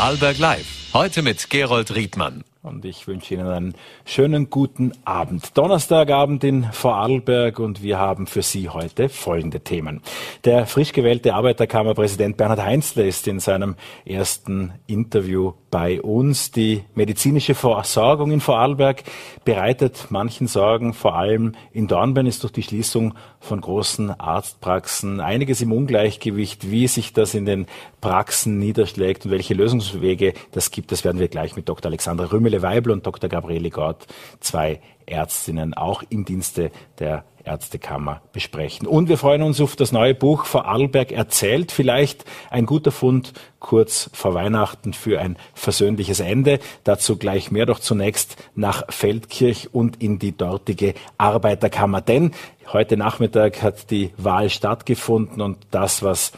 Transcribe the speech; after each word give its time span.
Vorarlberg 0.00 0.38
Live. 0.38 0.94
Heute 0.94 1.20
mit 1.20 1.50
Gerold 1.50 1.94
Riedmann. 1.94 2.42
Und 2.62 2.84
ich 2.84 3.08
wünsche 3.08 3.32
Ihnen 3.32 3.46
einen 3.46 3.74
schönen 4.04 4.50
guten 4.50 4.92
Abend. 5.06 5.56
Donnerstagabend 5.56 6.44
in 6.44 6.64
Vorarlberg 6.64 7.58
und 7.58 7.82
wir 7.82 7.98
haben 7.98 8.26
für 8.26 8.42
Sie 8.42 8.68
heute 8.68 9.08
folgende 9.08 9.60
Themen. 9.60 10.02
Der 10.44 10.66
frisch 10.66 10.92
gewählte 10.92 11.32
Arbeiterkammerpräsident 11.32 12.36
Bernhard 12.36 12.62
Heinzle 12.62 13.08
ist 13.08 13.26
in 13.28 13.40
seinem 13.40 13.76
ersten 14.04 14.74
Interview 14.86 15.54
bei 15.70 16.02
uns. 16.02 16.50
Die 16.50 16.84
medizinische 16.94 17.54
Versorgung 17.54 18.30
in 18.30 18.40
Vorarlberg 18.40 19.04
bereitet 19.44 20.08
manchen 20.10 20.46
Sorgen. 20.46 20.92
Vor 20.92 21.14
allem 21.14 21.54
in 21.72 21.86
Dornbirn 21.86 22.26
ist 22.26 22.42
durch 22.42 22.52
die 22.52 22.62
Schließung 22.62 23.14
von 23.38 23.60
großen 23.60 24.10
Arztpraxen 24.20 25.20
einiges 25.20 25.62
im 25.62 25.72
Ungleichgewicht. 25.72 26.70
Wie 26.70 26.88
sich 26.88 27.14
das 27.14 27.34
in 27.34 27.46
den 27.46 27.66
Praxen 28.02 28.58
niederschlägt 28.58 29.24
und 29.24 29.30
welche 29.30 29.54
Lösungswege 29.54 30.34
das 30.52 30.70
gibt, 30.70 30.92
das 30.92 31.04
werden 31.04 31.20
wir 31.20 31.28
gleich 31.28 31.56
mit 31.56 31.68
Dr. 31.68 31.88
Alexandra 31.90 32.26
Rümmele-Weibel 32.50 32.92
und 32.92 33.06
Dr. 33.06 33.28
Gabriele 33.28 33.70
Gott, 33.70 34.06
zwei 34.40 34.80
Ärztinnen, 35.06 35.74
auch 35.74 36.02
im 36.08 36.24
Dienste 36.24 36.70
der 36.98 37.24
Ärztekammer 37.42 38.20
besprechen. 38.32 38.86
Und 38.86 39.08
wir 39.08 39.16
freuen 39.16 39.42
uns 39.42 39.60
auf 39.60 39.74
das 39.74 39.92
neue 39.92 40.14
Buch 40.14 40.44
Vorarlberg 40.44 41.10
erzählt. 41.10 41.72
Vielleicht 41.72 42.24
ein 42.50 42.66
guter 42.66 42.92
Fund 42.92 43.32
kurz 43.60 44.10
vor 44.12 44.34
Weihnachten 44.34 44.92
für 44.92 45.20
ein 45.20 45.36
versöhnliches 45.54 46.20
Ende. 46.20 46.60
Dazu 46.84 47.16
gleich 47.16 47.50
mehr. 47.50 47.66
Doch 47.66 47.78
zunächst 47.78 48.36
nach 48.54 48.84
Feldkirch 48.92 49.70
und 49.72 50.02
in 50.02 50.18
die 50.18 50.36
dortige 50.36 50.94
Arbeiterkammer. 51.16 52.02
Denn 52.02 52.32
heute 52.72 52.96
Nachmittag 52.96 53.62
hat 53.62 53.90
die 53.90 54.10
Wahl 54.18 54.50
stattgefunden 54.50 55.40
und 55.40 55.58
das, 55.70 56.02
was 56.02 56.32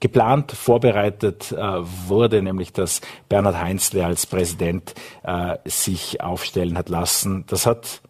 geplant, 0.00 0.52
vorbereitet 0.52 1.52
äh, 1.52 1.56
wurde, 1.58 2.42
nämlich 2.42 2.72
dass 2.72 3.00
Bernhard 3.28 3.60
Heinzle 3.60 4.04
als 4.04 4.26
Präsident 4.26 4.94
äh, 5.22 5.56
sich 5.64 6.20
aufstellen 6.20 6.78
hat 6.78 6.88
lassen. 6.88 7.44
Das 7.48 7.66
hat 7.66 8.02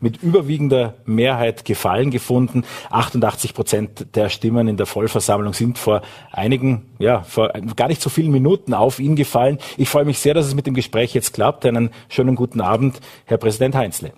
mit 0.00 0.22
überwiegender 0.22 0.94
Mehrheit 1.06 1.64
Gefallen 1.64 2.10
gefunden. 2.10 2.64
88 2.90 3.54
Prozent 3.54 4.06
der 4.14 4.28
Stimmen 4.28 4.68
in 4.68 4.76
der 4.76 4.86
Vollversammlung 4.86 5.54
sind 5.54 5.78
vor 5.78 6.02
einigen, 6.30 6.90
ja, 6.98 7.22
vor 7.22 7.48
gar 7.74 7.88
nicht 7.88 8.02
so 8.02 8.10
vielen 8.10 8.30
Minuten 8.30 8.74
auf 8.74 8.98
ihn 8.98 9.16
gefallen. 9.16 9.58
Ich 9.76 9.88
freue 9.88 10.04
mich 10.04 10.18
sehr, 10.18 10.34
dass 10.34 10.46
es 10.46 10.54
mit 10.54 10.66
dem 10.66 10.74
Gespräch 10.74 11.14
jetzt 11.14 11.32
klappt. 11.32 11.64
Einen 11.64 11.90
schönen 12.08 12.36
guten 12.36 12.60
Abend, 12.60 13.00
Herr 13.24 13.38
Präsident 13.38 13.74
Heinzle. 13.74 14.12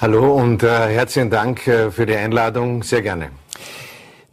Hallo 0.00 0.34
und 0.34 0.62
äh, 0.62 0.88
herzlichen 0.88 1.30
Dank 1.30 1.66
äh, 1.66 1.90
für 1.90 2.06
die 2.06 2.16
Einladung. 2.16 2.82
Sehr 2.82 3.02
gerne. 3.02 3.30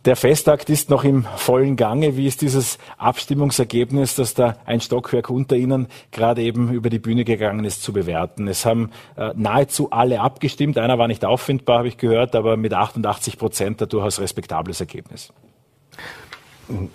Der 0.10 0.16
Festakt 0.16 0.72
ist 0.72 0.90
noch 0.90 1.04
im 1.04 1.28
vollen 1.38 1.76
Gange. 1.76 2.18
Wie 2.18 2.26
ist 2.26 2.42
dieses 2.42 2.80
Abstimmungsergebnis, 2.98 4.16
das 4.16 4.34
da 4.34 4.58
ein 4.66 4.82
Stockwerk 4.82 5.30
unter 5.30 5.56
Ihnen 5.56 5.88
gerade 6.10 6.42
eben 6.42 6.74
über 6.74 6.90
die 6.90 6.98
Bühne 6.98 7.26
gegangen 7.26 7.64
ist, 7.64 7.84
zu 7.84 7.94
bewerten? 7.94 8.48
Es 8.48 8.66
haben 8.66 8.90
äh, 9.18 9.30
nahezu 9.36 9.92
alle 9.92 10.22
abgestimmt. 10.22 10.80
Einer 10.80 10.98
war 10.98 11.08
nicht 11.08 11.24
auffindbar, 11.24 11.78
habe 11.78 11.90
ich 11.90 11.98
gehört, 11.98 12.36
aber 12.36 12.58
mit 12.58 12.74
88 12.74 13.38
Prozent 13.38 13.84
ein 13.84 13.88
durchaus 13.88 14.20
respektables 14.20 14.80
Ergebnis. 14.80 15.32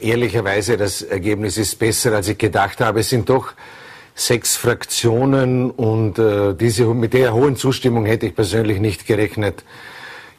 Ehrlicherweise, 0.00 0.76
das 0.76 1.00
Ergebnis 1.00 1.56
ist 1.56 1.78
besser, 1.78 2.16
als 2.16 2.26
ich 2.26 2.38
gedacht 2.38 2.80
habe. 2.80 2.98
Es 2.98 3.10
sind 3.10 3.28
doch 3.28 3.52
sechs 4.16 4.56
Fraktionen 4.56 5.70
und 5.70 6.18
äh, 6.18 6.52
diese, 6.54 6.86
mit 6.86 7.14
der 7.14 7.32
hohen 7.32 7.54
Zustimmung 7.54 8.06
hätte 8.06 8.26
ich 8.26 8.34
persönlich 8.34 8.80
nicht 8.80 9.06
gerechnet. 9.06 9.62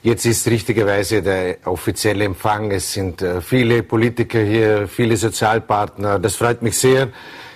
Jetzt 0.05 0.23
ist 0.27 0.45
richtigerweise 0.47 1.23
der 1.23 1.57
offizielle 1.65 2.25
Empfang. 2.25 2.69
Es 2.69 2.93
sind 2.93 3.23
äh, 3.23 3.41
viele 3.41 3.81
Politiker 3.81 4.39
hier, 4.39 4.87
viele 4.87 5.17
Sozialpartner. 5.17 6.19
Das 6.19 6.35
freut 6.35 6.61
mich 6.61 6.77
sehr. 6.77 7.09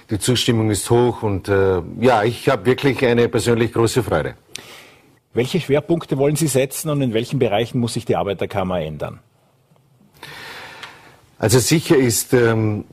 Die 0.09 0.17
Zustimmung 0.17 0.71
ist 0.71 0.89
hoch 0.89 1.21
und 1.21 1.47
äh, 1.47 1.79
ja, 1.99 2.23
ich 2.23 2.49
habe 2.49 2.65
wirklich 2.65 3.05
eine 3.05 3.29
persönlich 3.29 3.71
große 3.71 4.01
Freude. 4.01 4.33
Welche 5.31 5.61
Schwerpunkte 5.61 6.17
wollen 6.17 6.35
Sie 6.35 6.47
setzen 6.47 6.89
und 6.89 7.03
in 7.03 7.13
welchen 7.13 7.37
Bereichen 7.37 7.79
muss 7.79 7.93
sich 7.93 8.05
die 8.05 8.15
Arbeiterkammer 8.15 8.81
ändern? 8.81 9.19
Also 11.37 11.59
sicher 11.59 11.97
ist, 11.97 12.33
ähm, 12.33 12.85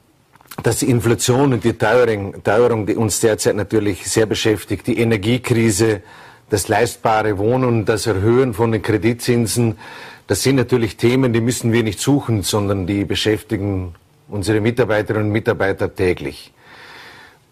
dass 0.63 0.81
die 0.81 0.91
Inflation 0.91 1.55
und 1.55 1.65
die 1.65 1.73
Teuerung, 1.73 2.43
Teuerung, 2.45 2.85
die 2.85 2.95
uns 2.95 3.21
derzeit 3.21 3.57
natürlich 3.57 4.07
sehr 4.07 4.27
beschäftigt, 4.27 4.87
die 4.87 4.99
Energiekrise, 4.99 6.03
das 6.51 6.69
leistbare 6.69 7.39
Wohnen, 7.39 7.85
das 7.85 8.07
Erhöhen 8.07 8.55
von 8.55 8.73
den 8.73 8.83
Kreditzinsen, 8.83 9.79
das 10.27 10.43
sind 10.43 10.57
natürlich 10.57 10.97
Themen, 10.97 11.33
die 11.33 11.41
müssen 11.41 11.73
wir 11.73 11.83
nicht 11.83 12.01
suchen, 12.01 12.43
sondern 12.43 12.87
die 12.87 13.05
beschäftigen 13.05 13.95
unsere 14.29 14.61
Mitarbeiterinnen 14.61 15.29
und 15.29 15.33
Mitarbeiter 15.33 15.95
täglich. 15.95 16.53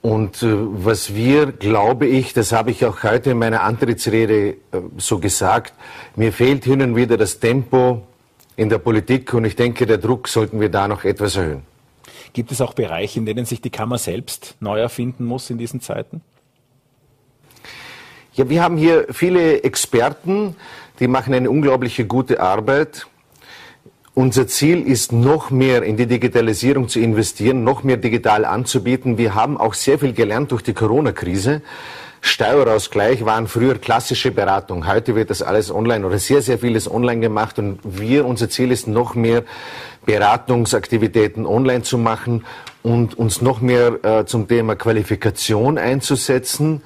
Und 0.02 0.42
äh, 0.42 0.48
was 0.52 1.14
wir, 1.14 1.52
glaube 1.52 2.06
ich, 2.06 2.34
das 2.34 2.52
habe 2.52 2.70
ich 2.70 2.84
auch 2.84 3.02
heute 3.04 3.30
in 3.30 3.38
meiner 3.38 3.62
Antrittsrede 3.62 4.48
äh, 4.48 4.56
so 4.98 5.18
gesagt, 5.18 5.72
mir 6.16 6.32
fehlt 6.32 6.64
hin 6.64 6.82
und 6.82 6.96
wieder 6.96 7.16
das 7.16 7.38
Tempo 7.38 8.02
in 8.56 8.68
der 8.68 8.78
Politik 8.78 9.32
und 9.32 9.44
ich 9.44 9.56
denke, 9.56 9.86
der 9.86 9.98
Druck 9.98 10.28
sollten 10.28 10.60
wir 10.60 10.68
da 10.68 10.88
noch 10.88 11.04
etwas 11.04 11.36
erhöhen. 11.36 11.62
Gibt 12.34 12.52
es 12.52 12.60
auch 12.60 12.74
Bereiche, 12.74 13.18
in 13.18 13.26
denen 13.26 13.46
sich 13.46 13.60
die 13.60 13.70
Kammer 13.70 13.96
selbst 13.96 14.56
neu 14.60 14.80
erfinden 14.80 15.24
muss 15.24 15.48
in 15.48 15.56
diesen 15.56 15.80
Zeiten? 15.80 16.20
Ja, 18.36 18.48
wir 18.48 18.64
haben 18.64 18.76
hier 18.76 19.06
viele 19.12 19.62
Experten, 19.62 20.56
die 20.98 21.06
machen 21.06 21.34
eine 21.34 21.48
unglaubliche 21.50 22.04
gute 22.04 22.40
Arbeit. 22.40 23.06
Unser 24.12 24.48
Ziel 24.48 24.84
ist, 24.84 25.12
noch 25.12 25.50
mehr 25.50 25.84
in 25.84 25.96
die 25.96 26.06
Digitalisierung 26.06 26.88
zu 26.88 26.98
investieren, 26.98 27.62
noch 27.62 27.84
mehr 27.84 27.96
digital 27.96 28.44
anzubieten. 28.44 29.18
Wir 29.18 29.36
haben 29.36 29.56
auch 29.56 29.74
sehr 29.74 30.00
viel 30.00 30.14
gelernt 30.14 30.50
durch 30.50 30.62
die 30.62 30.72
Corona-Krise. 30.72 31.62
Steuerausgleich 32.22 33.24
waren 33.24 33.46
früher 33.46 33.78
klassische 33.78 34.32
Beratung. 34.32 34.88
Heute 34.88 35.14
wird 35.14 35.30
das 35.30 35.40
alles 35.40 35.70
online 35.70 36.04
oder 36.04 36.18
sehr, 36.18 36.42
sehr 36.42 36.58
vieles 36.58 36.90
online 36.90 37.20
gemacht. 37.20 37.60
Und 37.60 37.78
wir, 37.84 38.26
unser 38.26 38.50
Ziel 38.50 38.72
ist, 38.72 38.88
noch 38.88 39.14
mehr 39.14 39.44
Beratungsaktivitäten 40.06 41.46
online 41.46 41.82
zu 41.82 41.98
machen 41.98 42.44
und 42.82 43.16
uns 43.16 43.42
noch 43.42 43.60
mehr 43.60 44.04
äh, 44.04 44.26
zum 44.26 44.48
Thema 44.48 44.74
Qualifikation 44.74 45.78
einzusetzen. 45.78 46.82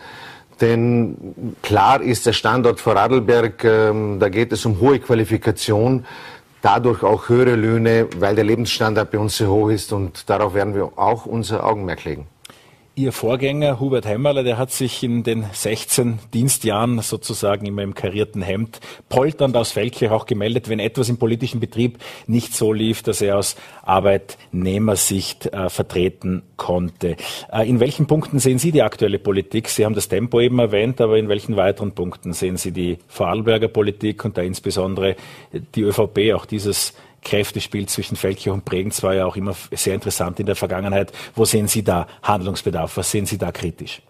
Denn 0.61 1.55
klar 1.63 2.03
ist 2.03 2.27
der 2.27 2.33
Standort 2.33 2.81
Vorarlberg, 2.81 3.65
ähm, 3.65 4.19
da 4.19 4.29
geht 4.29 4.53
es 4.53 4.67
um 4.67 4.81
hohe 4.81 4.99
Qualifikation, 4.99 6.05
dadurch 6.63 7.03
auch 7.05 7.29
höhere 7.29 7.55
Löhne, 7.55 8.09
weil 8.19 8.35
der 8.35 8.45
Lebensstandard 8.45 9.11
bei 9.11 9.19
uns 9.19 9.37
sehr 9.37 9.49
hoch 9.49 9.71
ist 9.71 9.93
und 9.93 10.29
darauf 10.29 10.55
werden 10.55 10.75
wir 10.75 10.91
auch 10.97 11.27
unser 11.27 11.65
Augenmerk 11.65 12.05
legen. 12.05 12.27
Ihr 12.99 13.13
Vorgänger 13.13 13.79
Hubert 13.79 14.07
Hemmerle, 14.07 14.43
der 14.43 14.59
hat 14.59 14.73
sich 14.73 15.05
in 15.05 15.23
den 15.23 15.45
16 15.53 16.19
Dienstjahren 16.35 16.99
sozusagen 16.99 17.65
immer 17.65 17.85
im 17.85 17.95
karierten 17.95 18.43
Hemd 18.43 18.81
polternd 19.09 19.57
aus 19.57 19.71
Feldkirch 19.71 20.11
auch 20.11 20.27
gemeldet, 20.27 20.69
wenn 20.69 20.81
etwas 20.81 21.09
im 21.09 21.17
politischen 21.17 21.61
Betrieb 21.61 21.99
nicht 22.27 22.57
so 22.57 22.73
lief, 22.73 23.05
dass 23.05 23.23
er 23.23 23.39
aus 23.39 23.55
Arbeitnehmersicht 23.85 25.47
äh, 25.47 25.69
vertreten 25.69 26.43
konnte. 26.57 27.15
Äh, 27.53 27.69
in 27.69 27.79
welchen 27.79 28.09
Punkten 28.09 28.41
sehen 28.41 28.59
Sie 28.59 28.73
die 28.73 28.83
aktuelle 28.83 29.21
Politik? 29.21 29.69
Sie 29.69 29.85
haben 29.85 29.95
das 29.95 30.09
Tempo 30.09 30.41
eben 30.41 30.59
erwähnt, 30.59 31.01
aber 31.01 31.19
in 31.19 31.29
welchen 31.29 31.55
weiteren 31.55 31.93
Punkten 31.93 32.33
sehen 32.33 32.57
Sie 32.57 32.73
die 32.73 32.99
Vorarlberger 33.07 33.69
Politik 33.69 34.25
und 34.25 34.37
da 34.37 34.43
insbesondere 34.43 35.15
die 35.77 35.83
ÖVP, 35.83 36.35
auch 36.35 36.47
dieses 36.47 36.95
Kräftespiel 37.23 37.87
zwischen 37.87 38.17
Feldkirch 38.17 38.55
und 38.55 38.65
Bregenz 38.65 39.03
war 39.03 39.15
ja 39.15 39.27
auch 39.27 39.37
immer 39.37 39.55
sehr 39.73 39.95
interessant 39.95 40.41
in 40.41 40.47
der 40.47 40.57
Vergangenheit. 40.57 41.13
Wo 41.35 41.45
sehen 41.45 41.69
Sie 41.69 41.83
da 41.83 42.07
Handlungsbedarf? 42.23 42.97
Was 42.97 43.11
sehen 43.11 43.27
Sie 43.27 43.39
da 43.39 43.53
kritisch? 43.53 44.03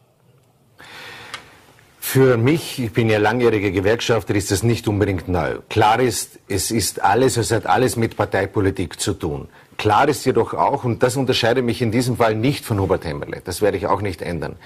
Für 2.01 2.39
mich, 2.39 2.79
ich 2.79 2.93
bin 2.93 3.11
ja 3.11 3.19
langjähriger 3.19 3.71
Gewerkschafter, 3.71 4.35
ist 4.35 4.51
das 4.51 4.63
nicht 4.63 4.89
unbedingt 4.89 5.29
neu. 5.29 5.59
Klar 5.69 6.01
ist, 6.01 6.39
es 6.49 6.71
ist 6.71 7.03
alles, 7.03 7.37
es 7.37 7.51
hat 7.51 7.67
alles 7.67 7.97
mit 7.97 8.17
Parteipolitik 8.17 8.99
zu 8.99 9.13
tun. 9.13 9.49
Klar 9.77 10.09
ist 10.09 10.25
jedoch 10.25 10.55
auch, 10.55 10.85
und 10.85 11.03
das 11.03 11.17
unterscheidet 11.17 11.67
mich 11.67 11.83
in 11.83 11.93
diesem 11.93 12.17
Fall 12.17 12.35
nicht 12.35 12.65
von 12.65 12.81
Hubert 12.81 13.05
Hemmerle, 13.05 13.43
das 13.45 13.61
werde 13.61 13.77
ich 13.77 13.87
auch 13.87 14.01
nicht 14.01 14.23
ändern. 14.23 14.57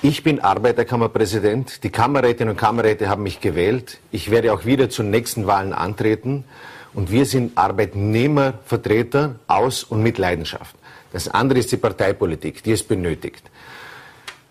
Ich 0.00 0.22
bin 0.22 0.38
Arbeiterkammerpräsident, 0.38 1.82
die 1.82 1.90
Kammerrätinnen 1.90 2.52
und 2.52 2.56
Kammerräte 2.56 3.08
haben 3.08 3.24
mich 3.24 3.40
gewählt, 3.40 3.98
ich 4.12 4.30
werde 4.30 4.52
auch 4.52 4.64
wieder 4.64 4.88
zu 4.88 5.02
nächsten 5.02 5.48
Wahlen 5.48 5.72
antreten 5.72 6.44
und 6.94 7.10
wir 7.10 7.26
sind 7.26 7.56
Arbeitnehmervertreter 7.58 9.36
aus 9.46 9.84
und 9.84 10.02
mit 10.02 10.18
Leidenschaft. 10.18 10.74
Das 11.12 11.28
andere 11.28 11.58
ist 11.58 11.70
die 11.70 11.76
Parteipolitik, 11.76 12.62
die 12.62 12.72
es 12.72 12.82
benötigt. 12.82 13.50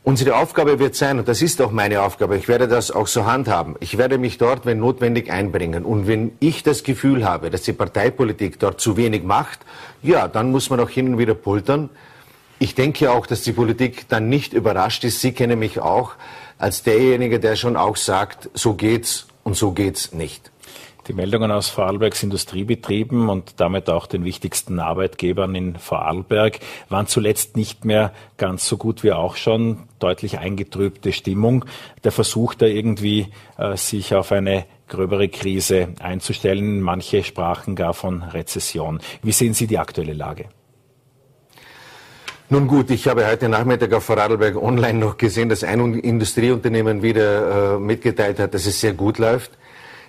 Unsere 0.06 0.36
Aufgabe 0.36 0.80
wird 0.80 0.96
sein, 0.96 1.20
und 1.20 1.30
das 1.30 1.42
ist 1.42 1.62
auch 1.62 1.72
meine 1.72 2.02
Aufgabe, 2.02 2.36
ich 2.36 2.50
werde 2.50 2.68
das 2.68 2.92
auch 2.92 3.08
so 3.08 3.26
handhaben, 3.26 3.76
ich 3.80 3.98
werde 3.98 4.18
mich 4.18 4.38
dort, 4.38 4.66
wenn 4.66 4.80
notwendig, 4.80 5.32
einbringen. 5.32 5.86
Und 5.86 6.08
wenn 6.08 6.34
ich 6.42 6.62
das 6.62 6.84
Gefühl 6.84 7.24
habe, 7.24 7.50
dass 7.50 7.62
die 7.62 7.72
Parteipolitik 7.72 8.60
dort 8.60 8.82
zu 8.82 8.98
wenig 8.98 9.24
macht, 9.24 9.60
ja, 10.02 10.28
dann 10.28 10.52
muss 10.52 10.70
man 10.70 10.82
auch 10.82 10.90
hin 10.90 11.14
und 11.14 11.18
wieder 11.20 11.36
pultern. 11.36 11.90
Ich 12.60 12.76
denke 12.76 13.12
auch, 13.12 13.26
dass 13.26 13.44
die 13.44 13.54
Politik 13.54 14.10
dann 14.10 14.28
nicht 14.28 14.52
überrascht 14.52 15.06
ist. 15.06 15.22
Sie 15.22 15.32
kennen 15.32 15.58
mich 15.58 15.80
auch 15.80 16.16
als 16.58 16.84
derjenige, 16.84 17.40
der 17.40 17.56
schon 17.56 17.78
auch 17.78 17.96
sagt, 17.96 18.50
so 18.54 18.74
geht's 18.74 19.28
und 19.44 19.56
so 19.56 19.72
geht's 19.72 20.12
nicht. 20.12 20.53
Die 21.08 21.14
Meldungen 21.14 21.52
aus 21.52 21.68
Vorarlbergs 21.68 22.24
Industriebetrieben 22.24 23.28
und 23.28 23.60
damit 23.60 23.90
auch 23.90 24.08
den 24.08 24.24
wichtigsten 24.24 24.80
Arbeitgebern 24.80 25.54
in 25.54 25.76
Vorarlberg 25.76 26.60
waren 26.88 27.08
zuletzt 27.08 27.58
nicht 27.58 27.84
mehr 27.84 28.14
ganz 28.38 28.66
so 28.66 28.78
gut 28.78 29.04
wie 29.04 29.12
auch 29.12 29.36
schon. 29.36 29.80
Deutlich 30.00 30.40
eingetrübte 30.40 31.12
Stimmung. 31.12 31.66
Der 32.06 32.14
Versuch 32.14 32.54
da 32.54 32.68
irgendwie, 32.68 33.28
äh, 33.58 33.76
sich 33.76 34.16
auf 34.16 34.32
eine 34.32 34.66
gröbere 34.88 35.28
Krise 35.28 35.90
einzustellen. 36.00 36.80
Manche 36.80 37.26
sprachen 37.26 37.76
gar 37.76 37.94
von 37.94 38.24
Rezession. 38.24 39.02
Wie 39.22 39.34
sehen 39.34 39.54
Sie 39.54 39.68
die 39.68 39.80
aktuelle 39.80 40.14
Lage? 40.14 40.46
Nun 42.48 42.68
gut, 42.68 42.92
ich 42.92 43.10
habe 43.10 43.28
heute 43.28 43.50
Nachmittag 43.50 43.92
auf 43.92 44.06
Vorarlberg 44.06 44.56
Online 44.56 45.00
noch 45.00 45.18
gesehen, 45.18 45.50
dass 45.50 45.66
ein 45.66 45.96
Industrieunternehmen 45.96 47.02
wieder 47.02 47.76
äh, 47.76 47.80
mitgeteilt 47.80 48.40
hat, 48.40 48.54
dass 48.54 48.66
es 48.66 48.80
sehr 48.80 48.94
gut 48.94 49.18
läuft 49.18 49.52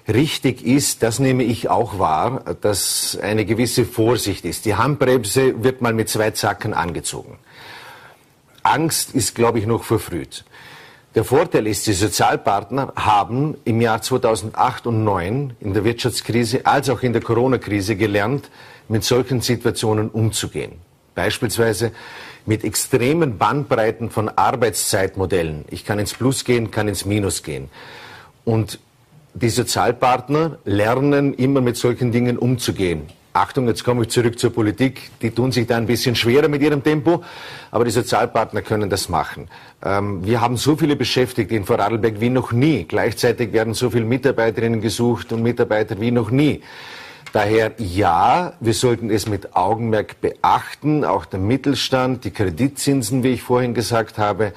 richtig 0.09 0.65
ist, 0.65 1.03
das 1.03 1.19
nehme 1.19 1.43
ich 1.43 1.69
auch 1.69 1.99
wahr, 1.99 2.56
dass 2.61 3.19
eine 3.21 3.45
gewisse 3.45 3.85
Vorsicht 3.85 4.45
ist. 4.45 4.65
Die 4.65 4.75
Handbremse 4.75 5.62
wird 5.62 5.81
mal 5.81 5.95
mit 5.95 6.09
zwei 6.09 6.31
Zacken 6.31 6.75
angezogen. 6.75 7.39
Angst 8.62 9.15
ist, 9.15 9.35
glaube 9.35 9.59
ich, 9.59 9.67
noch 9.67 9.85
verfrüht. 9.85 10.45
Der 11.15 11.23
Vorteil 11.23 11.69
ist, 11.69 11.87
die 11.87 11.93
Sozialpartner 11.93 12.93
haben 12.97 13.56
im 13.65 13.81
Jahr 13.81 14.03
2008 14.03 14.87
und 14.89 15.05
2009 15.05 15.56
in 15.61 15.73
der 15.73 15.85
Wirtschaftskrise 15.85 16.67
als 16.67 16.91
auch 16.91 17.03
in 17.03 17.12
der 17.12 17.23
Corona-Krise 17.23 17.95
gelernt, 17.95 18.51
mit 18.89 19.05
solchen 19.05 19.41
Situationen 19.41 20.11
umzugehen. 20.11 20.73
Beispielsweise 21.15 21.93
mit 22.47 22.65
extremen 22.65 23.39
Bandbreiten 23.39 24.11
von 24.11 24.29
Arbeitszeitmodellen. 24.29 25.65
Ich 25.71 25.85
kann 25.85 26.01
ins 26.01 26.15
Plus 26.15 26.45
gehen, 26.45 26.73
kann 26.73 26.89
ins 26.89 27.05
Minus 27.05 27.45
gehen. 27.45 27.71
Und 28.45 28.81
die 29.34 29.48
Sozialpartner 29.48 30.58
lernen 30.64 31.34
immer 31.34 31.60
mit 31.60 31.76
solchen 31.76 32.12
Dingen 32.12 32.38
umzugehen. 32.38 33.02
Achtung, 33.32 33.66
jetzt 33.66 33.82
komme 33.82 34.02
ich 34.02 34.10
zurück 34.10 34.38
zur 34.38 34.52
Politik. 34.52 35.10
Die 35.20 35.32
tun 35.32 35.50
sich 35.50 35.66
da 35.66 35.76
ein 35.76 35.86
bisschen 35.86 36.14
schwerer 36.14 36.46
mit 36.46 36.62
ihrem 36.62 36.84
Tempo, 36.84 37.25
aber 37.72 37.84
die 37.84 37.90
Sozialpartner 37.90 38.62
können 38.62 38.88
das 38.88 39.08
machen. 39.08 39.48
Ähm, 39.84 40.25
wir 40.25 40.40
haben 40.40 40.56
so 40.56 40.76
viele 40.76 40.94
Beschäftigte 40.94 41.56
in 41.56 41.64
Vorarlberg 41.64 42.20
wie 42.20 42.31
noch 42.31 42.52
nie. 42.52 42.84
Gleichzeitig 42.84 43.52
werden 43.52 43.75
so 43.75 43.90
viele 43.90 44.04
Mitarbeiterinnen 44.04 44.81
gesucht 44.81 45.32
und 45.32 45.42
Mitarbeiter 45.42 46.00
wie 46.00 46.12
noch 46.12 46.31
nie. 46.31 46.62
Daher 47.32 47.72
ja, 47.78 48.52
wir 48.60 48.75
sollten 48.75 49.10
es 49.10 49.28
mit 49.28 49.56
Augenmerk 49.56 50.20
beachten, 50.20 51.04
auch 51.04 51.25
der 51.25 51.40
Mittelstand, 51.40 52.25
die 52.25 52.31
Kreditzinsen, 52.31 53.25
wie 53.25 53.31
ich 53.31 53.42
vorhin 53.42 53.75
gesagt 53.75 54.16
habe. 54.16 54.52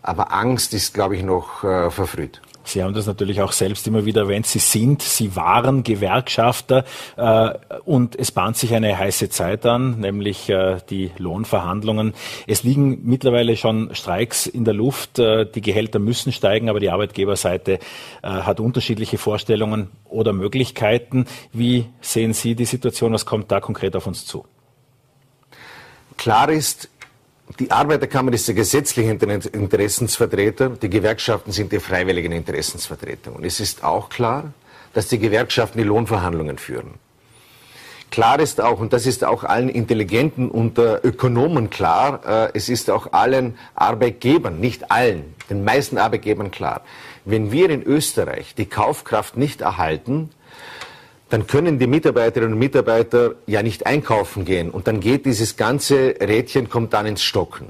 Aber 0.00 0.32
Angst 0.32 0.72
ist, 0.72 0.94
glaube 0.94 1.16
ich, 1.16 1.22
noch 1.22 1.62
äh, 1.64 1.90
verfrüht. 1.90 2.40
Sie 2.64 2.82
haben 2.82 2.94
das 2.94 3.06
natürlich 3.06 3.40
auch 3.40 3.52
selbst 3.52 3.86
immer 3.86 4.04
wieder 4.04 4.22
erwähnt. 4.22 4.46
Sie 4.46 4.58
sind, 4.58 5.02
Sie 5.02 5.34
waren 5.36 5.82
Gewerkschafter 5.82 6.84
äh, 7.16 7.50
und 7.84 8.16
es 8.16 8.30
bahnt 8.30 8.56
sich 8.56 8.74
eine 8.74 8.96
heiße 8.98 9.28
Zeit 9.30 9.66
an, 9.66 10.00
nämlich 10.00 10.48
äh, 10.48 10.78
die 10.88 11.10
Lohnverhandlungen. 11.18 12.14
Es 12.46 12.62
liegen 12.62 13.00
mittlerweile 13.04 13.56
schon 13.56 13.94
Streiks 13.94 14.46
in 14.46 14.64
der 14.64 14.74
Luft. 14.74 15.18
Äh, 15.18 15.46
die 15.46 15.60
Gehälter 15.60 15.98
müssen 15.98 16.32
steigen, 16.32 16.68
aber 16.68 16.80
die 16.80 16.90
Arbeitgeberseite 16.90 17.74
äh, 17.74 17.78
hat 18.22 18.60
unterschiedliche 18.60 19.18
Vorstellungen 19.18 19.90
oder 20.08 20.32
Möglichkeiten. 20.32 21.26
Wie 21.52 21.86
sehen 22.00 22.32
Sie 22.32 22.54
die 22.54 22.64
Situation? 22.64 23.12
Was 23.12 23.26
kommt 23.26 23.50
da 23.50 23.60
konkret 23.60 23.96
auf 23.96 24.06
uns 24.06 24.24
zu? 24.26 24.44
Klar 26.16 26.50
ist, 26.50 26.88
die 27.58 27.70
Arbeiterkammer 27.70 28.32
ist 28.32 28.48
der 28.48 28.54
gesetzliche 28.54 29.10
Interessensvertreter, 29.10 30.70
die 30.70 30.90
Gewerkschaften 30.90 31.52
sind 31.52 31.72
die 31.72 31.80
freiwilligen 31.80 32.32
Interessensvertreter. 32.32 33.34
Und 33.34 33.44
es 33.44 33.60
ist 33.60 33.84
auch 33.84 34.08
klar, 34.08 34.52
dass 34.94 35.08
die 35.08 35.18
Gewerkschaften 35.18 35.78
die 35.78 35.84
Lohnverhandlungen 35.84 36.58
führen. 36.58 36.94
Klar 38.10 38.40
ist 38.40 38.60
auch, 38.60 38.78
und 38.78 38.92
das 38.92 39.06
ist 39.06 39.24
auch 39.24 39.42
allen 39.42 39.70
Intelligenten 39.70 40.50
unter 40.50 41.02
Ökonomen 41.02 41.70
klar, 41.70 42.20
äh, 42.26 42.50
es 42.52 42.68
ist 42.68 42.90
auch 42.90 43.14
allen 43.14 43.56
Arbeitgebern, 43.74 44.60
nicht 44.60 44.90
allen, 44.90 45.34
den 45.48 45.64
meisten 45.64 45.96
Arbeitgebern 45.96 46.50
klar, 46.50 46.82
wenn 47.24 47.52
wir 47.52 47.70
in 47.70 47.82
Österreich 47.82 48.54
die 48.54 48.66
Kaufkraft 48.66 49.38
nicht 49.38 49.62
erhalten, 49.62 50.28
dann 51.32 51.46
können 51.46 51.78
die 51.78 51.86
Mitarbeiterinnen 51.86 52.52
und 52.52 52.58
Mitarbeiter 52.58 53.36
ja 53.46 53.62
nicht 53.62 53.86
einkaufen 53.86 54.44
gehen. 54.44 54.68
Und 54.68 54.86
dann 54.86 55.00
geht 55.00 55.24
dieses 55.24 55.56
ganze 55.56 56.14
Rädchen, 56.20 56.68
kommt 56.68 56.92
dann 56.92 57.06
ins 57.06 57.22
Stocken. 57.22 57.68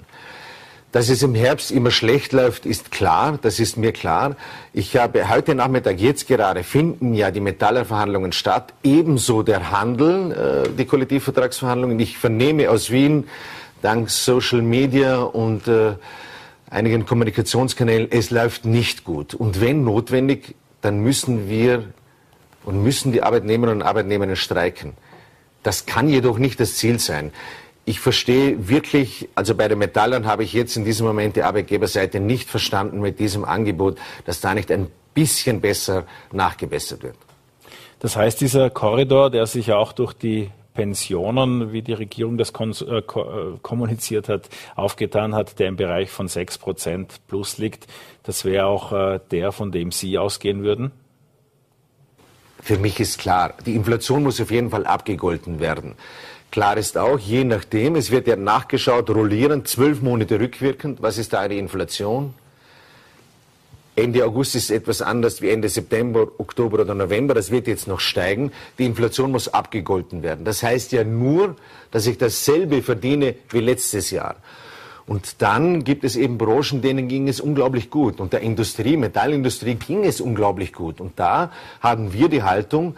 Dass 0.91 1.09
es 1.09 1.23
im 1.23 1.37
Herbst 1.37 1.71
immer 1.71 1.93
schlecht 1.93 2.33
läuft, 2.33 2.67
ist 2.67 2.91
klar, 2.91 3.39
das 3.41 3.61
ist 3.61 3.77
mir 3.77 3.93
klar. 3.93 4.35
Ich 4.73 4.97
habe 4.97 5.29
heute 5.29 5.55
Nachmittag, 5.55 6.01
jetzt 6.01 6.27
gerade, 6.27 6.65
finden 6.65 7.15
ja 7.15 7.31
die 7.31 7.39
Metallerverhandlungen 7.39 8.33
statt, 8.33 8.75
ebenso 8.83 9.45
der 9.45 9.71
Handel, 9.71 10.65
äh, 10.67 10.69
die 10.77 10.85
Kollektivvertragsverhandlungen. 10.85 12.01
Ich 12.01 12.19
vernehme 12.19 12.69
aus 12.69 12.91
Wien, 12.91 13.29
dank 13.81 14.11
Social 14.11 14.61
Media 14.61 15.23
und 15.23 15.69
äh, 15.69 15.93
einigen 16.69 17.07
Kommunikationskanälen, 17.07 18.09
es 18.11 18.33
läuft 18.33 18.65
nicht 18.65 19.05
gut. 19.05 19.35
Und 19.35 19.61
wenn 19.61 19.85
notwendig, 19.85 20.57
dann 20.81 20.99
müssen 20.99 21.49
wir 21.49 21.85
und 22.65 22.83
müssen 22.83 23.13
die 23.13 23.23
Arbeitnehmerinnen 23.23 23.83
und 23.83 23.87
Arbeitnehmer 23.87 24.35
streiken. 24.37 24.95
Das 25.63 25.87
kann 25.87 26.09
jedoch 26.09 26.39
nicht 26.39 26.61
das 26.61 26.75
Ziel 26.77 26.99
sein. 26.99 27.33
Ich 27.85 28.01
verstehe 28.01 28.69
wirklich, 28.69 29.29
also 29.35 29.55
bei 29.55 29.67
den 29.69 29.79
Metallern 29.79 30.27
habe 30.27 30.45
ich 30.45 30.53
jetzt 30.53 30.77
in 30.77 30.85
diesem 30.85 31.07
Moment 31.07 31.37
die 31.37 31.43
Arbeitgeberseite 31.43 32.21
nicht 32.21 32.49
verstanden 32.49 33.01
mit 33.01 33.19
diesem 33.19 33.45
Angebot, 33.45 33.99
dass 34.25 34.41
da 34.41 34.55
nicht 34.55 34.71
ein 34.71 34.89
bisschen 35.15 35.61
besser 35.61 36.05
nachgebessert 36.31 37.03
wird. 37.03 37.17
Das 37.99 38.17
heißt, 38.17 38.41
dieser 38.41 38.71
Korridor, 38.71 39.31
der 39.31 39.47
sich 39.47 39.73
auch 39.73 39.93
durch 39.93 40.13
die 40.13 40.51
Pensionen, 40.75 41.73
wie 41.73 41.83
die 41.83 41.93
Regierung 41.93 42.39
das 42.39 42.51
äh, 42.51 42.99
äh, 42.99 43.03
kommuniziert 43.63 44.29
hat, 44.29 44.49
aufgetan 44.75 45.35
hat, 45.35 45.59
der 45.59 45.69
im 45.69 45.77
Bereich 45.77 46.11
von 46.11 46.29
6 46.29 46.59
Prozent 46.59 47.21
plus 47.29 47.59
liegt, 47.59 47.87
das 48.23 48.45
wäre 48.45 48.67
auch 48.67 48.93
äh, 48.93 49.21
der, 49.31 49.53
von 49.53 49.73
dem 49.73 49.91
Sie 49.93 50.19
ausgehen 50.19 50.63
würden? 50.63 50.93
Für 52.63 52.79
mich 52.79 53.01
ist 53.01 53.19
klar, 53.19 53.55
die 53.67 53.75
Inflation 53.75 54.23
muss 54.23 54.41
auf 54.41 54.53
jeden 54.53 54.71
Fall 54.71 54.87
abgegolten 54.87 55.59
werden. 55.59 55.95
Klar 56.53 56.77
ist 56.77 56.97
auch, 56.97 57.19
je 57.19 57.45
nachdem, 57.45 57.97
es 57.97 58.11
wird 58.11 58.29
ja 58.29 58.37
nachgeschaut, 58.37 59.11
rollierend, 59.11 59.67
zwölf 59.67 60.01
Monate 60.01 60.39
rückwirkend, 60.39 61.03
was 61.03 61.19
ist 61.19 61.33
da 61.33 61.49
die 61.49 61.59
Inflation? 61.59 62.35
Ende 63.97 64.25
August 64.25 64.55
ist 64.55 64.71
etwas 64.71 65.03
anders 65.03 65.43
wie 65.43 65.51
Ende 65.51 65.69
September, 65.69 66.29
Oktober 66.39 66.81
oder 66.81 66.95
November. 66.95 67.35
Das 67.35 67.51
wird 67.51 67.67
jetzt 67.67 67.87
noch 67.87 68.01
steigen. 68.01 68.51
Die 68.79 68.87
Inflation 68.87 69.31
muss 69.31 69.49
abgegolten 69.49 70.23
werden. 70.23 70.47
Das 70.47 70.63
heißt 70.63 70.93
ja 70.93 71.05
nur, 71.05 71.57
dass 71.91 72.07
ich 72.07 72.17
dasselbe 72.17 72.83
verdiene 72.83 73.35
wie 73.51 73.61
letztes 73.61 74.11
Jahr. 74.11 74.37
Und 75.13 75.43
dann 75.43 75.85
gibt 75.85 76.05
es 76.05 76.17
eben 76.17 76.39
Branchen, 76.39 76.81
denen 76.81 77.07
ging 77.07 77.29
es 77.29 77.39
unglaublich 77.39 77.91
gut. 77.91 78.19
Und 78.19 78.33
der 78.33 78.41
Industrie, 78.41 78.97
Metallindustrie 78.97 79.75
ging 79.75 80.05
es 80.05 80.23
unglaublich 80.23 80.73
gut. 80.73 81.03
Und 81.03 81.21
da 81.21 81.53
haben 81.83 82.15
wir 82.15 82.31
die 82.31 82.43
Haltung, 82.43 82.95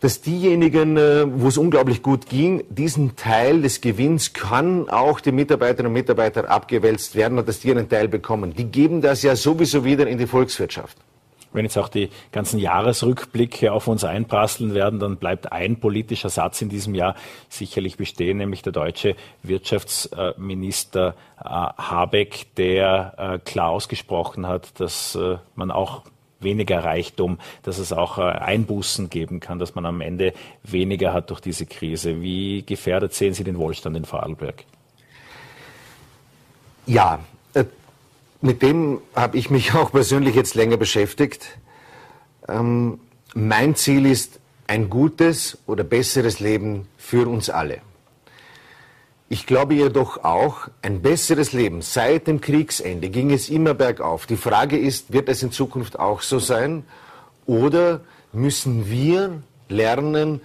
dass 0.00 0.22
diejenigen, 0.22 0.96
äh, 0.96 1.26
wo 1.32 1.46
es 1.46 1.56
unglaublich 1.56 2.02
gut 2.02 2.26
ging, 2.26 2.64
diesen 2.68 3.14
Teil 3.14 3.62
des 3.62 3.80
Gewinns 3.80 4.32
kann 4.32 4.88
auch 4.88 5.20
die 5.20 5.30
Mitarbeiterinnen 5.30 5.86
und 5.86 5.92
Mitarbeiter 5.92 6.50
abgewälzt 6.50 7.14
werden 7.14 7.38
und 7.38 7.48
dass 7.48 7.60
die 7.60 7.70
einen 7.70 7.88
Teil 7.88 8.08
bekommen. 8.08 8.52
Die 8.52 8.64
geben 8.64 9.00
das 9.00 9.22
ja 9.22 9.36
sowieso 9.36 9.84
wieder 9.84 10.08
in 10.08 10.18
die 10.18 10.26
Volkswirtschaft. 10.26 10.96
Wenn 11.52 11.64
jetzt 11.64 11.76
auch 11.78 11.88
die 11.88 12.10
ganzen 12.30 12.58
Jahresrückblicke 12.60 13.72
auf 13.72 13.88
uns 13.88 14.04
einprasseln 14.04 14.74
werden, 14.74 15.00
dann 15.00 15.16
bleibt 15.16 15.50
ein 15.50 15.80
politischer 15.80 16.28
Satz 16.28 16.62
in 16.62 16.68
diesem 16.68 16.94
Jahr 16.94 17.16
sicherlich 17.48 17.96
bestehen, 17.96 18.38
nämlich 18.38 18.62
der 18.62 18.72
deutsche 18.72 19.16
Wirtschaftsminister 19.42 21.14
äh, 21.38 21.44
Habeck, 21.44 22.54
der 22.56 23.14
äh, 23.16 23.38
klar 23.38 23.70
ausgesprochen 23.70 24.46
hat, 24.46 24.78
dass 24.78 25.16
äh, 25.16 25.38
man 25.56 25.70
auch 25.70 26.02
weniger 26.38 26.84
Reichtum, 26.84 27.38
dass 27.64 27.76
es 27.76 27.92
auch 27.92 28.16
Einbußen 28.16 29.10
geben 29.10 29.40
kann, 29.40 29.58
dass 29.58 29.74
man 29.74 29.84
am 29.84 30.00
Ende 30.00 30.32
weniger 30.62 31.12
hat 31.12 31.28
durch 31.28 31.40
diese 31.40 31.66
Krise. 31.66 32.22
Wie 32.22 32.62
gefährdet 32.62 33.12
sehen 33.12 33.34
Sie 33.34 33.44
den 33.44 33.58
Wohlstand 33.58 33.94
in 33.94 34.06
Vorarlberg? 34.06 34.64
Ja, 36.86 37.20
mit 38.40 38.62
dem 38.62 39.00
habe 39.14 39.36
ich 39.38 39.50
mich 39.50 39.74
auch 39.74 39.92
persönlich 39.92 40.34
jetzt 40.34 40.54
länger 40.54 40.76
beschäftigt. 40.76 41.58
Ähm, 42.48 43.00
mein 43.34 43.74
Ziel 43.74 44.06
ist 44.06 44.40
ein 44.66 44.88
gutes 44.88 45.58
oder 45.66 45.84
besseres 45.84 46.40
Leben 46.40 46.86
für 46.96 47.28
uns 47.28 47.50
alle. 47.50 47.80
Ich 49.28 49.46
glaube 49.46 49.74
jedoch 49.74 50.24
auch, 50.24 50.68
ein 50.82 51.02
besseres 51.02 51.52
Leben 51.52 51.82
seit 51.82 52.26
dem 52.26 52.40
Kriegsende 52.40 53.10
ging 53.10 53.30
es 53.32 53.48
immer 53.48 53.74
bergauf. 53.74 54.26
Die 54.26 54.36
Frage 54.36 54.76
ist, 54.76 55.12
wird 55.12 55.28
es 55.28 55.42
in 55.42 55.52
Zukunft 55.52 55.98
auch 56.00 56.20
so 56.20 56.40
sein? 56.40 56.84
Oder 57.46 58.00
müssen 58.32 58.90
wir 58.90 59.42
lernen, 59.68 60.40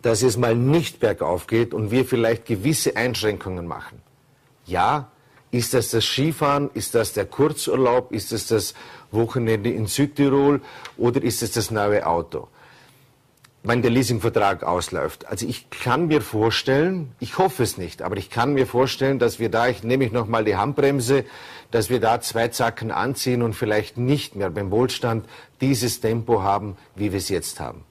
dass 0.00 0.22
es 0.22 0.38
mal 0.38 0.56
nicht 0.56 0.98
bergauf 1.00 1.46
geht 1.46 1.74
und 1.74 1.90
wir 1.90 2.06
vielleicht 2.06 2.46
gewisse 2.46 2.96
Einschränkungen 2.96 3.66
machen? 3.66 4.00
Ja, 4.64 5.10
ist 5.50 5.74
das 5.74 5.90
das 5.90 6.04
Skifahren? 6.04 6.70
Ist 6.74 6.94
das 6.94 7.12
der 7.12 7.26
Kurzurlaub? 7.26 8.12
Ist 8.12 8.32
das 8.32 8.46
das 8.46 8.74
Wochenende 9.10 9.70
in 9.70 9.86
Südtirol? 9.86 10.60
Oder 10.96 11.22
ist 11.22 11.42
es 11.42 11.52
das 11.52 11.70
neue 11.70 12.06
Auto? 12.06 12.48
wenn 13.62 13.82
der 13.82 13.90
Leasingvertrag 13.90 14.62
ausläuft. 14.62 15.26
Also 15.26 15.46
ich 15.46 15.68
kann 15.68 16.06
mir 16.06 16.22
vorstellen, 16.22 17.12
ich 17.20 17.36
hoffe 17.36 17.62
es 17.62 17.76
nicht, 17.76 18.00
aber 18.00 18.16
ich 18.16 18.30
kann 18.30 18.54
mir 18.54 18.66
vorstellen, 18.66 19.18
dass 19.18 19.38
wir 19.38 19.50
da, 19.50 19.68
ich 19.68 19.82
nehme 19.82 20.04
ich 20.04 20.12
nochmal 20.12 20.44
die 20.44 20.56
Handbremse, 20.56 21.24
dass 21.70 21.90
wir 21.90 22.00
da 22.00 22.20
zwei 22.20 22.48
Zacken 22.48 22.90
anziehen 22.90 23.42
und 23.42 23.52
vielleicht 23.52 23.98
nicht 23.98 24.34
mehr 24.34 24.50
beim 24.50 24.70
Wohlstand 24.70 25.26
dieses 25.60 26.00
Tempo 26.00 26.42
haben, 26.42 26.76
wie 26.94 27.12
wir 27.12 27.18
es 27.18 27.28
jetzt 27.28 27.60
haben. 27.60 27.84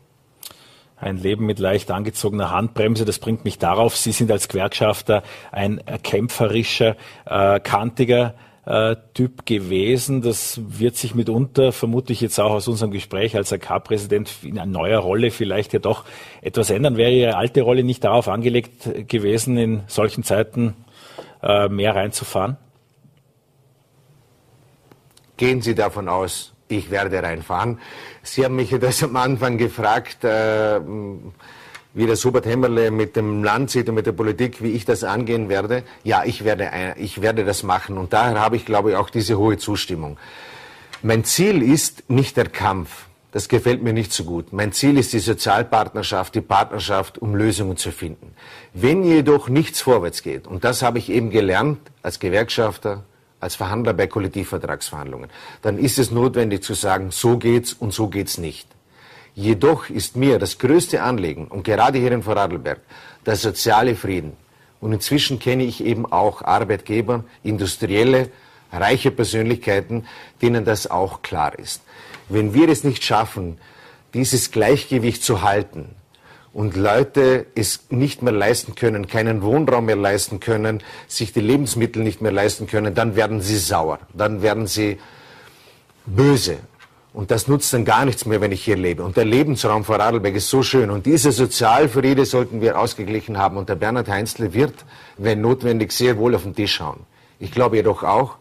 Ein 0.99 1.17
Leben 1.17 1.45
mit 1.45 1.59
leicht 1.59 1.91
angezogener 1.91 2.51
Handbremse, 2.51 3.05
das 3.05 3.19
bringt 3.19 3.45
mich 3.45 3.57
darauf, 3.57 3.95
Sie 3.95 4.11
sind 4.11 4.31
als 4.31 4.47
Gewerkschafter 4.49 5.23
ein 5.51 5.81
kämpferischer, 6.03 6.97
äh, 7.25 7.59
kantiger 7.59 8.35
äh, 8.65 8.97
Typ 9.13 9.45
gewesen. 9.45 10.21
Das 10.21 10.59
wird 10.63 10.95
sich 10.95 11.15
mitunter, 11.15 11.71
vermute 11.71 12.13
ich 12.13 12.21
jetzt 12.21 12.39
auch 12.39 12.51
aus 12.51 12.67
unserem 12.67 12.91
Gespräch 12.91 13.35
als 13.35 13.51
AK-Präsident 13.51 14.31
in 14.43 14.59
einer 14.59 14.71
neuer 14.71 14.99
Rolle 14.99 15.31
vielleicht 15.31 15.73
ja 15.73 15.79
doch 15.79 16.05
etwas 16.41 16.69
ändern. 16.69 16.95
Wäre 16.95 17.11
Ihre 17.11 17.35
alte 17.35 17.61
Rolle 17.61 17.83
nicht 17.83 18.03
darauf 18.03 18.27
angelegt 18.27 19.07
gewesen, 19.07 19.57
in 19.57 19.81
solchen 19.87 20.23
Zeiten 20.23 20.75
äh, 21.41 21.67
mehr 21.67 21.95
reinzufahren? 21.95 22.57
Gehen 25.37 25.61
Sie 25.61 25.73
davon 25.73 26.09
aus, 26.09 26.53
ich 26.69 26.91
werde 26.91 27.21
reinfahren. 27.21 27.79
Sie 28.23 28.45
haben 28.45 28.55
mich 28.55 28.73
das 28.79 29.03
am 29.03 29.15
Anfang 29.17 29.57
gefragt, 29.57 30.23
äh, 30.23 30.79
wie 31.93 32.05
der 32.05 32.15
Hubert 32.15 32.45
Hämmerle 32.45 32.91
mit 32.91 33.15
dem 33.15 33.43
Land 33.43 33.71
sieht 33.71 33.89
und 33.89 33.95
mit 33.95 34.05
der 34.05 34.11
Politik, 34.11 34.61
wie 34.61 34.71
ich 34.71 34.85
das 34.85 35.03
angehen 35.03 35.49
werde. 35.49 35.83
Ja, 36.03 36.23
ich 36.23 36.45
werde, 36.45 36.69
ich 36.97 37.21
werde 37.21 37.43
das 37.43 37.63
machen. 37.63 37.97
Und 37.97 38.13
daher 38.13 38.39
habe 38.39 38.55
ich, 38.55 38.65
glaube 38.65 38.91
ich, 38.91 38.95
auch 38.95 39.09
diese 39.09 39.38
hohe 39.38 39.57
Zustimmung. 39.57 40.17
Mein 41.01 41.23
Ziel 41.23 41.63
ist 41.63 42.09
nicht 42.09 42.38
der 42.38 42.47
Kampf. 42.47 43.05
Das 43.31 43.47
gefällt 43.47 43.83
mir 43.83 43.93
nicht 43.93 44.11
so 44.11 44.23
gut. 44.23 44.53
Mein 44.53 44.71
Ziel 44.71 44.97
ist 44.97 45.13
die 45.13 45.19
Sozialpartnerschaft, 45.19 46.33
die 46.33 46.41
Partnerschaft, 46.41 47.19
um 47.19 47.35
Lösungen 47.35 47.77
zu 47.77 47.91
finden. 47.91 48.33
Wenn 48.73 49.03
jedoch 49.03 49.49
nichts 49.49 49.81
vorwärts 49.81 50.23
geht, 50.23 50.47
und 50.47 50.63
das 50.63 50.81
habe 50.81 50.97
ich 50.97 51.09
eben 51.09 51.29
gelernt 51.29 51.79
als 52.01 52.19
Gewerkschafter, 52.19 53.03
als 53.39 53.55
Verhandler 53.55 53.93
bei 53.93 54.08
Kollektivvertragsverhandlungen, 54.08 55.29
dann 55.62 55.77
ist 55.77 56.00
es 56.00 56.12
notwendig 56.12 56.63
zu 56.63 56.74
sagen, 56.74 57.12
so 57.12 57.38
geht's 57.38 57.74
und 57.74 57.93
so 57.93 58.08
geht's 58.08 58.38
nicht. 58.38 58.67
Jedoch 59.36 59.89
ist 59.89 60.15
mir 60.15 60.39
das 60.39 60.58
größte 60.58 61.01
Anliegen, 61.01 61.48
und 61.48 61.63
gerade 61.63 62.00
hier 62.00 62.12
in 62.12 62.24
Vorarlberg, 62.24 62.81
der 63.25 63.36
soziale 63.36 63.96
Frieden. 63.96 64.34
Und 64.81 64.93
inzwischen 64.93 65.39
kenne 65.39 65.63
ich 65.63 65.84
eben 65.84 66.05
auch 66.05 66.41
Arbeitgeber, 66.41 67.24
industrielle, 67.43 68.31
reiche 68.72 69.12
Persönlichkeiten, 69.12 70.05
denen 70.41 70.65
das 70.65 70.89
auch 70.89 71.22
klar 71.22 71.58
ist. 71.58 71.81
Wenn 72.27 72.53
wir 72.53 72.69
es 72.69 72.84
nicht 72.84 73.03
schaffen, 73.03 73.58
dieses 74.13 74.51
Gleichgewicht 74.51 75.24
zu 75.24 75.41
halten 75.41 75.96
und 76.53 76.75
Leute 76.75 77.45
es 77.55 77.85
nicht 77.89 78.21
mehr 78.21 78.33
leisten 78.33 78.75
können, 78.75 79.07
keinen 79.07 79.41
Wohnraum 79.41 79.85
mehr 79.85 79.95
leisten 79.95 80.39
können, 80.39 80.81
sich 81.07 81.31
die 81.33 81.41
Lebensmittel 81.41 82.03
nicht 82.03 82.21
mehr 82.21 82.31
leisten 82.31 82.67
können, 82.67 82.95
dann 82.95 83.15
werden 83.15 83.41
sie 83.41 83.57
sauer, 83.57 83.99
dann 84.13 84.41
werden 84.41 84.67
sie 84.67 84.99
böse. 86.05 86.57
Und 87.11 87.31
das 87.31 87.47
nutzt 87.47 87.73
dann 87.73 87.85
gar 87.85 88.05
nichts 88.05 88.25
mehr, 88.25 88.39
wenn 88.39 88.51
ich 88.51 88.63
hier 88.63 88.77
lebe. 88.77 89.03
Und 89.03 89.17
der 89.17 89.25
Lebensraum 89.25 89.83
vor 89.83 89.99
Adelberg 89.99 90.35
ist 90.35 90.49
so 90.49 90.61
schön. 90.61 90.91
Und 90.91 91.05
diese 91.07 91.31
Sozialfriede 91.31 92.25
sollten 92.25 92.61
wir 92.61 92.79
ausgeglichen 92.79 93.37
haben. 93.37 93.57
Und 93.57 93.67
der 93.67 93.75
Bernhard 93.75 94.07
Heinzle 94.07 94.53
wird, 94.53 94.73
wenn 95.17 95.41
notwendig, 95.41 95.91
sehr 95.91 96.17
wohl 96.17 96.35
auf 96.35 96.43
den 96.43 96.55
Tisch 96.55 96.75
schauen. 96.75 96.99
Ich 97.39 97.51
glaube 97.51 97.77
jedoch 97.77 98.03
auch, 98.03 98.37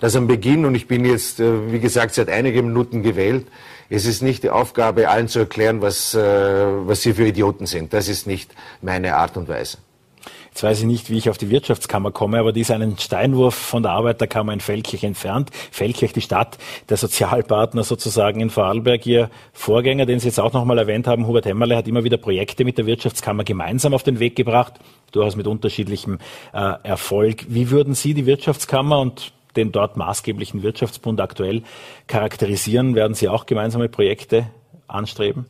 dass 0.00 0.16
am 0.16 0.26
Beginn, 0.26 0.64
und 0.64 0.74
ich 0.74 0.86
bin 0.86 1.04
jetzt, 1.04 1.40
äh, 1.40 1.72
wie 1.72 1.80
gesagt, 1.80 2.14
seit 2.14 2.28
einigen 2.28 2.68
Minuten 2.68 3.02
gewählt, 3.02 3.46
es 3.88 4.06
ist 4.06 4.22
nicht 4.22 4.42
die 4.42 4.50
Aufgabe, 4.50 5.08
allen 5.08 5.28
zu 5.28 5.38
erklären, 5.40 5.80
was, 5.80 6.14
äh, 6.14 6.20
was 6.20 7.02
sie 7.02 7.14
für 7.14 7.26
Idioten 7.26 7.66
sind. 7.66 7.92
Das 7.92 8.08
ist 8.08 8.26
nicht 8.26 8.52
meine 8.82 9.16
Art 9.16 9.36
und 9.36 9.48
Weise. 9.48 9.78
Jetzt 10.56 10.62
weiß 10.62 10.78
ich 10.80 10.86
nicht, 10.86 11.10
wie 11.10 11.18
ich 11.18 11.28
auf 11.28 11.36
die 11.36 11.50
Wirtschaftskammer 11.50 12.12
komme, 12.12 12.38
aber 12.38 12.50
die 12.50 12.62
ist 12.62 12.70
einen 12.70 12.96
Steinwurf 12.98 13.54
von 13.54 13.82
der 13.82 13.92
Arbeiterkammer 13.92 14.54
in 14.54 14.60
Feldkirch 14.60 15.04
entfernt. 15.04 15.50
Feldkirch, 15.70 16.14
die 16.14 16.22
Stadt, 16.22 16.56
der 16.88 16.96
Sozialpartner 16.96 17.84
sozusagen 17.84 18.40
in 18.40 18.48
Vorarlberg. 18.48 19.06
Ihr 19.06 19.28
Vorgänger, 19.52 20.06
den 20.06 20.18
Sie 20.18 20.28
jetzt 20.28 20.40
auch 20.40 20.54
nochmal 20.54 20.78
erwähnt 20.78 21.06
haben, 21.06 21.26
Hubert 21.26 21.44
Hemmerle, 21.44 21.76
hat 21.76 21.86
immer 21.86 22.04
wieder 22.04 22.16
Projekte 22.16 22.64
mit 22.64 22.78
der 22.78 22.86
Wirtschaftskammer 22.86 23.44
gemeinsam 23.44 23.92
auf 23.92 24.02
den 24.02 24.18
Weg 24.18 24.34
gebracht, 24.34 24.80
durchaus 25.12 25.36
mit 25.36 25.46
unterschiedlichem 25.46 26.20
äh, 26.54 26.72
Erfolg. 26.84 27.44
Wie 27.48 27.70
würden 27.70 27.94
Sie 27.94 28.14
die 28.14 28.24
Wirtschaftskammer 28.24 28.98
und 28.98 29.32
den 29.56 29.72
dort 29.72 29.96
maßgeblichen 29.96 30.62
Wirtschaftsbund 30.62 31.20
aktuell 31.20 31.62
charakterisieren? 32.06 32.94
Werden 32.94 33.14
Sie 33.14 33.28
auch 33.28 33.46
gemeinsame 33.46 33.88
Projekte 33.88 34.48
anstreben? 34.86 35.46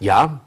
Ja, 0.00 0.40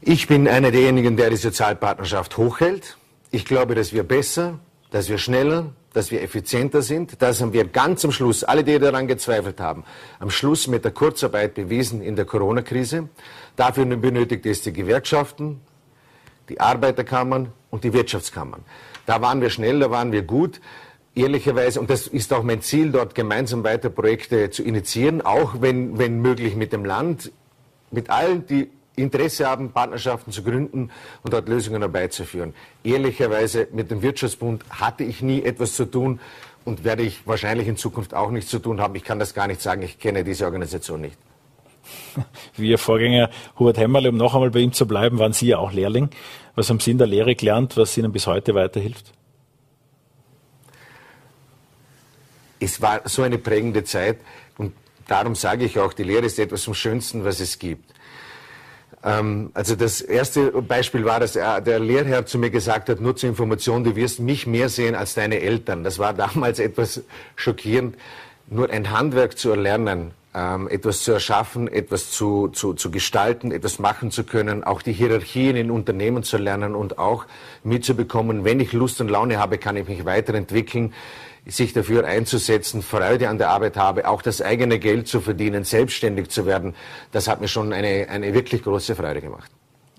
ich 0.00 0.26
bin 0.26 0.48
einer 0.48 0.70
derjenigen, 0.70 1.16
der 1.16 1.30
die 1.30 1.36
Sozialpartnerschaft 1.36 2.36
hochhält. 2.36 2.96
Ich 3.30 3.44
glaube, 3.44 3.74
dass 3.74 3.92
wir 3.92 4.02
besser, 4.02 4.58
dass 4.90 5.08
wir 5.08 5.18
schneller, 5.18 5.72
dass 5.92 6.10
wir 6.10 6.22
effizienter 6.22 6.82
sind. 6.82 7.20
Das 7.20 7.40
haben 7.40 7.52
wir 7.52 7.66
ganz 7.66 8.04
am 8.04 8.12
Schluss, 8.12 8.44
alle, 8.44 8.64
die 8.64 8.78
daran 8.78 9.06
gezweifelt 9.06 9.60
haben, 9.60 9.84
am 10.18 10.30
Schluss 10.30 10.66
mit 10.66 10.84
der 10.84 10.92
Kurzarbeit 10.92 11.54
bewiesen 11.54 12.00
in 12.00 12.16
der 12.16 12.24
Corona-Krise. 12.24 13.08
Dafür 13.56 13.84
benötigt 13.84 14.46
es 14.46 14.62
die 14.62 14.72
Gewerkschaften, 14.72 15.60
die 16.48 16.60
Arbeiterkammern 16.60 17.52
und 17.70 17.84
die 17.84 17.92
Wirtschaftskammern. 17.92 18.62
Da 19.06 19.20
waren 19.20 19.40
wir 19.40 19.50
schnell, 19.50 19.80
da 19.80 19.90
waren 19.90 20.12
wir 20.12 20.22
gut. 20.22 20.60
Ehrlicherweise, 21.14 21.80
und 21.80 21.90
das 21.90 22.06
ist 22.06 22.32
auch 22.32 22.44
mein 22.44 22.62
Ziel, 22.62 22.92
dort 22.92 23.14
gemeinsam 23.14 23.64
weiter 23.64 23.90
Projekte 23.90 24.50
zu 24.50 24.62
initiieren, 24.62 25.22
auch 25.22 25.60
wenn, 25.60 25.98
wenn 25.98 26.20
möglich 26.20 26.54
mit 26.54 26.72
dem 26.72 26.84
Land, 26.84 27.32
mit 27.90 28.10
allen, 28.10 28.46
die 28.46 28.70
Interesse 28.96 29.46
haben, 29.46 29.72
Partnerschaften 29.72 30.30
zu 30.30 30.42
gründen 30.42 30.90
und 31.22 31.32
dort 31.32 31.48
Lösungen 31.48 31.82
herbeizuführen. 31.82 32.54
Ehrlicherweise 32.84 33.68
mit 33.72 33.90
dem 33.90 34.02
Wirtschaftsbund 34.02 34.64
hatte 34.70 35.04
ich 35.04 35.22
nie 35.22 35.42
etwas 35.42 35.74
zu 35.74 35.84
tun 35.84 36.20
und 36.64 36.84
werde 36.84 37.02
ich 37.02 37.26
wahrscheinlich 37.26 37.66
in 37.66 37.76
Zukunft 37.76 38.14
auch 38.14 38.30
nichts 38.30 38.50
zu 38.50 38.58
tun 38.58 38.80
haben. 38.80 38.94
Ich 38.94 39.04
kann 39.04 39.18
das 39.18 39.34
gar 39.34 39.46
nicht 39.46 39.60
sagen, 39.60 39.82
ich 39.82 39.98
kenne 39.98 40.22
diese 40.22 40.44
Organisation 40.44 41.00
nicht. 41.00 41.16
Wie 42.56 42.70
Ihr 42.70 42.78
Vorgänger 42.78 43.30
Hubert 43.58 43.78
Hemmerle, 43.78 44.10
um 44.10 44.16
noch 44.16 44.34
einmal 44.34 44.50
bei 44.50 44.60
ihm 44.60 44.72
zu 44.72 44.86
bleiben, 44.86 45.18
waren 45.18 45.32
Sie 45.32 45.48
ja 45.48 45.58
auch 45.58 45.72
Lehrling. 45.72 46.10
Was 46.54 46.68
haben 46.68 46.78
Sie 46.78 46.90
in 46.90 46.98
der 46.98 47.06
Lehre 47.06 47.34
gelernt, 47.34 47.76
was 47.76 47.96
Ihnen 47.96 48.12
bis 48.12 48.26
heute 48.26 48.54
weiterhilft? 48.54 49.12
Es 52.60 52.80
war 52.80 53.00
so 53.06 53.22
eine 53.22 53.38
prägende 53.38 53.84
Zeit 53.84 54.18
und 54.58 54.72
darum 55.08 55.34
sage 55.34 55.64
ich 55.64 55.78
auch, 55.78 55.92
die 55.92 56.04
Lehre 56.04 56.26
ist 56.26 56.38
etwas 56.38 56.64
vom 56.64 56.74
Schönsten, 56.74 57.24
was 57.24 57.40
es 57.40 57.58
gibt. 57.58 57.92
Ähm, 59.02 59.50
also 59.54 59.74
das 59.76 60.00
erste 60.00 60.50
Beispiel 60.62 61.04
war, 61.04 61.20
dass 61.20 61.32
der 61.32 61.78
Lehrherr 61.78 62.26
zu 62.26 62.38
mir 62.38 62.50
gesagt 62.50 62.88
hat, 62.88 63.00
nur 63.00 63.16
zur 63.16 63.30
Information, 63.30 63.84
du 63.84 63.96
wirst 63.96 64.20
mich 64.20 64.46
mehr 64.46 64.68
sehen 64.68 64.94
als 64.94 65.14
deine 65.14 65.40
Eltern. 65.40 65.84
Das 65.84 65.98
war 65.98 66.12
damals 66.14 66.58
etwas 66.58 67.02
schockierend. 67.36 67.96
Nur 68.48 68.68
ein 68.70 68.90
Handwerk 68.90 69.38
zu 69.38 69.50
erlernen, 69.50 70.10
ähm, 70.34 70.68
etwas 70.68 71.02
zu 71.02 71.12
erschaffen, 71.12 71.68
etwas 71.68 72.10
zu, 72.10 72.48
zu, 72.48 72.74
zu 72.74 72.90
gestalten, 72.90 73.52
etwas 73.52 73.78
machen 73.78 74.10
zu 74.10 74.24
können, 74.24 74.64
auch 74.64 74.82
die 74.82 74.92
Hierarchien 74.92 75.56
in 75.56 75.70
Unternehmen 75.70 76.24
zu 76.24 76.36
lernen 76.36 76.74
und 76.74 76.98
auch 76.98 77.26
mitzubekommen, 77.62 78.44
wenn 78.44 78.60
ich 78.60 78.72
Lust 78.72 79.00
und 79.00 79.08
Laune 79.08 79.38
habe, 79.38 79.58
kann 79.58 79.76
ich 79.76 79.88
mich 79.88 80.04
weiterentwickeln 80.04 80.92
sich 81.46 81.72
dafür 81.72 82.06
einzusetzen, 82.06 82.82
Freude 82.82 83.28
an 83.28 83.38
der 83.38 83.50
Arbeit 83.50 83.76
habe, 83.76 84.08
auch 84.08 84.22
das 84.22 84.42
eigene 84.42 84.78
Geld 84.78 85.08
zu 85.08 85.20
verdienen, 85.20 85.64
selbstständig 85.64 86.28
zu 86.28 86.46
werden, 86.46 86.74
das 87.12 87.28
hat 87.28 87.40
mir 87.40 87.48
schon 87.48 87.72
eine, 87.72 88.08
eine 88.08 88.34
wirklich 88.34 88.62
große 88.62 88.94
Freude 88.94 89.20
gemacht. 89.20 89.50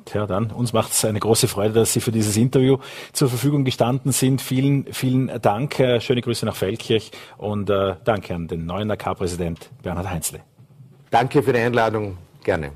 Tja, 0.06 0.26
dann, 0.26 0.52
uns 0.52 0.74
macht 0.74 0.92
es 0.92 1.06
eine 1.06 1.20
große 1.20 1.48
Freude, 1.48 1.74
dass 1.74 1.94
Sie 1.94 2.02
für 2.02 2.12
dieses 2.12 2.36
Interview 2.36 2.78
zur 3.14 3.30
Verfügung 3.30 3.64
gestanden 3.64 4.12
sind. 4.12 4.42
Vielen, 4.42 4.92
vielen 4.92 5.32
Dank. 5.42 5.80
Äh, 5.80 6.02
schöne 6.02 6.22
Grüße 6.22 6.46
nach 6.46 6.56
Feldkirch 6.56 7.12
und 7.38 7.70
äh, 7.70 7.96
danke 8.04 8.34
an 8.34 8.48
den 8.48 8.66
neuen 8.66 8.90
AK-Präsident 8.90 9.70
Bernhard 9.84 10.10
Heinzle. 10.10 10.42
Danke 11.12 11.44
für 11.44 11.54
die 11.54 11.60
Einladung. 11.60 12.18
Gerne. 12.44 12.72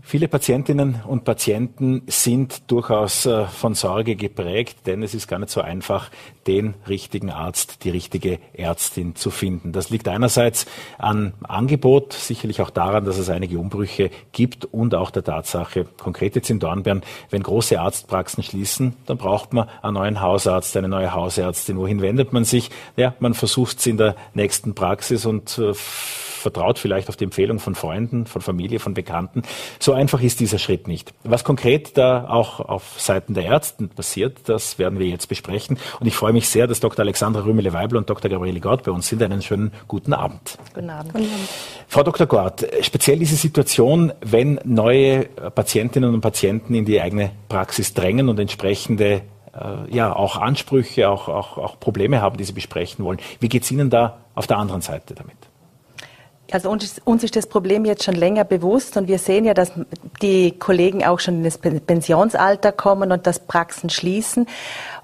Viele 0.00 0.26
Patientinnen 0.26 1.02
und 1.06 1.24
Patienten 1.24 2.02
sind 2.06 2.70
durchaus 2.70 3.26
äh, 3.26 3.44
von 3.44 3.74
Sorge 3.74 4.16
geprägt, 4.16 4.78
denn 4.86 5.02
es 5.02 5.14
ist 5.14 5.28
gar 5.28 5.38
nicht 5.38 5.50
so 5.50 5.60
einfach, 5.60 6.10
den 6.46 6.74
richtigen 6.88 7.30
Arzt, 7.30 7.84
die 7.84 7.90
richtige 7.90 8.38
Ärztin 8.52 9.14
zu 9.14 9.30
finden. 9.30 9.72
Das 9.72 9.90
liegt 9.90 10.08
einerseits 10.08 10.66
an 10.98 11.34
Angebot, 11.42 12.14
sicherlich 12.14 12.62
auch 12.62 12.70
daran, 12.70 13.04
dass 13.04 13.18
es 13.18 13.30
einige 13.30 13.58
Umbrüche 13.58 14.10
gibt 14.32 14.64
und 14.64 14.94
auch 14.94 15.10
der 15.10 15.24
Tatsache, 15.24 15.84
konkret 15.84 16.34
jetzt 16.34 16.50
in 16.50 16.58
Dornbirn, 16.58 17.02
wenn 17.30 17.42
große 17.42 17.78
Arztpraxen 17.78 18.42
schließen, 18.42 18.96
dann 19.06 19.18
braucht 19.18 19.52
man 19.52 19.68
einen 19.82 19.94
neuen 19.94 20.20
Hausarzt, 20.20 20.76
eine 20.76 20.88
neue 20.88 21.14
Hausärztin. 21.14 21.76
Wohin 21.76 22.00
wendet 22.00 22.32
man 22.32 22.44
sich? 22.44 22.70
Ja, 22.96 23.14
man 23.20 23.34
versucht 23.34 23.78
es 23.78 23.86
in 23.86 23.98
der 23.98 24.16
nächsten 24.34 24.74
Praxis 24.74 25.26
und 25.26 25.58
äh, 25.58 25.74
vertraut 26.42 26.78
vielleicht 26.78 27.08
auf 27.08 27.16
die 27.16 27.24
Empfehlung 27.24 27.58
von 27.58 27.74
Freunden, 27.74 28.26
von 28.26 28.42
Familie, 28.42 28.80
von 28.80 28.92
Bekannten. 28.92 29.42
So 29.82 29.94
einfach 29.94 30.22
ist 30.22 30.38
dieser 30.38 30.60
Schritt 30.60 30.86
nicht. 30.86 31.12
Was 31.24 31.42
konkret 31.42 31.98
da 31.98 32.28
auch 32.28 32.60
auf 32.60 33.00
Seiten 33.00 33.34
der 33.34 33.46
Ärzten 33.46 33.88
passiert, 33.88 34.48
das 34.48 34.78
werden 34.78 35.00
wir 35.00 35.08
jetzt 35.08 35.28
besprechen. 35.28 35.76
Und 35.98 36.06
ich 36.06 36.14
freue 36.14 36.32
mich 36.32 36.48
sehr, 36.48 36.68
dass 36.68 36.78
Dr. 36.78 37.00
Alexandra 37.00 37.42
Rümele-Weibel 37.42 37.98
und 37.98 38.08
Dr. 38.08 38.30
Gabriele 38.30 38.60
Gort 38.60 38.84
bei 38.84 38.92
uns 38.92 39.08
sind. 39.08 39.20
Einen 39.24 39.42
schönen 39.42 39.72
guten 39.88 40.12
Abend. 40.12 40.56
Guten 40.72 40.88
Abend. 40.88 41.12
Guten 41.12 41.24
Abend. 41.24 41.48
Frau 41.88 42.04
Dr. 42.04 42.28
Gort, 42.28 42.64
speziell 42.82 43.18
diese 43.18 43.34
Situation, 43.34 44.12
wenn 44.20 44.60
neue 44.62 45.24
Patientinnen 45.24 46.14
und 46.14 46.20
Patienten 46.20 46.76
in 46.76 46.84
die 46.84 47.00
eigene 47.00 47.32
Praxis 47.48 47.92
drängen 47.92 48.28
und 48.28 48.38
entsprechende 48.38 49.22
äh, 49.52 49.92
ja 49.92 50.14
auch 50.14 50.36
Ansprüche, 50.36 51.10
auch, 51.10 51.26
auch, 51.26 51.58
auch 51.58 51.80
Probleme 51.80 52.22
haben, 52.22 52.36
die 52.36 52.44
sie 52.44 52.52
besprechen 52.52 53.04
wollen. 53.04 53.18
Wie 53.40 53.48
geht 53.48 53.64
es 53.64 53.70
Ihnen 53.72 53.90
da 53.90 54.18
auf 54.36 54.46
der 54.46 54.58
anderen 54.58 54.80
Seite 54.80 55.16
damit? 55.16 55.34
Also 56.52 56.70
uns, 56.70 57.00
uns 57.04 57.24
ist 57.24 57.34
das 57.34 57.46
Problem 57.46 57.86
jetzt 57.86 58.04
schon 58.04 58.14
länger 58.14 58.44
bewusst 58.44 58.98
und 58.98 59.08
wir 59.08 59.18
sehen 59.18 59.46
ja, 59.46 59.54
dass 59.54 59.72
die 60.20 60.52
Kollegen 60.58 61.02
auch 61.02 61.18
schon 61.18 61.36
in 61.36 61.44
das 61.44 61.56
Pensionsalter 61.58 62.72
kommen 62.72 63.10
und 63.10 63.26
das 63.26 63.40
Praxen 63.40 63.88
schließen. 63.88 64.46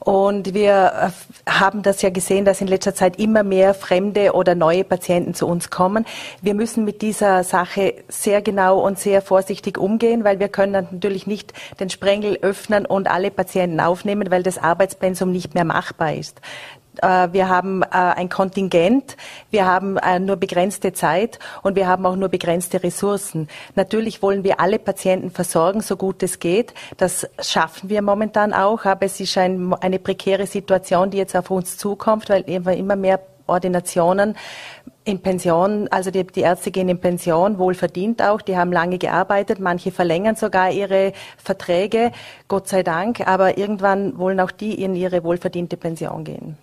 Und 0.00 0.55
wir 0.55 1.12
äh, 1.47 1.50
haben 1.50 1.83
das 1.83 2.02
ja 2.02 2.11
gesehen, 2.11 2.45
dass 2.45 2.61
in 2.61 2.67
letzter 2.67 2.95
Zeit 2.95 3.19
immer 3.19 3.43
mehr 3.43 3.75
fremde 3.75 4.33
oder 4.33 4.55
neue 4.55 4.85
Patienten 4.85 5.35
zu 5.35 5.47
uns 5.47 5.71
kommen. 5.71 6.05
Wir 6.43 6.55
müssen 6.55 6.85
mit 6.85 7.02
dieser 7.02 7.45
Sache 7.45 7.95
sehr 8.09 8.43
genau 8.43 8.81
und 8.81 8.99
sehr 8.99 9.23
vorsichtig 9.23 9.78
umgehen, 9.78 10.25
weil 10.25 10.40
wir 10.40 10.49
können 10.49 10.73
natürlich 10.73 11.26
nicht 11.26 11.52
den 11.81 11.90
Sprengel 11.90 12.38
öffnen 12.43 12.87
und 12.87 13.09
alle 13.09 13.31
Patienten 13.31 13.81
aufnehmen, 13.81 14.31
weil 14.31 14.43
das 14.43 14.59
Arbeitspensum 14.59 15.33
nicht 15.33 15.55
mehr 15.55 15.64
machbar 15.64 16.14
ist. 16.14 16.40
Äh, 17.02 17.28
wir 17.33 17.49
haben 17.49 17.83
äh, 17.83 17.87
ein 17.90 18.28
Kontingent, 18.28 19.17
wir 19.50 19.67
haben 19.67 19.97
äh, 19.97 20.19
nur 20.19 20.37
begrenzte 20.37 20.93
Zeit 20.93 21.38
und 21.62 21.76
wir 21.76 21.87
haben 21.87 22.07
auch 22.07 22.17
nur 22.17 22.28
begrenzte 22.28 22.83
Ressourcen. 22.83 23.49
Natürlich 23.75 24.23
wollen 24.23 24.45
wir 24.45 24.61
alle 24.61 24.78
Patienten 24.78 25.31
versorgen, 25.31 25.81
so 25.81 25.97
gut 25.97 26.23
es 26.23 26.38
geht. 26.38 26.75
Das 26.97 27.28
schaffen 27.40 27.88
wir 27.88 28.02
momentan 28.02 28.52
auch, 28.52 28.85
aber 28.85 29.07
es 29.07 29.21
ist 29.21 29.37
eine 29.38 29.99
prekäre 29.99 30.47
Situation, 30.47 31.11
die 31.11 31.19
jetzt 31.19 31.37
auf 31.37 31.50
uns 31.50 31.76
zukommt, 31.76 32.28
weil 32.28 32.43
immer 32.43 32.97
mehr 32.97 33.21
Ordinationen 33.49 34.37
in 35.09 35.21
Pension, 35.21 35.88
also 35.88 36.11
die, 36.11 36.27
die, 36.27 36.43
Ärzte 36.43 36.71
gehen 36.71 36.88
in 36.91 37.00
Pension, 37.00 37.59
wohl 37.59 37.73
verdient 37.73 38.21
auch, 38.21 38.43
die 38.43 38.59
haben 38.59 38.71
lange 38.71 38.99
gearbeitet, 38.99 39.59
manche 39.59 39.91
verlängern 39.91 40.37
sogar 40.37 40.71
ihre 40.71 41.15
Verträge, 41.38 42.12
Gott 42.47 42.69
sei 42.69 42.83
Dank, 42.83 43.27
aber 43.27 43.57
irgendwann 43.57 44.19
wollen 44.19 44.38
auch 44.38 44.50
die 44.50 44.75
in 44.83 44.95
ihre 44.95 45.25
wohlverdiente 45.25 45.79
Pension 45.79 46.25
gehen. 46.25 46.59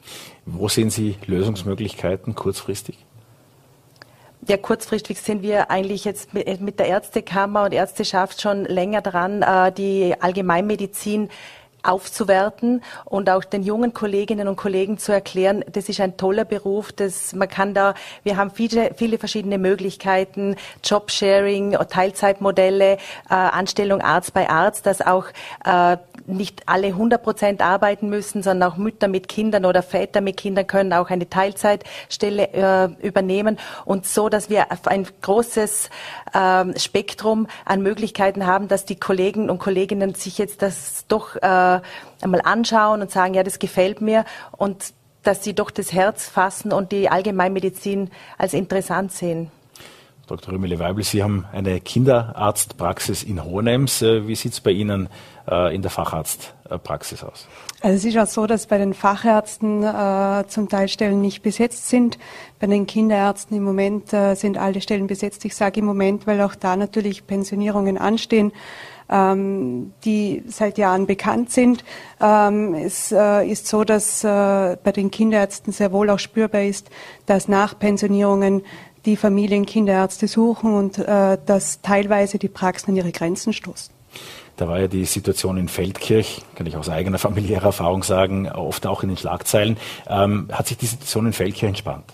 Wo 0.46 0.68
sehen 0.68 0.92
Sie 0.92 1.16
Lösungsmöglichkeiten 1.26 2.36
kurzfristig? 2.36 3.04
Ja, 4.48 4.58
kurzfristig 4.58 5.20
sind 5.20 5.42
wir 5.42 5.72
eigentlich 5.72 6.06
jetzt 6.06 6.36
mit 6.36 6.78
der 6.80 6.86
Ärztekammer 6.86 7.64
und 7.64 7.74
Ärzteschaft 7.74 8.42
schon 8.42 8.66
länger 8.66 9.02
dran, 9.02 9.42
äh, 9.42 9.72
die 9.72 10.14
Allgemeinmedizin 10.20 11.30
aufzuwerten 11.86 12.84
und 13.06 13.30
auch 13.30 13.44
den 13.44 13.64
jungen 13.64 13.94
Kolleginnen 13.94 14.48
und 14.48 14.56
Kollegen 14.56 14.98
zu 14.98 15.12
erklären, 15.12 15.64
das 15.72 15.90
ist 15.90 16.00
ein 16.00 16.18
toller 16.18 16.46
Beruf, 16.46 16.92
das 16.92 17.34
man 17.34 17.48
kann 17.48 17.74
da, 17.74 17.94
wir 18.24 18.38
haben 18.38 18.52
viele, 18.52 18.94
viele 18.96 19.18
verschiedene 19.18 19.58
Möglichkeiten, 19.58 20.56
Jobsharing, 20.84 21.78
Teilzeitmodelle, 21.90 22.94
äh, 22.94 22.98
Anstellung 23.30 24.02
Arzt 24.02 24.34
bei 24.34 24.50
Arzt, 24.50 24.86
dass 24.86 25.02
auch 25.02 25.26
äh, 25.64 25.98
nicht 26.28 26.64
alle 26.68 26.88
100 26.88 27.22
Prozent 27.22 27.62
arbeiten 27.62 28.10
müssen, 28.10 28.44
sondern 28.44 28.72
auch 28.72 28.78
Mütter 28.78 29.08
mit 29.08 29.28
Kindern 29.28 29.66
oder 29.66 29.84
Väter 29.84 30.22
mit 30.22 30.38
Kindern 30.38 30.68
können 30.68 30.94
auch 30.94 31.10
eine 31.10 31.30
Teilzeitstelle 31.30 32.54
äh, 32.54 33.08
übernehmen 33.08 33.58
und 33.86 34.06
so, 34.06 34.30
dass 34.30 34.50
wir 34.50 34.68
ein 34.86 35.08
großes 35.22 35.90
äh, 36.34 36.80
Spektrum 36.80 37.48
an 37.66 37.82
Möglichkeiten 37.82 38.46
haben, 38.46 38.68
dass 38.68 38.86
die 38.86 38.96
Kollegen 38.96 39.50
und 39.50 39.60
Kolleginnen 39.60 40.16
sich 40.16 40.38
jetzt 40.38 40.62
das 40.62 41.06
doch 41.08 41.36
äh, 41.36 41.82
einmal 42.22 42.42
anschauen 42.44 43.02
und 43.02 43.12
sagen, 43.12 43.34
ja, 43.34 43.44
das 43.44 43.60
gefällt 43.60 44.02
mir 44.02 44.26
und 44.52 44.94
dass 45.24 45.44
sie 45.44 45.54
doch 45.54 45.72
das 45.72 45.92
Herz 45.92 46.30
fassen 46.30 46.72
und 46.72 46.92
die 46.92 47.10
Allgemeinmedizin 47.10 48.12
als 48.38 48.54
interessant 48.54 49.12
sehen. 49.12 49.52
Dr. 50.28 50.54
Rümele-Weibel, 50.54 51.04
Sie 51.04 51.22
haben 51.24 51.46
eine 51.52 51.80
Kinderarztpraxis 51.80 53.24
in 53.24 53.44
Hohenems. 53.44 54.02
Äh, 54.02 54.28
wie 54.28 54.36
sieht 54.36 54.54
es 54.54 54.60
bei 54.60 54.72
Ihnen 54.72 55.10
äh, 55.50 55.74
in 55.74 55.82
der 55.82 55.92
Facharztpraxis 55.92 57.24
aus? 57.24 57.48
Also 57.82 57.96
es 57.96 58.06
ist 58.06 58.18
auch 58.18 58.28
so, 58.28 58.48
dass 58.48 58.66
bei 58.66 58.78
den 58.78 58.94
Fachärzten 58.94 59.84
äh, 59.84 60.44
zum 60.48 60.70
Teil 60.70 60.88
Stellen 60.88 61.22
nicht 61.22 61.44
besetzt 61.44 61.90
sind. 61.90 62.18
Bei 62.60 62.68
den 62.68 62.88
Kinderärzten 62.88 63.56
im 63.56 63.64
Moment 63.64 64.14
äh, 64.14 64.36
sind 64.36 64.58
alle 64.58 64.82
Stellen 64.82 65.08
besetzt. 65.08 65.46
Ich 65.46 65.56
sage 65.56 65.82
im 65.82 65.86
Moment, 65.86 66.26
weil 66.26 66.42
auch 66.42 66.56
da 66.56 66.76
natürlich 66.76 67.28
Pensionierungen 67.28 67.98
anstehen 67.98 68.52
ähm, 69.10 69.94
die 70.04 70.44
seit 70.48 70.78
Jahren 70.78 71.06
bekannt 71.06 71.52
sind. 71.52 71.84
Ähm, 72.22 72.74
es 72.74 73.12
äh, 73.12 73.48
ist 73.48 73.68
so, 73.68 73.84
dass 73.84 74.24
äh, 74.24 74.78
bei 74.84 74.92
den 74.92 75.12
Kinderärzten 75.12 75.72
sehr 75.74 75.92
wohl 75.92 76.10
auch 76.10 76.20
spürbar 76.20 76.64
ist, 76.64 76.90
dass 77.26 77.48
nach 77.48 77.78
Pensionierungen 77.78 78.64
die 79.06 79.16
Familien 79.16 79.66
Kinderärzte 79.66 80.28
suchen 80.28 80.74
und 80.74 80.98
äh, 80.98 81.38
dass 81.46 81.82
teilweise 81.82 82.40
die 82.40 82.50
Praxen 82.50 82.92
an 82.92 82.98
ihre 82.98 83.12
Grenzen 83.12 83.54
stoßen. 83.54 83.94
Da 84.58 84.68
war 84.68 84.80
ja 84.80 84.88
die 84.88 85.06
Situation 85.06 85.58
in 85.58 85.68
Feldkirch, 85.68 86.42
kann 86.56 86.66
ich 86.66 86.78
aus 86.78 86.90
eigener 86.90 87.18
familiärer 87.18 87.66
Erfahrung 87.66 88.04
sagen, 88.04 88.50
oft 88.50 88.88
auch 88.88 89.04
in 89.04 89.10
den 89.10 89.18
Schlagzeilen. 89.18 89.78
Ähm, 90.08 90.48
hat 90.52 90.68
sich 90.68 90.78
die 90.78 90.86
Situation 90.86 91.26
in 91.26 91.34
Feldkirch 91.34 91.70
entspannt? 91.70 92.06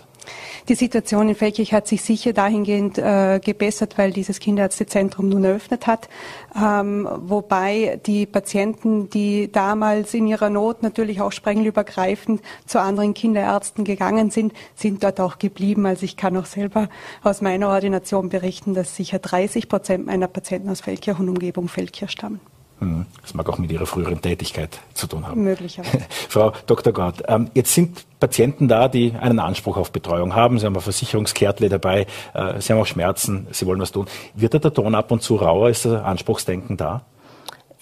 Die 0.68 0.76
Situation 0.76 1.28
in 1.28 1.34
Feldkirch 1.34 1.72
hat 1.72 1.88
sich 1.88 2.02
sicher 2.02 2.32
dahingehend 2.32 2.96
äh, 2.96 3.40
gebessert, 3.44 3.98
weil 3.98 4.12
dieses 4.12 4.38
Kinderärztezentrum 4.38 5.28
nun 5.28 5.42
eröffnet 5.42 5.88
hat. 5.88 6.08
Ähm, 6.56 7.08
wobei 7.10 8.00
die 8.06 8.26
Patienten, 8.26 9.10
die 9.10 9.50
damals 9.50 10.14
in 10.14 10.28
ihrer 10.28 10.50
Not 10.50 10.84
natürlich 10.84 11.20
auch 11.20 11.32
sprengelübergreifend 11.32 12.42
zu 12.64 12.80
anderen 12.80 13.12
Kinderärzten 13.12 13.84
gegangen 13.84 14.30
sind, 14.30 14.52
sind 14.76 15.02
dort 15.02 15.20
auch 15.20 15.38
geblieben. 15.38 15.84
Also 15.84 16.04
ich 16.04 16.16
kann 16.16 16.36
auch 16.36 16.46
selber 16.46 16.88
aus 17.24 17.40
meiner 17.40 17.68
Ordination 17.68 18.28
berichten, 18.28 18.74
dass 18.74 18.94
sicher 18.94 19.18
30 19.18 19.68
Prozent 19.68 20.06
meiner 20.06 20.28
Patienten 20.28 20.68
aus 20.68 20.80
Feldkirch 20.80 21.18
und 21.18 21.28
Umgebung 21.28 21.66
Feldkirch 21.66 22.12
stammen. 22.12 22.51
Mhm. 22.82 23.06
Das 23.22 23.34
mag 23.34 23.48
auch 23.48 23.58
mit 23.58 23.70
Ihrer 23.70 23.86
früheren 23.86 24.20
Tätigkeit 24.20 24.78
zu 24.94 25.06
tun 25.06 25.26
haben. 25.26 25.42
Möglicherweise. 25.42 26.00
Frau 26.28 26.52
Dr. 26.66 26.92
Gott, 26.92 27.22
ähm, 27.28 27.50
jetzt 27.54 27.74
sind 27.74 28.04
Patienten 28.18 28.68
da, 28.68 28.88
die 28.88 29.14
einen 29.18 29.38
Anspruch 29.38 29.76
auf 29.76 29.92
Betreuung 29.92 30.34
haben. 30.34 30.58
Sie 30.58 30.66
haben 30.66 30.76
ein 30.76 30.80
Versicherungskärtle 30.80 31.68
dabei, 31.68 32.06
äh, 32.34 32.60
Sie 32.60 32.72
haben 32.72 32.80
auch 32.80 32.86
Schmerzen, 32.86 33.46
Sie 33.52 33.66
wollen 33.66 33.80
was 33.80 33.92
tun. 33.92 34.06
Wird 34.34 34.54
da 34.54 34.58
der 34.58 34.74
Ton 34.74 34.94
ab 34.94 35.10
und 35.10 35.22
zu 35.22 35.36
rauer? 35.36 35.70
Ist 35.70 35.84
das 35.84 36.02
Anspruchsdenken 36.02 36.76
da? 36.76 37.02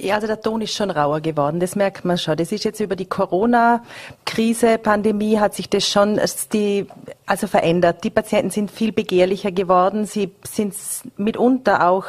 Ja, 0.02 0.14
also 0.14 0.26
der 0.26 0.40
Ton 0.40 0.62
ist 0.62 0.74
schon 0.74 0.90
rauer 0.90 1.20
geworden, 1.20 1.60
das 1.60 1.76
merkt 1.76 2.06
man 2.06 2.16
schon. 2.16 2.34
Das 2.38 2.52
ist 2.52 2.64
jetzt 2.64 2.80
über 2.80 2.96
die 2.96 3.04
Corona-Krise, 3.04 4.78
Pandemie 4.78 5.38
hat 5.38 5.54
sich 5.54 5.68
das 5.68 5.86
schon 5.86 6.18
die, 6.54 6.86
also 7.26 7.46
verändert. 7.46 8.02
Die 8.02 8.08
Patienten 8.08 8.48
sind 8.48 8.70
viel 8.70 8.92
begehrlicher 8.92 9.52
geworden, 9.52 10.06
sie 10.06 10.32
sind 10.42 10.74
mitunter 11.18 11.86
auch 11.86 12.06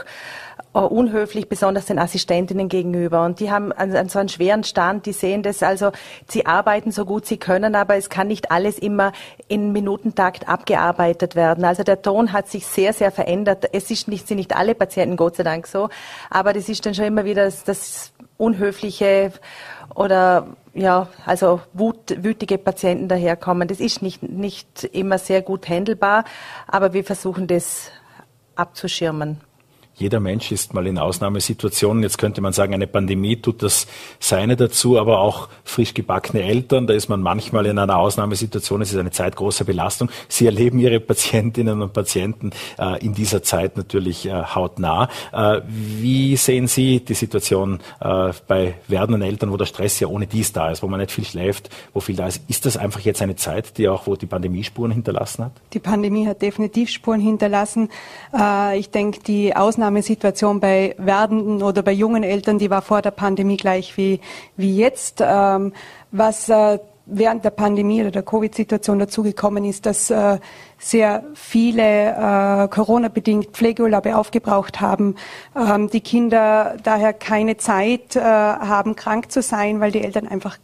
unhöflich, 0.79 1.49
besonders 1.49 1.85
den 1.85 1.99
Assistentinnen 1.99 2.69
gegenüber. 2.69 3.25
Und 3.25 3.39
die 3.39 3.51
haben 3.51 3.71
an, 3.73 4.07
so 4.07 4.19
einen 4.19 4.29
schweren 4.29 4.63
Stand, 4.63 5.05
die 5.05 5.13
sehen 5.13 5.43
das, 5.43 5.61
also 5.63 5.91
sie 6.27 6.45
arbeiten 6.45 6.91
so 6.91 7.05
gut 7.05 7.25
sie 7.25 7.37
können, 7.37 7.75
aber 7.75 7.95
es 7.97 8.09
kann 8.09 8.27
nicht 8.27 8.51
alles 8.51 8.79
immer 8.79 9.11
in 9.47 9.73
Minutentakt 9.73 10.47
abgearbeitet 10.47 11.35
werden. 11.35 11.65
Also 11.65 11.83
der 11.83 12.01
Ton 12.01 12.31
hat 12.31 12.47
sich 12.47 12.65
sehr, 12.65 12.93
sehr 12.93 13.11
verändert. 13.11 13.67
Es 13.73 13.91
ist 13.91 14.07
nicht, 14.07 14.27
sind 14.27 14.37
nicht 14.37 14.55
alle 14.55 14.75
Patienten, 14.75 15.17
Gott 15.17 15.35
sei 15.35 15.43
Dank 15.43 15.67
so, 15.67 15.89
aber 16.29 16.53
das 16.53 16.69
ist 16.69 16.85
dann 16.85 16.95
schon 16.95 17.05
immer 17.05 17.25
wieder 17.25 17.45
das, 17.45 17.63
das 17.63 18.13
Unhöfliche 18.37 19.33
oder 19.93 20.47
ja, 20.73 21.09
also 21.25 21.59
wut, 21.73 22.23
wütige 22.23 22.57
Patienten 22.57 23.09
daherkommen. 23.09 23.67
Das 23.67 23.81
ist 23.81 24.01
nicht, 24.01 24.23
nicht 24.23 24.85
immer 24.85 25.17
sehr 25.17 25.41
gut 25.41 25.67
handelbar, 25.67 26.23
aber 26.65 26.93
wir 26.93 27.03
versuchen 27.03 27.47
das 27.47 27.91
abzuschirmen. 28.55 29.41
Jeder 30.01 30.19
Mensch 30.19 30.51
ist 30.51 30.73
mal 30.73 30.87
in 30.87 30.97
Ausnahmesituationen. 30.97 32.01
Jetzt 32.01 32.17
könnte 32.17 32.41
man 32.41 32.53
sagen, 32.53 32.73
eine 32.73 32.87
Pandemie 32.87 33.35
tut 33.35 33.61
das 33.61 33.85
Seine 34.19 34.55
dazu, 34.55 34.97
aber 34.97 35.19
auch 35.19 35.47
frisch 35.63 35.93
gebackene 35.93 36.41
Eltern. 36.41 36.87
Da 36.87 36.95
ist 36.95 37.07
man 37.07 37.21
manchmal 37.21 37.67
in 37.67 37.77
einer 37.77 37.97
Ausnahmesituation. 37.97 38.81
Es 38.81 38.91
ist 38.91 38.97
eine 38.97 39.11
Zeit 39.11 39.35
großer 39.35 39.63
Belastung. 39.63 40.09
Sie 40.27 40.47
erleben 40.47 40.79
Ihre 40.79 40.99
Patientinnen 40.99 41.83
und 41.83 41.93
Patienten 41.93 42.49
äh, 42.79 42.99
in 43.05 43.13
dieser 43.13 43.43
Zeit 43.43 43.77
natürlich 43.77 44.25
äh, 44.25 44.31
hautnah. 44.31 45.07
Äh, 45.31 45.61
wie 45.67 46.35
sehen 46.35 46.65
Sie 46.65 47.01
die 47.01 47.13
Situation 47.13 47.79
äh, 47.99 48.31
bei 48.47 48.73
werdenden 48.87 49.21
Eltern, 49.21 49.51
wo 49.51 49.57
der 49.57 49.65
Stress 49.65 49.99
ja 49.99 50.07
ohne 50.07 50.25
dies 50.25 50.51
da 50.51 50.71
ist, 50.71 50.81
wo 50.81 50.87
man 50.87 50.99
nicht 50.99 51.11
viel 51.11 51.25
schläft, 51.25 51.69
wo 51.93 51.99
viel 51.99 52.15
da 52.15 52.25
ist? 52.25 52.41
Ist 52.47 52.65
das 52.65 52.75
einfach 52.75 53.01
jetzt 53.01 53.21
eine 53.21 53.35
Zeit, 53.35 53.77
die 53.77 53.87
auch, 53.87 54.07
wo 54.07 54.15
die 54.15 54.25
Pandemie 54.25 54.63
Spuren 54.63 54.89
hinterlassen 54.89 55.45
hat? 55.45 55.51
Die 55.73 55.79
Pandemie 55.79 56.25
hat 56.25 56.41
definitiv 56.41 56.89
Spuren 56.89 57.21
hinterlassen. 57.21 57.89
Äh, 58.35 58.79
ich 58.79 58.89
denke, 58.89 59.19
die 59.19 59.55
Ausnahme 59.55 59.90
Aufnahmesituation 59.91 60.59
bei 60.61 60.95
werdenden 60.97 61.61
oder 61.61 61.83
bei 61.83 61.91
jungen 61.91 62.23
Eltern, 62.23 62.57
die 62.57 62.69
war 62.69 62.81
vor 62.81 63.01
der 63.01 63.11
Pandemie 63.11 63.57
gleich 63.57 63.97
wie, 63.97 64.21
wie 64.55 64.77
jetzt. 64.77 65.21
Ähm, 65.21 65.73
was 66.11 66.47
äh, 66.49 66.79
während 67.05 67.43
der 67.43 67.49
Pandemie 67.49 68.01
oder 68.01 68.11
der 68.11 68.23
Covid-Situation 68.23 68.99
dazugekommen 68.99 69.65
ist, 69.65 69.85
dass 69.85 70.09
äh, 70.09 70.39
sehr 70.79 71.23
viele 71.33 71.83
äh, 71.83 72.67
Corona-bedingt 72.69 73.47
Pflegeurlaube 73.51 74.15
aufgebraucht 74.15 74.79
haben, 74.79 75.15
ähm, 75.55 75.89
die 75.89 76.01
Kinder 76.01 76.77
daher 76.83 77.11
keine 77.11 77.57
Zeit 77.57 78.15
äh, 78.15 78.21
haben, 78.21 78.95
krank 78.95 79.29
zu 79.31 79.41
sein, 79.41 79.81
weil 79.81 79.91
die 79.91 80.03
Eltern 80.03 80.27
einfach 80.27 80.57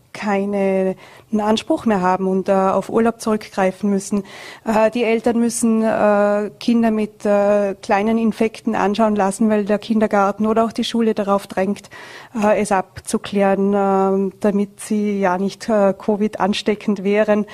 keinen 1.29 1.41
Anspruch 1.41 1.85
mehr 1.85 2.01
haben 2.01 2.27
und 2.27 2.49
äh, 2.49 2.53
auf 2.53 2.89
Urlaub 2.89 3.19
zurückgreifen 3.19 3.89
müssen. 3.89 4.23
Äh, 4.65 4.91
die 4.91 5.03
Eltern 5.03 5.39
müssen 5.39 5.83
äh, 5.83 6.51
Kinder 6.59 6.91
mit 6.91 7.25
äh, 7.25 7.75
kleinen 7.75 8.17
Infekten 8.17 8.75
anschauen 8.75 9.15
lassen, 9.15 9.49
weil 9.49 9.65
der 9.65 9.79
Kindergarten 9.79 10.47
oder 10.47 10.65
auch 10.65 10.71
die 10.71 10.83
Schule 10.83 11.13
darauf 11.13 11.47
drängt, 11.47 11.89
äh, 12.41 12.59
es 12.61 12.71
abzuklären, 12.71 13.73
äh, 13.73 14.31
damit 14.39 14.79
sie 14.79 15.19
ja 15.19 15.37
nicht 15.37 15.67
Covid 15.67 16.39
ansteckend 16.39 17.03
wären. 17.03 17.45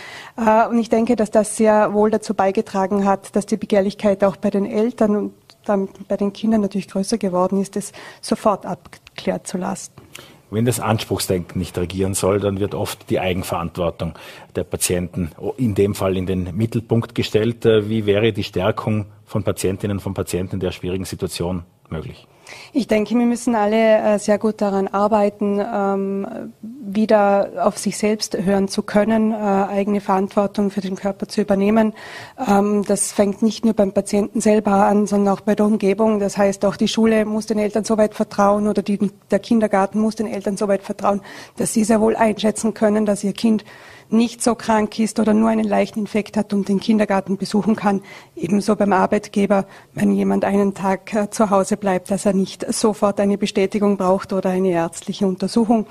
und 0.69 0.79
ich 0.79 0.89
denke, 0.89 1.15
dass 1.15 1.31
das 1.31 1.55
sehr 1.57 1.93
wohl 1.93 2.11
dazu 2.11 2.33
beigetragen 2.33 3.05
hat, 3.05 3.35
dass 3.35 3.45
die 3.45 3.57
Begehrlichkeit 3.57 4.23
auch 4.23 4.35
bei 4.35 4.49
den 4.49 4.65
Eltern 4.65 5.15
und 5.15 5.33
dann 5.65 5.89
bei 6.07 6.17
den 6.17 6.33
Kindern 6.33 6.61
natürlich 6.61 6.87
größer 6.87 7.17
geworden 7.17 7.61
ist, 7.61 7.75
es 7.75 7.91
sofort 8.21 8.65
abklärt 8.65 9.47
zu 9.47 9.57
lassen. 9.57 9.92
Wenn 10.53 10.65
das 10.65 10.79
Anspruchsdenken 10.79 11.57
nicht 11.57 11.75
regieren 11.79 12.13
soll, 12.13 12.39
dann 12.39 12.59
wird 12.59 12.75
oft 12.75 13.09
die 13.09 13.19
Eigenverantwortung 13.19 14.13
der 14.55 14.63
Patienten 14.63 15.31
in 15.57 15.73
dem 15.73 15.95
Fall 15.95 16.15
in 16.15 16.27
den 16.27 16.55
Mittelpunkt 16.55 17.15
gestellt. 17.15 17.65
Äh, 17.65 17.89
wie 17.89 18.05
wäre 18.05 18.33
die 18.33 18.43
Stärkung 18.43 19.07
von 19.25 19.43
Patientinnen 19.43 19.97
und 19.97 20.01
von 20.01 20.13
Patienten 20.13 20.55
in 20.55 20.59
der 20.59 20.71
schwierigen 20.71 21.05
Situation 21.05 21.63
möglich? 21.93 22.27
Ich 22.73 22.87
denke, 22.87 23.15
wir 23.15 23.25
müssen 23.25 23.55
alle 23.55 23.97
äh, 23.97 24.19
sehr 24.19 24.37
gut 24.37 24.61
daran 24.61 24.87
arbeiten, 24.87 25.61
ähm, 25.61 26.51
wieder 26.61 27.65
auf 27.65 27.77
sich 27.77 27.97
selbst 27.97 28.37
hören 28.37 28.67
zu 28.67 28.83
können, 28.83 29.31
äh, 29.31 29.35
eigene 29.35 30.01
Verantwortung 30.01 30.71
für 30.71 30.81
den 30.81 30.95
Körper 30.95 31.27
zu 31.27 31.41
übernehmen. 31.41 31.93
Ähm, 32.45 32.83
das 32.85 33.11
fängt 33.11 33.41
nicht 33.41 33.63
nur 33.63 33.73
beim 33.73 33.93
Patienten 33.93 34.41
selber 34.41 34.71
an, 34.71 35.07
sondern 35.07 35.33
auch 35.33 35.41
bei 35.41 35.55
der 35.55 35.65
Umgebung. 35.65 36.19
Das 36.19 36.37
heißt, 36.37 36.65
auch 36.65 36.75
die 36.75 36.87
Schule 36.87 37.25
muss 37.25 37.45
den 37.45 37.59
Eltern 37.59 37.85
so 37.85 37.97
weit 37.97 38.13
vertrauen 38.13 38.67
oder 38.67 38.81
die, 38.81 39.11
der 39.31 39.39
Kindergarten 39.39 39.99
muss 39.99 40.15
den 40.15 40.27
Eltern 40.27 40.57
so 40.57 40.67
weit 40.67 40.83
vertrauen, 40.83 41.21
dass 41.57 41.73
sie 41.73 41.83
sehr 41.83 42.01
wohl 42.01 42.15
einschätzen 42.15 42.73
können, 42.73 43.05
dass 43.05 43.23
ihr 43.23 43.33
Kind 43.33 43.63
nicht 44.09 44.43
so 44.43 44.55
krank 44.55 44.99
ist 44.99 45.19
oder 45.19 45.33
nur 45.33 45.49
einen 45.49 45.63
leichten 45.63 45.99
Infekt 45.99 46.37
hat 46.37 46.53
und 46.53 46.69
den 46.69 46.79
Kindergarten 46.79 47.37
besuchen 47.37 47.75
kann. 47.75 48.01
Ebenso 48.35 48.75
beim 48.75 48.93
Arbeitgeber, 48.93 49.65
wenn 49.93 50.11
jemand 50.11 50.45
einen 50.45 50.73
Tag 50.73 51.13
äh, 51.13 51.29
zu 51.29 51.49
Hause 51.49 51.77
bleibt, 51.77 52.11
dass 52.11 52.25
er 52.25 52.33
nicht 52.33 52.71
sofort 52.73 53.19
eine 53.19 53.37
Bestätigung 53.37 53.97
braucht 53.97 54.33
oder 54.33 54.49
eine 54.49 54.69
ärztliche 54.69 55.27
Untersuchung. 55.27 55.87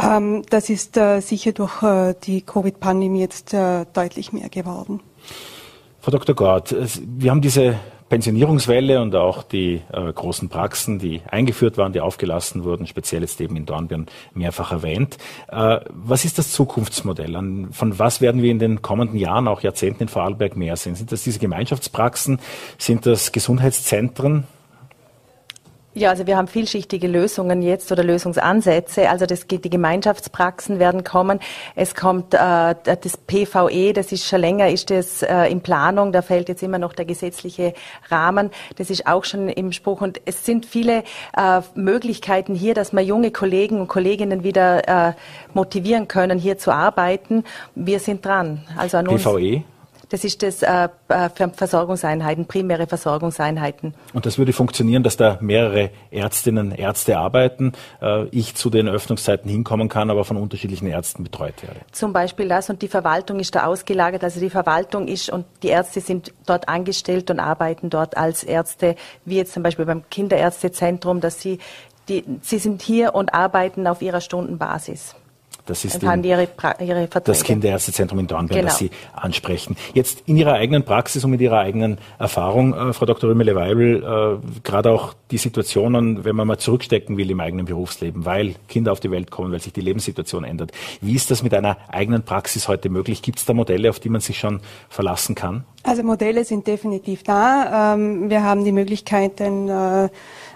Ähm, 0.00 0.42
das 0.50 0.70
ist 0.70 0.96
äh, 0.96 1.20
sicher 1.20 1.52
durch 1.52 1.82
äh, 1.82 2.14
die 2.24 2.42
Covid-Pandemie 2.42 3.20
jetzt 3.20 3.54
deutlich 3.92 4.32
mehr 4.32 4.48
geworden. 4.48 5.00
Frau 6.00 6.10
Dr. 6.10 6.34
Gort, 6.34 6.74
wir 7.00 7.30
haben 7.30 7.40
diese 7.40 7.76
Pensionierungswelle 8.08 9.00
und 9.02 9.14
auch 9.16 9.42
die 9.42 9.82
äh, 9.92 10.12
großen 10.12 10.48
Praxen, 10.48 10.98
die 10.98 11.22
eingeführt 11.28 11.76
waren, 11.76 11.92
die 11.92 12.00
aufgelassen 12.00 12.64
wurden, 12.64 12.86
speziell 12.86 13.22
jetzt 13.22 13.40
eben 13.40 13.56
in 13.56 13.66
Dornbirn 13.66 14.06
mehrfach 14.32 14.70
erwähnt. 14.70 15.18
Äh, 15.48 15.80
was 15.90 16.24
ist 16.24 16.38
das 16.38 16.52
Zukunftsmodell? 16.52 17.34
An, 17.34 17.68
von 17.72 17.98
was 17.98 18.20
werden 18.20 18.42
wir 18.42 18.50
in 18.50 18.58
den 18.58 18.82
kommenden 18.82 19.18
Jahren, 19.18 19.48
auch 19.48 19.62
Jahrzehnten 19.62 20.04
in 20.04 20.08
Vorarlberg 20.08 20.56
mehr 20.56 20.76
sehen? 20.76 20.94
Sind 20.94 21.10
das 21.10 21.24
diese 21.24 21.40
Gemeinschaftspraxen? 21.40 22.38
Sind 22.78 23.06
das 23.06 23.32
Gesundheitszentren? 23.32 24.44
Ja, 25.96 26.10
also 26.10 26.26
wir 26.26 26.36
haben 26.36 26.46
vielschichtige 26.46 27.08
Lösungen 27.08 27.62
jetzt 27.62 27.90
oder 27.90 28.04
Lösungsansätze. 28.04 29.08
Also 29.08 29.24
das, 29.24 29.46
die 29.46 29.70
Gemeinschaftspraxen 29.70 30.78
werden 30.78 31.04
kommen. 31.04 31.40
Es 31.74 31.94
kommt 31.94 32.34
äh, 32.34 32.74
das 32.84 33.16
PVE, 33.16 33.94
das 33.94 34.12
ist 34.12 34.26
schon 34.26 34.42
länger, 34.42 34.68
ist 34.68 34.90
das 34.90 35.22
äh, 35.22 35.50
in 35.50 35.62
Planung. 35.62 36.12
Da 36.12 36.20
fällt 36.20 36.50
jetzt 36.50 36.62
immer 36.62 36.78
noch 36.78 36.92
der 36.92 37.06
gesetzliche 37.06 37.72
Rahmen. 38.10 38.50
Das 38.76 38.90
ist 38.90 39.06
auch 39.06 39.24
schon 39.24 39.48
im 39.48 39.72
Spruch. 39.72 40.02
Und 40.02 40.20
es 40.26 40.44
sind 40.44 40.66
viele 40.66 41.02
äh, 41.34 41.62
Möglichkeiten 41.74 42.54
hier, 42.54 42.74
dass 42.74 42.92
wir 42.92 43.00
junge 43.00 43.30
Kollegen 43.30 43.80
und 43.80 43.88
Kolleginnen 43.88 44.44
wieder 44.44 45.08
äh, 45.08 45.12
motivieren 45.54 46.08
können, 46.08 46.38
hier 46.38 46.58
zu 46.58 46.72
arbeiten. 46.72 47.42
Wir 47.74 48.00
sind 48.00 48.22
dran. 48.22 48.66
Also 48.76 48.98
an 48.98 49.06
PVE? 49.06 49.64
Das 50.08 50.24
ist 50.24 50.42
das 50.42 50.62
äh, 50.62 50.88
äh 51.08 51.28
Versorgungseinheiten, 51.52 52.46
primäre 52.46 52.86
Versorgungseinheiten. 52.86 53.94
Und 54.14 54.26
das 54.26 54.38
würde 54.38 54.52
funktionieren, 54.52 55.02
dass 55.02 55.16
da 55.16 55.38
mehrere 55.40 55.90
Ärztinnen, 56.10 56.72
Ärzte 56.72 57.18
arbeiten, 57.18 57.72
äh, 58.00 58.26
ich 58.28 58.54
zu 58.54 58.70
den 58.70 58.88
Öffnungszeiten 58.88 59.50
hinkommen 59.50 59.88
kann, 59.88 60.10
aber 60.10 60.24
von 60.24 60.36
unterschiedlichen 60.36 60.86
Ärzten 60.86 61.24
betreut 61.24 61.62
werde. 61.62 61.80
Zum 61.92 62.12
Beispiel 62.12 62.48
das 62.48 62.70
und 62.70 62.82
die 62.82 62.88
Verwaltung 62.88 63.40
ist 63.40 63.54
da 63.54 63.66
ausgelagert. 63.66 64.22
Also 64.22 64.40
die 64.40 64.50
Verwaltung 64.50 65.08
ist 65.08 65.30
und 65.30 65.44
die 65.62 65.68
Ärzte 65.68 66.00
sind 66.00 66.32
dort 66.46 66.68
angestellt 66.68 67.30
und 67.30 67.40
arbeiten 67.40 67.90
dort 67.90 68.16
als 68.16 68.44
Ärzte, 68.44 68.94
wie 69.24 69.36
jetzt 69.36 69.52
zum 69.52 69.62
Beispiel 69.62 69.86
beim 69.86 70.08
Kinderärztezentrum, 70.08 71.20
dass 71.20 71.40
sie 71.40 71.58
die, 72.08 72.24
sie 72.42 72.58
sind 72.58 72.82
hier 72.82 73.14
und 73.14 73.34
arbeiten 73.34 73.86
auf 73.86 74.02
ihrer 74.02 74.20
Stundenbasis. 74.20 75.16
Das 75.66 75.84
ist 75.84 76.00
den, 76.00 76.24
ihre, 76.24 76.48
ihre 76.80 77.08
das 77.24 77.42
Kinderärztezentrum 77.42 78.20
in 78.20 78.26
Dornbirn, 78.28 78.60
genau. 78.60 78.68
das 78.68 78.78
Sie 78.78 78.90
ansprechen. 79.14 79.76
Jetzt 79.94 80.22
in 80.26 80.36
Ihrer 80.36 80.54
eigenen 80.54 80.84
Praxis 80.84 81.24
und 81.24 81.32
mit 81.32 81.40
Ihrer 81.40 81.58
eigenen 81.58 81.98
Erfahrung, 82.18 82.72
äh, 82.72 82.92
Frau 82.92 83.04
Dr. 83.04 83.30
Rümmele-Weibel, 83.30 84.02
äh, 84.42 84.60
gerade 84.62 84.90
auch 84.92 85.14
die 85.32 85.38
Situationen, 85.38 86.24
wenn 86.24 86.36
man 86.36 86.46
mal 86.46 86.58
zurückstecken 86.58 87.16
will 87.16 87.30
im 87.30 87.40
eigenen 87.40 87.66
Berufsleben, 87.66 88.24
weil 88.24 88.54
Kinder 88.68 88.92
auf 88.92 89.00
die 89.00 89.10
Welt 89.10 89.32
kommen, 89.32 89.50
weil 89.50 89.60
sich 89.60 89.72
die 89.72 89.80
Lebenssituation 89.80 90.44
ändert. 90.44 90.70
Wie 91.00 91.16
ist 91.16 91.32
das 91.32 91.42
mit 91.42 91.52
einer 91.52 91.76
eigenen 91.88 92.22
Praxis 92.22 92.68
heute 92.68 92.88
möglich? 92.88 93.22
Gibt 93.22 93.40
es 93.40 93.44
da 93.44 93.52
Modelle, 93.52 93.90
auf 93.90 93.98
die 93.98 94.08
man 94.08 94.20
sich 94.20 94.38
schon 94.38 94.60
verlassen 94.88 95.34
kann? 95.34 95.64
Also 95.82 96.02
Modelle 96.02 96.44
sind 96.44 96.66
definitiv 96.66 97.22
da. 97.22 97.94
Ähm, 97.94 98.30
wir 98.30 98.42
haben 98.42 98.64
die 98.64 98.72
Möglichkeit, 98.72 99.40
den 99.40 99.68
äh, 99.68 100.08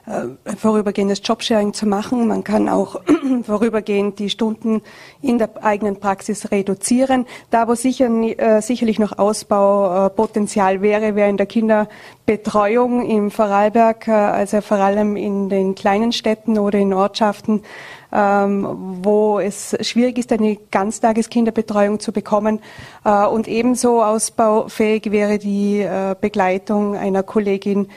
äh, 0.06 0.56
vorübergehendes 0.56 1.20
Jobsharing 1.24 1.72
zu 1.72 1.86
machen. 1.86 2.28
Man 2.28 2.42
kann 2.42 2.68
auch 2.68 3.00
vorübergehend 3.44 4.18
die 4.18 4.30
Stunden 4.30 4.82
in 5.20 5.38
der 5.38 5.50
eigenen 5.62 6.00
Praxis 6.00 6.50
reduzieren. 6.50 7.26
Da, 7.50 7.68
wo 7.68 7.74
sicher, 7.74 8.08
äh, 8.08 8.62
sicherlich 8.62 8.98
noch 8.98 9.18
Ausbaupotenzial 9.18 10.80
wäre, 10.82 11.14
wäre 11.16 11.28
in 11.28 11.36
der 11.36 11.46
Kinderbetreuung 11.46 13.06
im 13.06 13.30
Vorarlberg, 13.30 14.08
äh, 14.08 14.12
also 14.12 14.60
vor 14.62 14.78
allem 14.78 15.16
in 15.16 15.48
den 15.48 15.74
kleinen 15.74 16.12
Städten 16.12 16.58
oder 16.58 16.78
in 16.78 16.94
Ortschaften, 16.94 17.62
ähm, 18.12 18.66
wo 19.02 19.38
es 19.38 19.76
schwierig 19.82 20.18
ist, 20.18 20.32
eine 20.32 20.56
Ganztageskinderbetreuung 20.70 22.00
zu 22.00 22.12
bekommen. 22.12 22.60
Äh, 23.04 23.26
und 23.26 23.48
ebenso 23.48 24.02
ausbaufähig 24.02 25.10
wäre 25.10 25.38
die 25.38 25.80
äh, 25.80 26.14
Begleitung 26.20 26.96
einer 26.96 27.22
Kollegin 27.22 27.88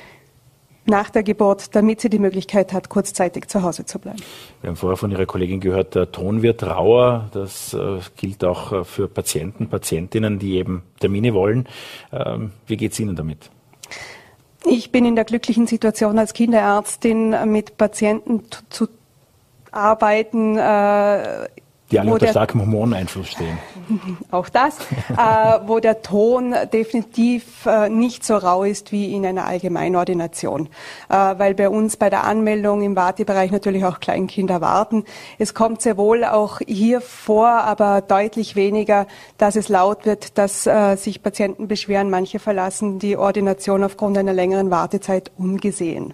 nach 0.86 1.10
der 1.10 1.24
Geburt, 1.24 1.76
damit 1.76 2.02
sie 2.02 2.10
die 2.10 2.20
Möglichkeit 2.20 2.74
hat, 2.74 2.90
kurzzeitig 2.90 3.48
zu 3.48 3.62
Hause 3.64 3.86
zu 3.86 4.00
bleiben. 4.00 4.20
Wir 4.62 4.70
haben 4.70 4.76
vorher 4.76 4.98
von 4.98 5.12
Ihrer 5.12 5.26
Kollegin 5.26 5.60
gehört, 5.60 5.96
der 5.96 6.12
Ton 6.12 6.42
wird 6.42 6.64
rauer. 6.64 7.30
Das 7.32 7.74
äh, 7.74 8.00
gilt 8.18 8.44
auch 8.44 8.72
äh, 8.72 8.84
für 8.84 9.08
Patienten, 9.08 9.68
Patientinnen, 9.68 10.40
die 10.40 10.58
eben 10.58 10.84
Termine 11.00 11.34
wollen. 11.34 11.68
Ähm, 12.12 12.52
wie 12.68 12.78
geht 12.78 12.92
es 12.92 13.00
Ihnen 13.00 13.16
damit? 13.16 13.50
Ich 14.66 14.92
bin 14.92 15.06
in 15.06 15.16
der 15.16 15.26
glücklichen 15.26 15.68
Situation 15.68 16.18
als 16.18 16.34
Kinderärztin 16.34 17.36
mit 17.52 17.78
Patienten 17.78 18.44
zu 18.70 18.88
arbeiten, 19.72 20.58
äh, 20.58 21.48
die 21.94 22.00
alle 22.00 22.12
unter 22.12 22.28
starkem 22.28 22.62
Hormoneinfluss 22.62 23.30
stehen. 23.30 23.58
Auch 24.32 24.50
das, 24.50 24.80
äh, 25.10 25.60
wo 25.66 25.80
der 25.80 26.02
Ton 26.02 26.56
definitiv 26.72 27.66
äh, 27.66 27.90
nicht 27.90 28.26
so 28.26 28.36
rau 28.36 28.64
ist 28.64 28.92
wie 28.92 29.14
in 29.14 29.26
einer 29.26 29.46
Allgemeinordination, 29.46 30.70
äh, 31.10 31.14
weil 31.14 31.54
bei 31.54 31.70
uns 31.70 31.98
bei 31.98 32.10
der 32.10 32.24
Anmeldung 32.24 32.82
im 32.82 32.96
Wartebereich 32.96 33.52
natürlich 33.52 33.86
auch 33.86 34.00
Kleinkinder 34.00 34.60
warten. 34.60 35.04
Es 35.38 35.54
kommt 35.54 35.82
sehr 35.82 35.98
wohl 35.98 36.24
auch 36.24 36.60
hier 36.66 37.00
vor, 37.00 37.48
aber 37.48 38.02
deutlich 38.02 38.56
weniger, 38.56 39.06
dass 39.38 39.56
es 39.56 39.70
laut 39.70 40.06
wird, 40.06 40.38
dass 40.38 40.66
äh, 40.66 40.96
sich 40.96 41.22
Patienten 41.22 41.68
beschweren. 41.68 42.10
Manche 42.10 42.40
verlassen 42.40 42.98
die 42.98 43.18
Ordination 43.18 43.84
aufgrund 43.84 44.18
einer 44.18 44.34
längeren 44.34 44.72
Wartezeit 44.72 45.32
ungesehen. 45.38 46.14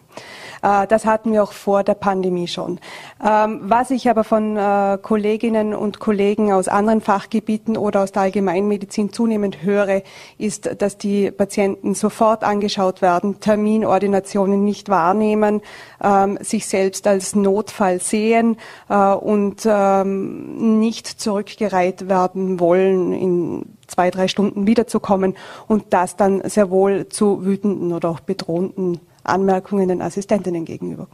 Äh, 0.62 0.88
das 0.88 1.06
hatten 1.06 1.34
wir 1.34 1.44
auch 1.44 1.52
vor 1.52 1.84
der 1.84 1.94
Pandemie 1.94 2.48
schon. 2.48 2.80
Ähm, 3.24 3.60
was 3.64 3.92
ich 3.92 4.10
aber 4.10 4.24
von 4.24 4.58
äh, 4.58 4.98
Kolleginnen 5.02 5.74
und 5.74 6.00
Kollegen 6.00 6.52
aus 6.52 6.68
anderen 6.68 7.02
Fachgebieten 7.02 7.78
oder 7.78 8.04
aus 8.04 8.12
der 8.12 8.24
Allgemeinmedizin 8.24 9.14
zunehmend 9.14 9.62
höre, 9.64 10.02
ist, 10.38 10.82
dass 10.82 10.98
die 10.98 11.32
Patienten 11.32 11.96
sofort 11.96 12.44
angeschaut 12.44 13.02
werden, 13.02 13.40
Terminordinationen 13.40 14.64
nicht 14.64 14.90
wahrnehmen, 14.90 15.62
ähm, 16.04 16.38
sich 16.42 16.68
selbst 16.68 17.08
als 17.08 17.36
Notfall 17.36 18.00
sehen 18.00 18.58
äh, 18.90 18.96
und 18.96 19.66
ähm, 19.66 20.80
nicht 20.80 21.08
zurückgereiht 21.08 22.08
werden 22.10 22.60
wollen, 22.60 23.14
in 23.14 23.66
zwei, 23.88 24.12
drei 24.12 24.28
Stunden 24.28 24.68
wiederzukommen 24.68 25.36
und 25.68 25.86
das 25.90 26.16
dann 26.16 26.42
sehr 26.48 26.70
wohl 26.70 27.10
zu 27.10 27.46
wütenden 27.46 27.92
oder 27.92 28.10
auch 28.10 28.20
bedrohenden 28.20 29.00
Anmerkungen 29.24 29.88
den 29.88 30.02
Assistentinnen 30.02 30.66
gegenüber. 30.66 31.08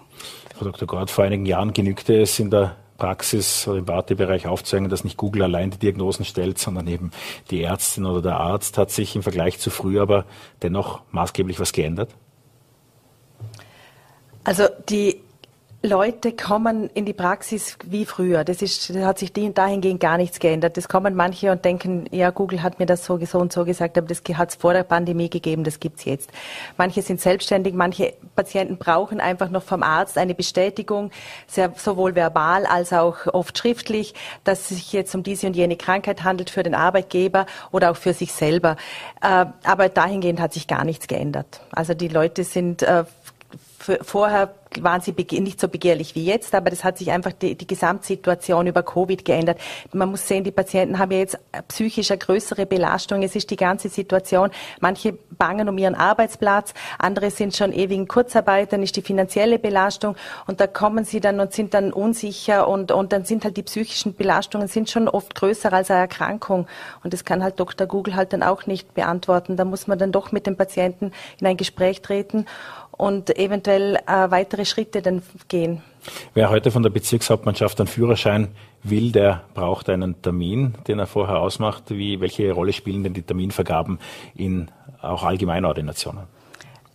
Frau 0.56 0.66
Dr. 0.66 0.88
Gord, 0.88 1.12
vor 1.12 1.26
einigen 1.26 1.46
Jahren 1.46 1.74
genügte 1.74 2.22
es 2.22 2.40
in 2.40 2.50
der 2.50 2.76
Praxis 2.98 3.68
oder 3.68 3.80
im 3.80 3.88
Wartebereich 3.88 4.48
aufzeigen, 4.48 4.90
dass 4.90 5.04
nicht 5.04 5.18
Google 5.18 5.44
allein 5.44 5.72
die 5.72 5.80
Diagnosen 5.80 6.24
stellt, 6.24 6.60
sondern 6.60 6.88
eben 6.88 7.12
die 7.52 7.62
Ärztin 7.62 8.06
oder 8.06 8.22
der 8.22 8.40
Arzt 8.40 8.78
hat 8.78 8.92
sich 8.92 9.16
im 9.16 9.24
Vergleich 9.24 9.60
zu 9.60 9.70
früher 9.70 10.04
aber 10.04 10.26
dennoch 10.62 11.02
maßgeblich 11.12 11.60
was 11.60 11.74
geändert? 11.74 12.12
Also 14.46 14.66
die 14.90 15.22
Leute 15.86 16.34
kommen 16.34 16.90
in 16.94 17.06
die 17.06 17.14
Praxis 17.14 17.78
wie 17.86 18.06
früher. 18.06 18.44
Das 18.44 18.62
ist, 18.62 18.90
das 18.90 19.04
hat 19.04 19.20
sich 19.20 19.32
dahingehend 19.34 20.00
gar 20.00 20.18
nichts 20.18 20.40
geändert. 20.40 20.78
Das 20.78 20.88
kommen 20.88 21.16
manche 21.16 21.52
und 21.52 21.64
denken, 21.64 22.06
ja, 22.12 22.32
Google 22.32 22.64
hat 22.64 22.80
mir 22.80 22.86
das 22.86 23.06
so, 23.06 23.24
so 23.26 23.38
und 23.38 23.54
so 23.54 23.66
gesagt, 23.66 23.98
aber 23.98 24.08
das 24.08 24.22
hat 24.38 24.50
es 24.50 24.56
vor 24.56 24.74
der 24.74 24.84
Pandemie 24.84 25.30
gegeben, 25.30 25.64
das 25.64 25.80
gibt's 25.80 26.06
jetzt. 26.06 26.30
Manche 26.78 27.02
sind 27.02 27.22
selbstständig, 27.22 27.74
manche 27.74 28.14
Patienten 28.36 28.78
brauchen 28.78 29.20
einfach 29.20 29.50
noch 29.50 29.64
vom 29.64 29.84
Arzt 29.84 30.18
eine 30.18 30.36
Bestätigung, 30.36 31.12
sehr, 31.48 31.72
sowohl 31.76 32.16
verbal 32.16 32.66
als 32.66 32.92
auch 32.92 33.28
oft 33.28 33.58
schriftlich, 33.58 34.14
dass 34.44 34.72
es 34.72 34.78
sich 34.78 34.94
jetzt 34.94 35.14
um 35.16 35.24
diese 35.24 35.48
und 35.48 35.56
jene 35.56 35.78
Krankheit 35.78 36.24
handelt 36.24 36.50
für 36.50 36.64
den 36.64 36.76
Arbeitgeber 36.76 37.46
oder 37.72 37.92
auch 37.92 37.98
für 37.98 38.14
sich 38.14 38.34
selber. 38.34 38.76
Äh, 39.22 39.46
aber 39.64 39.90
dahingehend 39.90 40.40
hat 40.42 40.54
sich 40.54 40.68
gar 40.68 40.84
nichts 40.84 41.08
geändert. 41.08 41.62
Also 41.72 41.94
die 41.94 42.08
Leute 42.08 42.44
sind 42.44 42.82
äh, 42.82 43.04
vorher 44.02 44.54
waren 44.82 45.02
sie 45.02 45.14
nicht 45.40 45.60
so 45.60 45.68
begehrlich 45.68 46.16
wie 46.16 46.26
jetzt, 46.26 46.54
aber 46.54 46.70
das 46.70 46.84
hat 46.84 46.98
sich 46.98 47.12
einfach 47.12 47.32
die, 47.32 47.56
die 47.56 47.68
Gesamtsituation 47.68 48.68
über 48.68 48.84
Covid 48.84 49.24
geändert. 49.24 49.60
Man 49.94 50.10
muss 50.10 50.28
sehen, 50.28 50.44
die 50.44 50.52
Patienten 50.52 51.00
haben 51.00 51.12
ja 51.12 51.20
jetzt 51.20 51.38
psychisch 51.68 52.12
eine 52.12 52.18
größere 52.18 52.66
Belastung. 52.66 53.24
Es 53.24 53.36
ist 53.36 53.50
die 53.52 53.56
ganze 53.56 53.90
Situation. 53.90 54.50
Manche 54.80 55.14
bangen 55.14 55.70
um 55.70 55.78
ihren 55.78 55.96
Arbeitsplatz, 55.96 56.74
andere 56.98 57.32
sind 57.32 57.56
schon 57.56 57.74
ewig 57.74 57.98
in 57.98 58.08
Kurzarbeit, 58.08 58.74
dann 58.74 58.84
ist 58.84 58.96
die 58.96 59.02
finanzielle 59.02 59.60
Belastung 59.60 60.16
und 60.48 60.60
da 60.60 60.68
kommen 60.68 61.06
sie 61.06 61.20
dann 61.20 61.40
und 61.40 61.54
sind 61.54 61.74
dann 61.74 61.92
unsicher 61.94 62.68
und, 62.68 62.92
und 62.92 63.12
dann 63.12 63.26
sind 63.26 63.44
halt 63.44 63.58
die 63.58 63.64
psychischen 63.64 64.16
Belastungen 64.16 64.68
sind 64.68 64.90
schon 64.90 65.08
oft 65.08 65.36
größer 65.36 65.72
als 65.74 65.92
eine 65.92 66.02
Erkrankung 66.02 66.68
und 67.04 67.14
das 67.14 67.26
kann 67.26 67.44
halt 67.44 67.60
Dr. 67.60 67.88
Google 67.88 68.16
halt 68.16 68.34
dann 68.34 68.44
auch 68.44 68.66
nicht 68.66 68.94
beantworten. 68.94 69.58
Da 69.58 69.66
muss 69.66 69.88
man 69.88 69.98
dann 69.98 70.12
doch 70.12 70.32
mit 70.32 70.48
dem 70.48 70.56
Patienten 70.56 71.12
in 71.40 71.48
ein 71.48 71.58
Gespräch 71.58 72.02
treten 72.02 72.46
und 72.98 73.38
eventuell 73.38 73.96
äh, 73.96 74.32
weitere 74.32 74.66
Schritte 74.66 75.02
dann 75.02 75.22
gehen. 75.48 75.82
Wer 76.34 76.50
heute 76.50 76.72
von 76.72 76.84
der 76.84 76.92
Bezirkshauptmannschaft 76.92 77.80
einen 77.80 77.88
Führerschein 77.88 78.50
will, 78.84 79.12
der 79.12 79.44
braucht 79.54 79.90
einen 79.90 80.22
Termin, 80.22 80.76
den 80.88 81.00
er 81.00 81.08
vorher 81.08 81.40
ausmacht. 81.40 81.86
Wie, 81.90 82.22
welche 82.22 82.52
Rolle 82.52 82.74
spielen 82.74 83.04
denn 83.04 83.14
die 83.14 83.24
Terminvergaben 83.24 84.00
in 84.36 84.70
auch 85.02 85.24
Allgemeinordinationen? 85.24 86.24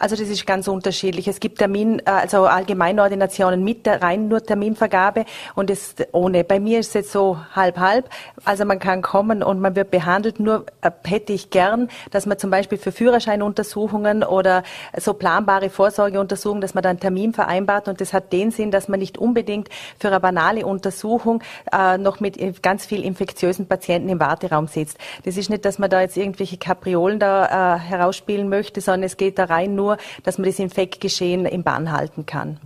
Also 0.01 0.17
das 0.17 0.31
ist 0.31 0.47
ganz 0.47 0.67
unterschiedlich. 0.67 1.29
Es 1.29 1.41
gibt 1.41 1.59
Termin, 1.59 1.99
äh, 2.01 2.11
also 2.11 2.47
Allgemeinordinationen 2.47 3.63
mit 3.63 3.85
der 3.85 4.01
rein 4.01 4.29
nur 4.29 4.43
Terminvergabe 4.43 5.27
und 5.55 5.69
es 5.69 5.95
ohne. 6.13 6.43
Bei 6.43 6.59
mir 6.59 6.81
ist 6.81 6.89
es 6.89 6.95
jetzt 6.95 7.13
so 7.13 7.37
halb 7.55 7.79
halb. 7.79 8.09
Also 8.47 8.65
man 8.65 8.79
kann 8.79 9.03
kommen 9.03 9.43
und 9.43 9.61
man 9.61 9.77
wird 9.77 9.91
behandelt. 9.91 10.41
Nur 10.41 10.65
äh, 10.81 10.91
hätte 11.05 11.35
ich 11.35 11.51
gern, 11.51 11.89
dass 12.13 12.25
man 12.25 12.39
zum 12.39 12.51
Beispiel 12.51 12.79
für 12.79 12.93
Führerscheinuntersuchungen 12.93 14.25
oder 14.25 14.63
so 14.97 15.13
planbare 15.13 15.69
Vorsorgeuntersuchungen, 15.69 16.63
dass 16.63 16.73
man 16.73 16.83
dann 16.83 16.99
Termin 16.99 17.35
vereinbart 17.35 17.87
und 17.87 18.01
das 18.01 18.15
hat 18.15 18.33
den 18.33 18.53
Sinn, 18.53 18.71
dass 18.71 18.89
man 18.89 19.01
nicht 19.01 19.19
unbedingt 19.19 19.69
für 19.99 20.09
eine 20.09 20.19
banale 20.19 20.65
Untersuchung 20.65 21.43
äh, 21.73 21.99
noch 21.99 22.21
mit 22.21 22.63
ganz 22.63 22.87
viel 22.87 23.05
infektiösen 23.05 23.67
Patienten 23.67 24.09
im 24.09 24.19
Warteraum 24.19 24.67
sitzt. 24.67 24.97
Das 25.27 25.37
ist 25.37 25.51
nicht, 25.51 25.67
dass 25.67 25.79
man 25.79 25.91
da 25.91 26.01
jetzt 26.01 26.17
irgendwelche 26.17 26.57
Kapriolen 26.57 27.19
da 27.19 27.77
äh, 27.77 27.79
herausspielen 27.81 28.49
möchte, 28.49 28.81
sondern 28.81 29.03
es 29.03 29.19
geht 29.19 29.39
da 29.39 29.45
rein 29.45 29.75
nur 29.75 29.90
nur, 29.91 29.99
dass 30.23 30.39
man 30.39 30.47
das 30.47 30.59
Infektgeschehen 30.59 31.47
im 31.47 31.63
Bann 31.63 31.93
halten 31.93 32.27
kann. 32.27 32.59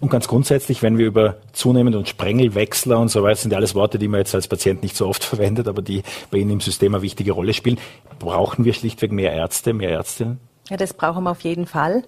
Und 0.00 0.10
ganz 0.10 0.28
grundsätzlich, 0.28 0.82
wenn 0.82 0.98
wir 0.98 1.06
über 1.06 1.36
zunehmend 1.52 1.96
und 1.96 2.08
Sprengelwechsler 2.08 2.98
und 2.98 3.08
so 3.08 3.22
weiter, 3.22 3.36
sind 3.36 3.52
ja 3.52 3.58
alles 3.58 3.74
Worte, 3.74 3.98
die 3.98 4.08
man 4.08 4.20
jetzt 4.20 4.34
als 4.34 4.48
Patient 4.48 4.82
nicht 4.82 4.96
so 4.96 5.06
oft 5.06 5.22
verwendet, 5.30 5.68
aber 5.68 5.82
die 5.82 6.02
bei 6.30 6.38
Ihnen 6.38 6.50
im 6.50 6.60
System 6.60 6.94
eine 6.94 7.02
wichtige 7.02 7.32
Rolle 7.32 7.54
spielen, 7.54 7.78
brauchen 8.18 8.64
wir 8.64 8.72
schlichtweg 8.72 9.12
mehr 9.12 9.32
Ärzte, 9.32 9.72
mehr 9.72 9.90
Ärztinnen? 9.90 10.40
Ja, 10.68 10.76
das 10.76 10.94
brauchen 10.94 11.24
wir 11.24 11.30
auf 11.30 11.40
jeden 11.40 11.66
Fall. 11.66 12.04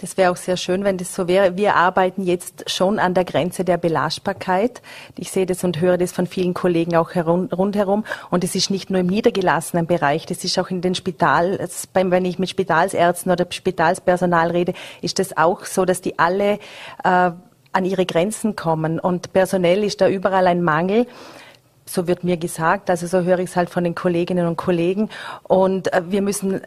Das 0.00 0.16
wäre 0.16 0.30
auch 0.30 0.36
sehr 0.36 0.56
schön, 0.56 0.82
wenn 0.82 0.96
das 0.96 1.14
so 1.14 1.28
wäre. 1.28 1.58
Wir 1.58 1.76
arbeiten 1.76 2.22
jetzt 2.22 2.70
schon 2.70 2.98
an 2.98 3.12
der 3.12 3.26
Grenze 3.26 3.64
der 3.64 3.76
Belastbarkeit. 3.76 4.80
Ich 5.18 5.30
sehe 5.30 5.44
das 5.44 5.62
und 5.62 5.78
höre 5.78 5.98
das 5.98 6.10
von 6.12 6.26
vielen 6.26 6.54
Kollegen 6.54 6.96
auch 6.96 7.14
rundherum. 7.14 8.04
Und 8.30 8.42
es 8.42 8.54
ist 8.54 8.70
nicht 8.70 8.88
nur 8.88 9.00
im 9.00 9.08
niedergelassenen 9.08 9.86
Bereich, 9.86 10.24
das 10.24 10.42
ist 10.42 10.58
auch 10.58 10.70
in 10.70 10.80
den 10.80 10.94
Spital, 10.94 11.68
wenn 11.92 12.24
ich 12.24 12.38
mit 12.38 12.48
Spitalsärzten 12.48 13.30
oder 13.30 13.44
Spitalspersonal 13.50 14.50
rede, 14.50 14.72
ist 15.02 15.18
das 15.18 15.36
auch 15.36 15.66
so, 15.66 15.84
dass 15.84 16.00
die 16.00 16.18
alle 16.18 16.58
äh, 17.04 17.30
an 17.72 17.84
ihre 17.84 18.06
Grenzen 18.06 18.56
kommen. 18.56 18.98
Und 18.98 19.34
personell 19.34 19.84
ist 19.84 20.00
da 20.00 20.08
überall 20.08 20.46
ein 20.46 20.62
Mangel 20.62 21.06
so 21.86 22.06
wird 22.06 22.22
mir 22.22 22.36
gesagt, 22.36 22.88
also 22.88 23.08
so 23.08 23.22
höre 23.22 23.40
ich 23.40 23.50
es 23.50 23.56
halt 23.56 23.68
von 23.68 23.82
den 23.82 23.96
Kolleginnen 23.96 24.46
und 24.46 24.56
Kollegen. 24.56 25.08
Und 25.42 25.92
äh, 25.92 26.02
wir 26.08 26.22
müssen 26.22 26.60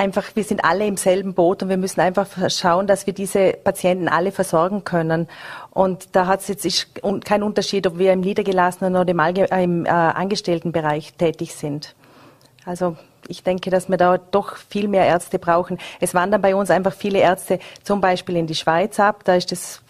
einfach, 0.00 0.24
wir 0.34 0.44
sind 0.44 0.64
alle 0.64 0.86
im 0.86 0.96
selben 0.96 1.34
Boot 1.34 1.62
und 1.62 1.68
wir 1.68 1.76
müssen 1.76 2.00
einfach 2.00 2.26
schauen, 2.48 2.86
dass 2.86 3.06
wir 3.06 3.12
diese 3.12 3.52
Patienten 3.52 4.08
alle 4.08 4.32
versorgen 4.32 4.82
können. 4.82 5.28
Und 5.70 6.16
da 6.16 6.26
hat 6.26 6.40
es 6.40 6.48
jetzt 6.48 6.88
kein 7.24 7.42
Unterschied, 7.42 7.86
ob 7.86 7.98
wir 7.98 8.12
im 8.12 8.20
niedergelassenen 8.20 8.96
oder 8.96 9.10
im, 9.10 9.20
Allge 9.20 9.44
im 9.44 9.84
äh, 9.84 9.90
Angestelltenbereich 9.90 11.12
tätig 11.14 11.54
sind. 11.54 11.94
Also 12.64 12.96
ich 13.28 13.42
denke, 13.42 13.68
dass 13.70 13.90
wir 13.90 13.98
da 13.98 14.16
doch 14.16 14.56
viel 14.56 14.88
mehr 14.88 15.04
Ärzte 15.04 15.38
brauchen. 15.38 15.78
Es 16.00 16.14
wandern 16.14 16.40
bei 16.40 16.54
uns 16.54 16.70
einfach 16.70 16.94
viele 16.94 17.18
Ärzte 17.18 17.58
zum 17.82 18.00
Beispiel 18.00 18.36
in 18.36 18.46
die 18.46 18.54
Schweiz 18.54 18.98
ab. 18.98 19.22
Da 19.24 19.34
ist 19.34 19.52
das 19.52 19.82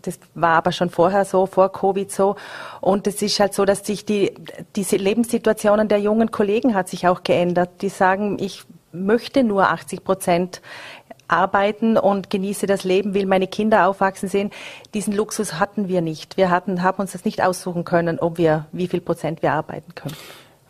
das 0.00 0.18
war 0.34 0.56
aber 0.56 0.72
schon 0.72 0.88
vorher 0.88 1.26
so, 1.26 1.44
vor 1.44 1.70
Covid 1.70 2.10
so. 2.10 2.36
Und 2.80 3.06
es 3.06 3.20
ist 3.20 3.38
halt 3.40 3.52
so, 3.52 3.66
dass 3.66 3.84
sich 3.84 4.06
die, 4.06 4.32
diese 4.74 4.96
Lebenssituationen 4.96 5.86
der 5.86 5.98
jungen 5.98 6.30
Kollegen 6.30 6.74
hat 6.74 6.88
sich 6.88 7.06
auch 7.08 7.22
geändert. 7.22 7.82
Die 7.82 7.90
sagen, 7.90 8.38
ich 8.40 8.64
möchte 8.92 9.44
nur 9.44 9.70
80 9.70 10.04
Prozent 10.04 10.62
arbeiten 11.28 11.96
und 11.96 12.30
genieße 12.30 12.66
das 12.66 12.84
Leben, 12.84 13.14
will 13.14 13.26
meine 13.26 13.46
Kinder 13.46 13.88
aufwachsen 13.88 14.28
sehen. 14.28 14.50
Diesen 14.94 15.14
Luxus 15.14 15.54
hatten 15.58 15.88
wir 15.88 16.02
nicht. 16.02 16.36
Wir 16.36 16.50
hatten, 16.50 16.82
haben 16.82 17.00
uns 17.00 17.12
das 17.12 17.24
nicht 17.24 17.42
aussuchen 17.42 17.84
können, 17.84 18.18
ob 18.18 18.38
wir, 18.38 18.66
wie 18.72 18.86
viel 18.86 19.00
Prozent 19.00 19.42
wir 19.42 19.52
arbeiten 19.52 19.94
können. 19.94 20.16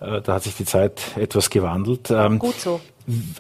Äh, 0.01 0.21
da 0.23 0.35
hat 0.35 0.45
sich 0.45 0.57
die 0.57 0.65
Zeit 0.65 1.03
etwas 1.17 1.51
gewandelt. 1.51 2.11
Ähm, 2.11 2.39
Gut 2.39 2.59
so. 2.61 2.81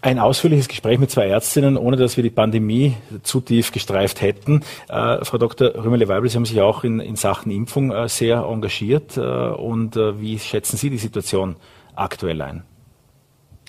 Ein 0.00 0.18
ausführliches 0.18 0.66
Gespräch 0.66 0.98
mit 0.98 1.12
zwei 1.12 1.28
Ärztinnen, 1.28 1.76
ohne 1.76 1.96
dass 1.96 2.16
wir 2.16 2.24
die 2.24 2.30
Pandemie 2.30 2.96
zu 3.22 3.40
tief 3.40 3.70
gestreift 3.70 4.20
hätten. 4.20 4.64
Äh, 4.88 5.24
Frau 5.24 5.38
Dr. 5.38 5.68
Römerle-Weibel, 5.76 6.28
Sie 6.28 6.36
haben 6.36 6.44
sich 6.44 6.60
auch 6.60 6.82
in, 6.82 6.98
in 6.98 7.14
Sachen 7.14 7.52
Impfung 7.52 7.92
äh, 7.92 8.08
sehr 8.08 8.38
engagiert. 8.38 9.16
Äh, 9.16 9.20
und 9.20 9.96
äh, 9.96 10.20
wie 10.20 10.38
schätzen 10.40 10.76
Sie 10.76 10.90
die 10.90 10.98
Situation 10.98 11.54
aktuell 11.94 12.42
ein? 12.42 12.64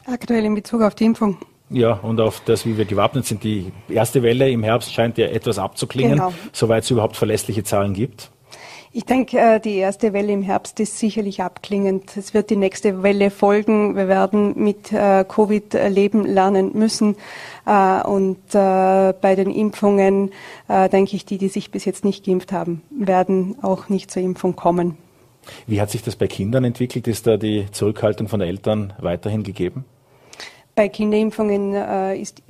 Aktuell 0.05 0.45
in 0.45 0.55
Bezug 0.55 0.81
auf 0.81 0.95
die 0.95 1.05
Impfung. 1.05 1.37
Ja, 1.69 1.93
und 1.93 2.19
auf 2.19 2.41
das, 2.45 2.65
wie 2.65 2.77
wir 2.77 2.85
gewappnet 2.85 3.25
sind. 3.25 3.43
Die 3.43 3.71
erste 3.89 4.21
Welle 4.21 4.49
im 4.49 4.63
Herbst 4.63 4.93
scheint 4.93 5.17
ja 5.17 5.27
etwas 5.27 5.57
abzuklingen, 5.57 6.13
genau. 6.13 6.33
soweit 6.51 6.83
es 6.83 6.91
überhaupt 6.91 7.15
verlässliche 7.15 7.63
Zahlen 7.63 7.93
gibt. 7.93 8.29
Ich 8.95 9.05
denke, 9.05 9.39
äh, 9.39 9.59
die 9.59 9.77
erste 9.77 10.13
Welle 10.13 10.31
im 10.31 10.43
Herbst 10.43 10.79
ist 10.79 10.99
sicherlich 10.99 11.41
abklingend. 11.41 12.15
Es 12.15 12.35
wird 12.35 12.51
die 12.51 12.55
nächste 12.55 13.01
Welle 13.01 13.31
folgen. 13.31 13.95
Wir 13.95 14.07
werden 14.07 14.53
mit 14.63 14.93
äh, 14.93 15.25
Covid 15.27 15.73
leben 15.89 16.27
lernen 16.27 16.73
müssen. 16.75 17.15
Äh, 17.65 18.03
und 18.03 18.37
bei 18.51 19.35
den 19.35 19.49
Impfungen, 19.49 20.31
denke 20.67 21.15
ich, 21.15 21.25
die, 21.25 21.39
die 21.39 21.47
sich 21.47 21.71
bis 21.71 21.85
jetzt 21.85 22.05
nicht 22.05 22.23
geimpft 22.25 22.51
haben, 22.51 22.83
werden 22.91 23.55
auch 23.63 23.89
nicht 23.89 24.11
zur 24.11 24.21
Impfung 24.21 24.55
kommen. 24.55 24.97
Wie 25.65 25.81
hat 25.81 25.89
sich 25.89 26.03
das 26.03 26.15
bei 26.15 26.27
Kindern 26.27 26.63
entwickelt? 26.63 27.07
Ist 27.07 27.25
da 27.25 27.37
die 27.37 27.65
Zurückhaltung 27.71 28.27
von 28.27 28.41
Eltern 28.41 28.93
weiterhin 28.99 29.41
gegeben? 29.41 29.85
Bei 30.75 30.89
Kinderimpfungen 30.89 31.75
äh, 31.75 32.17
ist 32.17 32.41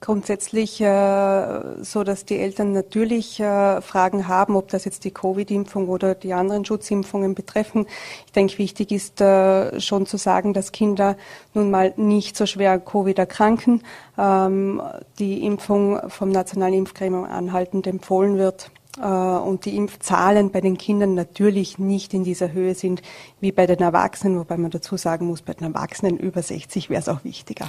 grundsätzlich 0.00 0.80
äh, 0.80 1.82
so, 1.82 2.04
dass 2.04 2.24
die 2.24 2.38
Eltern 2.38 2.72
natürlich 2.72 3.40
äh, 3.40 3.80
Fragen 3.80 4.28
haben, 4.28 4.56
ob 4.56 4.68
das 4.68 4.84
jetzt 4.84 5.04
die 5.04 5.10
Covid-Impfung 5.10 5.88
oder 5.88 6.14
die 6.14 6.32
anderen 6.32 6.64
Schutzimpfungen 6.64 7.34
betreffen. 7.34 7.86
Ich 8.26 8.32
denke, 8.32 8.58
wichtig 8.58 8.92
ist 8.92 9.20
äh, 9.20 9.80
schon 9.80 10.06
zu 10.06 10.16
sagen, 10.16 10.54
dass 10.54 10.72
Kinder 10.72 11.16
nun 11.54 11.70
mal 11.70 11.94
nicht 11.96 12.36
so 12.36 12.46
schwer 12.46 12.78
Covid 12.78 13.18
erkranken. 13.18 13.82
Ähm, 14.16 14.80
die 15.18 15.44
Impfung 15.44 16.00
vom 16.08 16.30
Nationalen 16.30 16.74
Impfgremium 16.74 17.24
anhaltend 17.24 17.86
empfohlen 17.86 18.38
wird 18.38 18.70
und 18.98 19.64
die 19.64 19.76
Impfzahlen 19.76 20.50
bei 20.50 20.60
den 20.60 20.78
Kindern 20.78 21.14
natürlich 21.14 21.78
nicht 21.78 22.14
in 22.14 22.24
dieser 22.24 22.52
Höhe 22.52 22.74
sind 22.74 23.02
wie 23.40 23.52
bei 23.52 23.66
den 23.66 23.78
Erwachsenen, 23.78 24.38
wobei 24.38 24.56
man 24.56 24.70
dazu 24.70 24.96
sagen 24.96 25.26
muss, 25.26 25.42
bei 25.42 25.54
den 25.54 25.72
Erwachsenen 25.72 26.16
über 26.16 26.42
60 26.42 26.90
wäre 26.90 27.00
es 27.00 27.08
auch 27.08 27.24
wichtiger. 27.24 27.68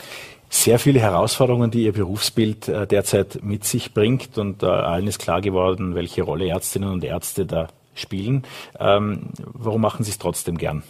Sehr 0.50 0.80
viele 0.80 1.00
Herausforderungen, 1.00 1.70
die 1.70 1.84
Ihr 1.84 1.94
Berufsbild 1.94 2.68
äh, 2.68 2.88
derzeit 2.88 3.40
mit 3.44 3.64
sich 3.66 3.94
bringt 3.94 4.38
und 4.38 4.64
äh, 4.64 4.66
allen 4.66 5.08
ist 5.08 5.20
klar 5.20 5.42
geworden, 5.42 5.96
welche 5.96 6.24
Rolle 6.24 6.48
Ärztinnen 6.48 6.90
und 6.90 7.04
Ärzte 7.04 7.46
da 7.46 7.68
spielen. 7.94 8.44
Ähm, 8.80 9.30
warum 9.38 9.82
machen 9.82 10.04
Sie 10.04 10.12
es 10.12 10.18
trotzdem 10.18 10.58
gern? 10.58 10.84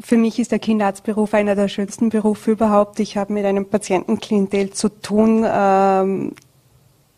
Für 0.00 0.16
mich 0.16 0.38
ist 0.38 0.50
der 0.50 0.58
Kinderarztberuf 0.58 1.34
einer 1.34 1.54
der 1.54 1.68
schönsten 1.68 2.08
Berufe 2.08 2.52
überhaupt. 2.52 3.00
Ich 3.00 3.18
habe 3.18 3.34
mit 3.34 3.44
einem 3.44 3.66
Patientenklientel 3.66 4.70
zu 4.70 4.88
tun, 4.88 5.44
ähm, 5.46 6.32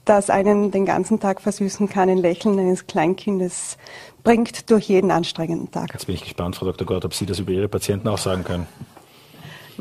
das 0.05 0.31
einen 0.31 0.71
den 0.71 0.85
ganzen 0.85 1.21
Tag 1.21 1.41
versüßen 1.41 1.88
kann. 1.88 2.09
Ein 2.09 2.19
Lächeln 2.19 2.59
eines 2.59 2.87
Kleinkindes 2.87 3.79
bringt 4.23 4.71
durch 4.71 4.88
jeden 4.88 5.11
anstrengenden 5.11 5.71
Tag. 5.71 5.91
Jetzt 5.93 6.07
bin 6.07 6.15
ich 6.15 6.23
gespannt, 6.23 6.57
Frau 6.57 6.67
Dr. 6.67 6.87
Gott, 6.87 7.05
ob 7.05 7.15
Sie 7.15 7.27
das 7.27 7.38
über 7.38 7.53
Ihre 7.53 7.69
Patienten 7.69 8.09
auch 8.09 8.19
sagen 8.19 8.45
können. 8.45 8.67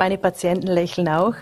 Meine 0.02 0.18
Patienten 0.18 0.66
lächeln 0.66 1.08
auch. 1.08 1.36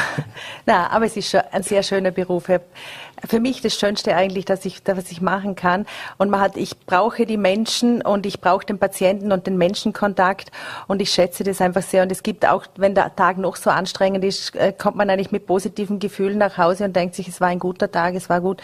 Na, 0.64 0.88
aber 0.88 1.04
es 1.04 1.18
ist 1.18 1.28
schon 1.28 1.42
ein 1.52 1.62
sehr 1.62 1.82
schöner 1.82 2.10
Beruf. 2.10 2.44
Für 2.46 3.40
mich 3.40 3.60
das 3.60 3.74
Schönste 3.74 4.16
eigentlich, 4.16 4.46
dass 4.46 4.64
ich, 4.64 4.80
was 4.86 5.12
ich 5.12 5.20
machen 5.20 5.54
kann. 5.54 5.84
Und 6.16 6.30
man 6.30 6.40
hat, 6.40 6.56
ich 6.56 6.80
brauche 6.80 7.26
die 7.26 7.36
Menschen 7.36 8.00
und 8.00 8.24
ich 8.24 8.40
brauche 8.40 8.64
den 8.64 8.78
Patienten 8.78 9.32
und 9.32 9.46
den 9.46 9.58
Menschenkontakt 9.58 10.50
und 10.88 11.02
ich 11.02 11.10
schätze 11.10 11.44
das 11.44 11.60
einfach 11.60 11.82
sehr. 11.82 12.02
Und 12.02 12.10
es 12.10 12.22
gibt 12.22 12.46
auch, 12.46 12.64
wenn 12.76 12.94
der 12.94 13.14
Tag 13.16 13.36
noch 13.36 13.56
so 13.56 13.68
anstrengend 13.68 14.24
ist, 14.24 14.56
äh, 14.56 14.72
kommt 14.72 14.96
man 14.96 15.10
eigentlich 15.10 15.30
mit 15.30 15.46
positiven 15.46 15.98
Gefühlen 15.98 16.38
nach 16.38 16.56
Hause 16.56 16.84
und 16.84 16.96
denkt 16.96 17.14
sich, 17.14 17.28
es 17.28 17.38
war 17.42 17.48
ein 17.48 17.58
guter 17.58 17.92
Tag, 17.92 18.14
es 18.14 18.30
war 18.30 18.40
gut. 18.40 18.62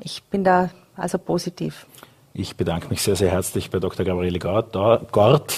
Ich 0.00 0.24
bin 0.24 0.42
da 0.42 0.70
also 0.96 1.18
positiv. 1.18 1.86
Ich 2.36 2.56
bedanke 2.56 2.88
mich 2.88 3.00
sehr, 3.00 3.14
sehr 3.14 3.30
herzlich 3.30 3.70
bei 3.70 3.78
Dr. 3.78 4.04
Gabriele 4.04 4.40
Gort, 4.40 4.74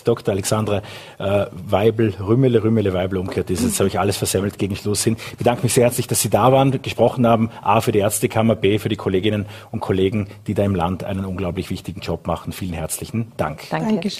Dr. 0.07 0.33
Alexandra 0.35 0.83
äh, 1.19 1.47
Weibel, 1.51 2.13
Rümmele, 2.21 2.63
Rümmele, 2.63 2.93
Weibel, 2.93 3.17
umgekehrt 3.17 3.49
ist. 3.49 3.63
Jetzt 3.63 3.81
habe 3.81 3.89
ich 3.89 3.99
alles 3.99 4.19
versemmelt 4.19 4.59
gegen 4.59 4.77
Schluss 4.77 5.03
hin. 5.03 5.17
Ich 5.31 5.39
bedanke 5.39 5.63
mich 5.63 5.73
sehr 5.73 5.85
herzlich, 5.85 6.07
dass 6.07 6.21
Sie 6.21 6.29
da 6.29 6.53
waren, 6.53 6.83
gesprochen 6.83 7.27
haben. 7.27 7.49
A 7.63 7.81
für 7.81 7.93
die 7.93 8.01
Ärztekammer, 8.01 8.57
B 8.57 8.79
für 8.79 8.91
die 8.91 8.97
Kolleginnen 8.97 9.47
und 9.71 9.81
Kollegen, 9.81 10.29
die 10.47 10.53
da 10.53 10.65
im 10.65 10.75
Land 10.75 11.03
einen 11.03 11.25
unglaublich 11.25 11.71
wichtigen 11.71 12.01
Job 12.03 12.27
machen. 12.27 12.53
Vielen 12.53 12.75
herzlichen 12.75 13.33
Dank. 13.39 13.63
Danke. 13.71 14.11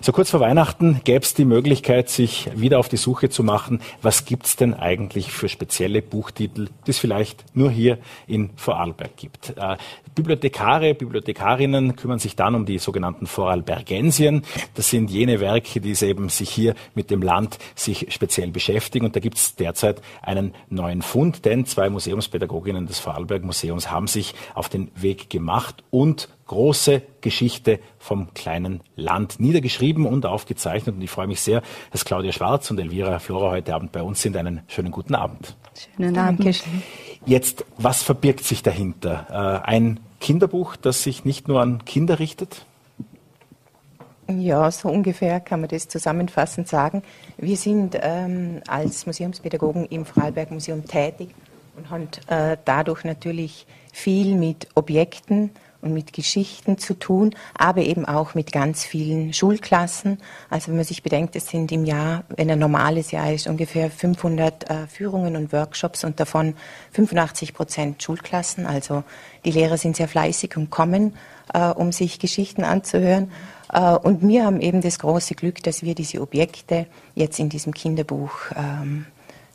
So 0.00 0.10
kurz 0.10 0.30
vor 0.30 0.40
Weihnachten 0.40 1.02
gäbe 1.04 1.24
es 1.24 1.34
die 1.34 1.44
Möglichkeit, 1.44 2.08
sich 2.08 2.50
wieder 2.56 2.80
auf 2.80 2.88
die 2.88 2.96
Suche 2.96 3.28
zu 3.28 3.44
machen. 3.44 3.82
Was 4.02 4.24
gibt 4.24 4.46
es 4.46 4.56
denn 4.56 4.74
eigentlich 4.74 5.30
für 5.30 5.48
spezielle 5.48 6.02
Buchtitel, 6.02 6.70
die 6.88 6.90
es 6.90 6.98
vielleicht 6.98 7.44
nur 7.54 7.70
hier 7.70 7.98
in 8.26 8.50
Vorarlberg 8.56 9.16
gibt? 9.16 9.54
Äh, 9.56 9.76
Bibliothekare, 10.16 10.94
Bibliothekarinnen 10.94 11.94
kümmern 12.00 12.18
sich 12.18 12.36
dann 12.36 12.54
um 12.54 12.64
die 12.64 12.78
sogenannten 12.78 13.26
Vorarlbergensien. 13.26 14.42
Das 14.74 14.90
sind 14.90 15.10
jene 15.10 15.40
Werke, 15.40 15.80
die 15.80 15.94
eben 16.04 16.28
sich 16.28 16.50
hier 16.50 16.74
mit 16.94 17.10
dem 17.10 17.22
Land 17.22 17.58
sich 17.74 18.06
speziell 18.10 18.50
beschäftigen. 18.50 19.06
Und 19.06 19.16
da 19.16 19.20
gibt 19.20 19.36
es 19.36 19.54
derzeit 19.54 20.00
einen 20.22 20.54
neuen 20.68 21.02
Fund, 21.02 21.44
denn 21.44 21.66
zwei 21.66 21.90
Museumspädagoginnen 21.90 22.86
des 22.86 22.98
Vorarlberg 22.98 23.44
Museums 23.44 23.90
haben 23.90 24.06
sich 24.06 24.34
auf 24.54 24.68
den 24.68 24.90
Weg 24.94 25.30
gemacht 25.30 25.84
und 25.90 26.28
große 26.46 27.02
Geschichte 27.20 27.78
vom 27.98 28.34
kleinen 28.34 28.80
Land 28.96 29.38
niedergeschrieben 29.38 30.04
und 30.04 30.26
aufgezeichnet. 30.26 30.96
Und 30.96 31.02
ich 31.02 31.10
freue 31.10 31.28
mich 31.28 31.40
sehr, 31.40 31.62
dass 31.92 32.04
Claudia 32.04 32.32
Schwarz 32.32 32.70
und 32.72 32.80
Elvira 32.80 33.20
Flora 33.20 33.52
heute 33.52 33.72
Abend 33.72 33.92
bei 33.92 34.02
uns 34.02 34.20
sind. 34.20 34.36
Einen 34.36 34.62
schönen 34.66 34.90
guten 34.90 35.14
Abend. 35.14 35.56
Schönen 35.96 36.18
Abend. 36.18 36.64
Jetzt, 37.24 37.64
was 37.76 38.02
verbirgt 38.02 38.44
sich 38.44 38.62
dahinter? 38.62 39.62
Äh, 39.64 39.68
ein 39.68 40.00
Kinderbuch, 40.20 40.76
das 40.76 41.02
sich 41.02 41.24
nicht 41.24 41.48
nur 41.48 41.60
an 41.60 41.84
Kinder 41.84 42.18
richtet? 42.18 42.64
Ja, 44.28 44.70
so 44.70 44.88
ungefähr 44.88 45.40
kann 45.40 45.60
man 45.60 45.68
das 45.68 45.88
zusammenfassend 45.88 46.68
sagen. 46.68 47.02
Wir 47.36 47.56
sind 47.56 47.98
ähm, 48.00 48.60
als 48.68 49.06
Museumspädagogen 49.06 49.86
im 49.86 50.04
Vorarlberg 50.04 50.52
Museum 50.52 50.86
tätig 50.86 51.34
und 51.76 51.90
haben 51.90 52.08
äh, 52.28 52.56
dadurch 52.64 53.04
natürlich 53.04 53.66
viel 53.92 54.36
mit 54.36 54.68
Objekten 54.74 55.50
und 55.82 55.92
mit 55.94 56.12
Geschichten 56.12 56.78
zu 56.78 56.94
tun, 56.94 57.34
aber 57.54 57.82
eben 57.82 58.04
auch 58.04 58.34
mit 58.34 58.52
ganz 58.52 58.84
vielen 58.84 59.32
Schulklassen. 59.32 60.18
Also 60.48 60.68
wenn 60.68 60.76
man 60.76 60.84
sich 60.84 61.02
bedenkt, 61.02 61.36
es 61.36 61.48
sind 61.48 61.72
im 61.72 61.84
Jahr, 61.84 62.24
wenn 62.28 62.50
ein 62.50 62.58
normales 62.58 63.10
Jahr 63.10 63.32
ist, 63.32 63.46
ungefähr 63.46 63.90
500 63.90 64.70
äh, 64.70 64.86
Führungen 64.86 65.36
und 65.36 65.52
Workshops 65.52 66.04
und 66.04 66.20
davon 66.20 66.54
85 66.92 67.54
Prozent 67.54 68.02
Schulklassen. 68.02 68.66
Also 68.66 69.04
die 69.44 69.52
Lehrer 69.52 69.78
sind 69.78 69.96
sehr 69.96 70.08
fleißig 70.08 70.56
und 70.56 70.70
kommen, 70.70 71.14
äh, 71.54 71.68
um 71.68 71.92
sich 71.92 72.18
Geschichten 72.18 72.64
anzuhören. 72.64 73.30
Äh, 73.72 73.94
und 73.94 74.26
wir 74.26 74.44
haben 74.44 74.60
eben 74.60 74.80
das 74.80 74.98
große 74.98 75.34
Glück, 75.34 75.62
dass 75.62 75.82
wir 75.82 75.94
diese 75.94 76.20
Objekte 76.20 76.86
jetzt 77.14 77.38
in 77.38 77.48
diesem 77.48 77.72
Kinderbuch 77.72 78.32
ähm, 78.56 79.06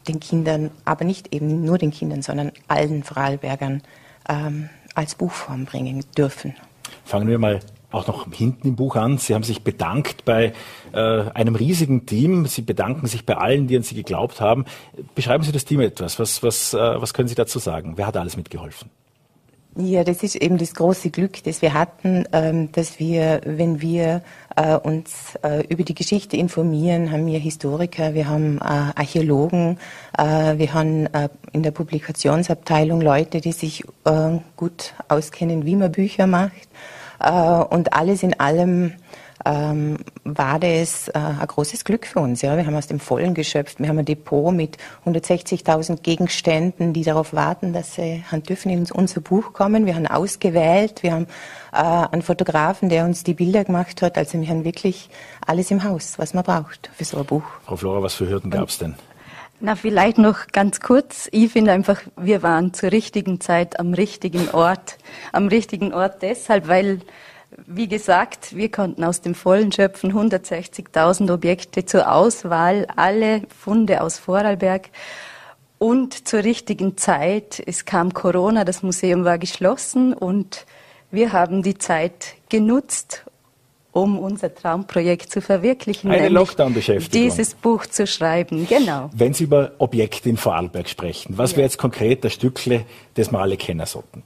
den 0.07 0.19
Kindern, 0.19 0.71
aber 0.85 1.05
nicht 1.05 1.33
eben 1.33 1.63
nur 1.65 1.77
den 1.77 1.91
Kindern, 1.91 2.21
sondern 2.21 2.51
allen 2.67 3.03
Vorarlbergern 3.03 3.81
ähm, 4.29 4.69
als 4.95 5.15
Buchform 5.15 5.65
bringen 5.65 6.03
dürfen. 6.17 6.55
Fangen 7.03 7.27
wir 7.27 7.37
mal 7.37 7.59
auch 7.91 8.07
noch 8.07 8.31
hinten 8.33 8.69
im 8.69 8.75
Buch 8.75 8.95
an. 8.95 9.17
Sie 9.17 9.33
haben 9.33 9.43
sich 9.43 9.63
bedankt 9.63 10.25
bei 10.25 10.53
äh, 10.91 10.99
einem 10.99 11.55
riesigen 11.55 12.05
Team. 12.05 12.45
Sie 12.45 12.61
bedanken 12.61 13.07
sich 13.07 13.25
bei 13.25 13.37
allen, 13.37 13.67
die 13.67 13.77
an 13.77 13.83
Sie 13.83 13.95
geglaubt 13.95 14.41
haben. 14.41 14.65
Beschreiben 15.13 15.43
Sie 15.43 15.51
das 15.51 15.65
Team 15.65 15.79
etwas. 15.79 16.19
Was, 16.19 16.43
was, 16.43 16.73
äh, 16.73 16.77
was 16.77 17.13
können 17.13 17.27
Sie 17.27 17.35
dazu 17.35 17.59
sagen? 17.59 17.93
Wer 17.95 18.07
hat 18.07 18.17
alles 18.17 18.35
mitgeholfen? 18.35 18.89
Ja, 19.77 20.05
das 20.05 20.23
ist 20.23 20.37
eben 20.37 20.57
das 20.57 20.73
große 20.73 21.09
Glück, 21.09 21.43
das 21.43 21.61
wir 21.61 21.73
hatten, 21.73 22.23
ähm, 22.31 22.71
dass 22.71 22.97
wir, 22.97 23.41
wenn 23.43 23.81
wir 23.81 24.21
äh, 24.55 24.75
uns 24.77 25.35
äh, 25.43 25.67
über 25.67 25.83
die 25.83 25.93
Geschichte 25.93 26.37
informieren, 26.37 27.11
haben 27.11 27.25
wir 27.25 27.39
Historiker, 27.39 28.13
wir 28.13 28.29
haben 28.29 28.57
äh, 28.59 28.61
Archäologen, 28.61 29.77
wir 30.17 30.73
haben 30.73 31.09
in 31.51 31.61
der 31.61 31.71
Publikationsabteilung 31.71 33.01
Leute, 33.01 33.41
die 33.41 33.51
sich 33.51 33.83
gut 34.55 34.93
auskennen, 35.09 35.65
wie 35.65 35.75
man 35.75 35.91
Bücher 35.91 36.25
macht. 36.25 36.69
Und 37.69 37.91
alles 37.91 38.23
in 38.23 38.39
allem 38.39 38.93
ähm, 39.45 39.97
war 40.23 40.59
das 40.59 41.07
äh, 41.09 41.13
ein 41.17 41.47
großes 41.47 41.85
Glück 41.85 42.07
für 42.07 42.19
uns. 42.19 42.41
Ja. 42.41 42.57
Wir 42.57 42.65
haben 42.65 42.75
aus 42.75 42.87
dem 42.87 42.99
Vollen 42.99 43.33
geschöpft. 43.33 43.79
Wir 43.79 43.87
haben 43.87 43.99
ein 43.99 44.05
Depot 44.05 44.53
mit 44.53 44.77
160.000 45.05 46.01
Gegenständen, 46.01 46.93
die 46.93 47.03
darauf 47.03 47.33
warten, 47.33 47.71
dass 47.71 47.95
sie 47.95 48.23
haben 48.31 48.43
dürfen 48.43 48.71
in 48.71 48.91
unser 48.91 49.21
Buch 49.21 49.53
kommen. 49.53 49.85
Wir 49.85 49.95
haben 49.95 50.07
ausgewählt. 50.07 51.03
Wir 51.03 51.13
haben 51.13 51.27
äh, 51.71 51.77
einen 51.77 52.23
Fotografen, 52.23 52.89
der 52.89 53.05
uns 53.05 53.23
die 53.23 53.35
Bilder 53.35 53.63
gemacht 53.63 54.01
hat. 54.01 54.17
Also 54.17 54.41
wir 54.41 54.47
haben 54.47 54.65
wirklich 54.65 55.09
alles 55.45 55.69
im 55.69 55.83
Haus, 55.83 56.17
was 56.17 56.33
man 56.33 56.43
braucht 56.43 56.89
für 56.95 57.05
so 57.05 57.17
ein 57.19 57.25
Buch. 57.25 57.43
Frau 57.65 57.75
Flora, 57.75 58.01
was 58.01 58.15
für 58.15 58.27
Hürden 58.27 58.49
gab 58.49 58.69
es 58.69 58.79
denn? 58.79 58.95
Na, 59.61 59.75
vielleicht 59.75 60.17
noch 60.17 60.47
ganz 60.47 60.81
kurz. 60.81 61.29
Ich 61.31 61.53
finde 61.53 61.71
einfach, 61.71 62.01
wir 62.17 62.43
waren 62.43 62.73
zur 62.73 62.91
richtigen 62.91 63.39
Zeit 63.39 63.79
am 63.79 63.93
richtigen 63.93 64.49
Ort. 64.49 64.97
Am 65.31 65.47
richtigen 65.47 65.93
Ort 65.93 66.21
deshalb, 66.21 66.67
weil 66.67 66.99
wie 67.65 67.87
gesagt, 67.87 68.55
wir 68.55 68.69
konnten 68.69 69.03
aus 69.03 69.21
dem 69.21 69.35
Vollen 69.35 69.71
schöpfen 69.71 70.13
160.000 70.13 71.33
Objekte 71.33 71.85
zur 71.85 72.11
Auswahl, 72.11 72.87
alle 72.95 73.43
Funde 73.63 74.01
aus 74.01 74.17
Vorarlberg. 74.19 74.89
Und 75.77 76.27
zur 76.27 76.43
richtigen 76.43 76.97
Zeit, 76.97 77.61
es 77.65 77.85
kam 77.85 78.13
Corona, 78.13 78.63
das 78.63 78.81
Museum 78.81 79.25
war 79.25 79.37
geschlossen 79.37 80.13
und 80.13 80.65
wir 81.11 81.33
haben 81.33 81.63
die 81.63 81.77
Zeit 81.77 82.35
genutzt, 82.49 83.25
um 83.91 84.19
unser 84.19 84.53
Traumprojekt 84.53 85.31
zu 85.31 85.41
verwirklichen. 85.41 86.11
Eine 86.11 86.29
Lockdown-Beschäftigung. 86.29 87.11
Dieses 87.11 87.53
Buch 87.53 87.85
zu 87.85 88.05
schreiben, 88.07 88.67
genau. 88.67 89.09
Wenn 89.13 89.33
Sie 89.33 89.45
über 89.45 89.71
Objekte 89.77 90.29
in 90.29 90.37
Vorarlberg 90.37 90.89
sprechen, 90.89 91.37
was 91.37 91.51
ja. 91.51 91.57
wäre 91.57 91.67
jetzt 91.67 91.77
konkret 91.77 92.25
das 92.25 92.33
Stückle, 92.33 92.85
das 93.13 93.31
wir 93.31 93.39
alle 93.39 93.55
kennen 93.55 93.85
sollten? 93.85 94.23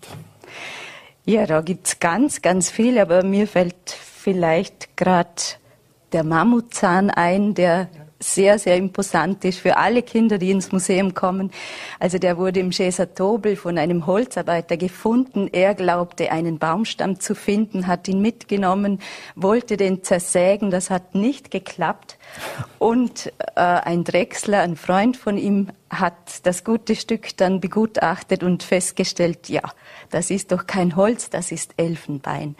Ja, 1.29 1.45
da 1.45 1.61
gibt's 1.61 1.99
ganz, 1.99 2.41
ganz 2.41 2.71
viel, 2.71 2.97
aber 2.97 3.23
mir 3.23 3.47
fällt 3.47 3.91
vielleicht 3.91 4.97
gerade 4.97 5.29
der 6.11 6.23
Mammutzahn 6.23 7.11
ein, 7.11 7.53
der 7.53 7.87
sehr, 8.19 8.59
sehr 8.59 8.75
imposant 8.75 9.45
ist 9.45 9.59
für 9.59 9.77
alle 9.77 10.03
Kinder, 10.03 10.37
die 10.37 10.51
ins 10.51 10.71
Museum 10.71 11.13
kommen. 11.13 11.51
Also 11.99 12.17
der 12.17 12.37
wurde 12.37 12.59
im 12.59 12.71
Cesar 12.71 13.13
Tobel 13.13 13.55
von 13.55 13.77
einem 13.77 14.05
Holzarbeiter 14.05 14.75
gefunden. 14.75 15.49
Er 15.51 15.73
glaubte, 15.73 16.31
einen 16.31 16.59
Baumstamm 16.59 17.19
zu 17.19 17.33
finden, 17.33 17.87
hat 17.87 18.07
ihn 18.07 18.21
mitgenommen, 18.21 18.99
wollte 19.35 19.77
den 19.77 20.03
zersägen. 20.03 20.69
Das 20.69 20.89
hat 20.89 21.15
nicht 21.15 21.49
geklappt. 21.49 22.17
Und 22.77 23.31
äh, 23.55 23.61
ein 23.61 24.03
Drechsler, 24.03 24.61
ein 24.61 24.75
Freund 24.75 25.15
von 25.15 25.37
ihm, 25.37 25.69
hat 25.89 26.45
das 26.45 26.63
gute 26.63 26.95
Stück 26.95 27.35
dann 27.37 27.59
begutachtet 27.59 28.43
und 28.43 28.63
festgestellt, 28.63 29.49
ja, 29.49 29.63
das 30.11 30.29
ist 30.29 30.51
doch 30.51 30.67
kein 30.67 30.95
Holz, 30.95 31.29
das 31.29 31.51
ist 31.51 31.73
Elfenbein. 31.77 32.55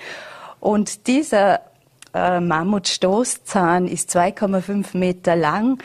Und 0.60 1.06
dieser 1.08 1.62
äh, 2.13 2.39
Mammutstoßzahn 2.39 3.88
ist 3.88 4.15
2,5 4.15 4.98
Meter 4.98 5.36
lang. 5.36 5.82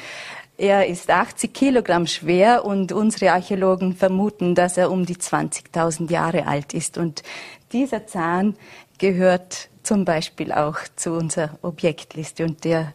Er 0.56 0.86
ist 0.86 1.10
80 1.10 1.52
Kilogramm 1.52 2.06
schwer 2.06 2.64
und 2.64 2.92
unsere 2.92 3.32
Archäologen 3.32 3.96
vermuten, 3.96 4.54
dass 4.54 4.76
er 4.76 4.90
um 4.90 5.04
die 5.04 5.16
20.000 5.16 6.10
Jahre 6.10 6.46
alt 6.46 6.74
ist. 6.74 6.96
Und 6.96 7.24
dieser 7.72 8.06
Zahn 8.06 8.54
gehört 8.98 9.68
zum 9.82 10.04
Beispiel 10.04 10.52
auch 10.52 10.78
zu 10.94 11.12
unserer 11.12 11.58
Objektliste 11.62 12.44
und 12.44 12.64
der 12.64 12.94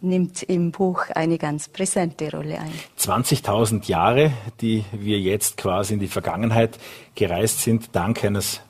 nimmt 0.00 0.42
im 0.44 0.70
Buch 0.70 1.08
eine 1.14 1.38
ganz 1.38 1.68
präsente 1.68 2.30
Rolle 2.30 2.60
ein. 2.60 2.72
20.000 2.98 3.88
Jahre, 3.88 4.32
die 4.60 4.84
wir 4.92 5.18
jetzt 5.18 5.56
quasi 5.56 5.94
in 5.94 6.00
die 6.00 6.08
Vergangenheit 6.08 6.78
gereist 7.14 7.62
sind, 7.62 7.88
dank 7.92 8.22
eines 8.22 8.60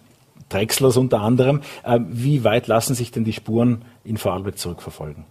Drechslers 0.49 0.97
unter 0.97 1.20
anderem. 1.20 1.61
Ähm, 1.84 2.07
wie 2.11 2.45
weit 2.45 2.66
lassen 2.66 2.95
sich 2.95 3.11
denn 3.11 3.24
die 3.24 3.32
Spuren 3.32 3.82
in 4.05 4.16
Vorarlberg 4.16 4.59
zurückverfolgen? 4.59 5.24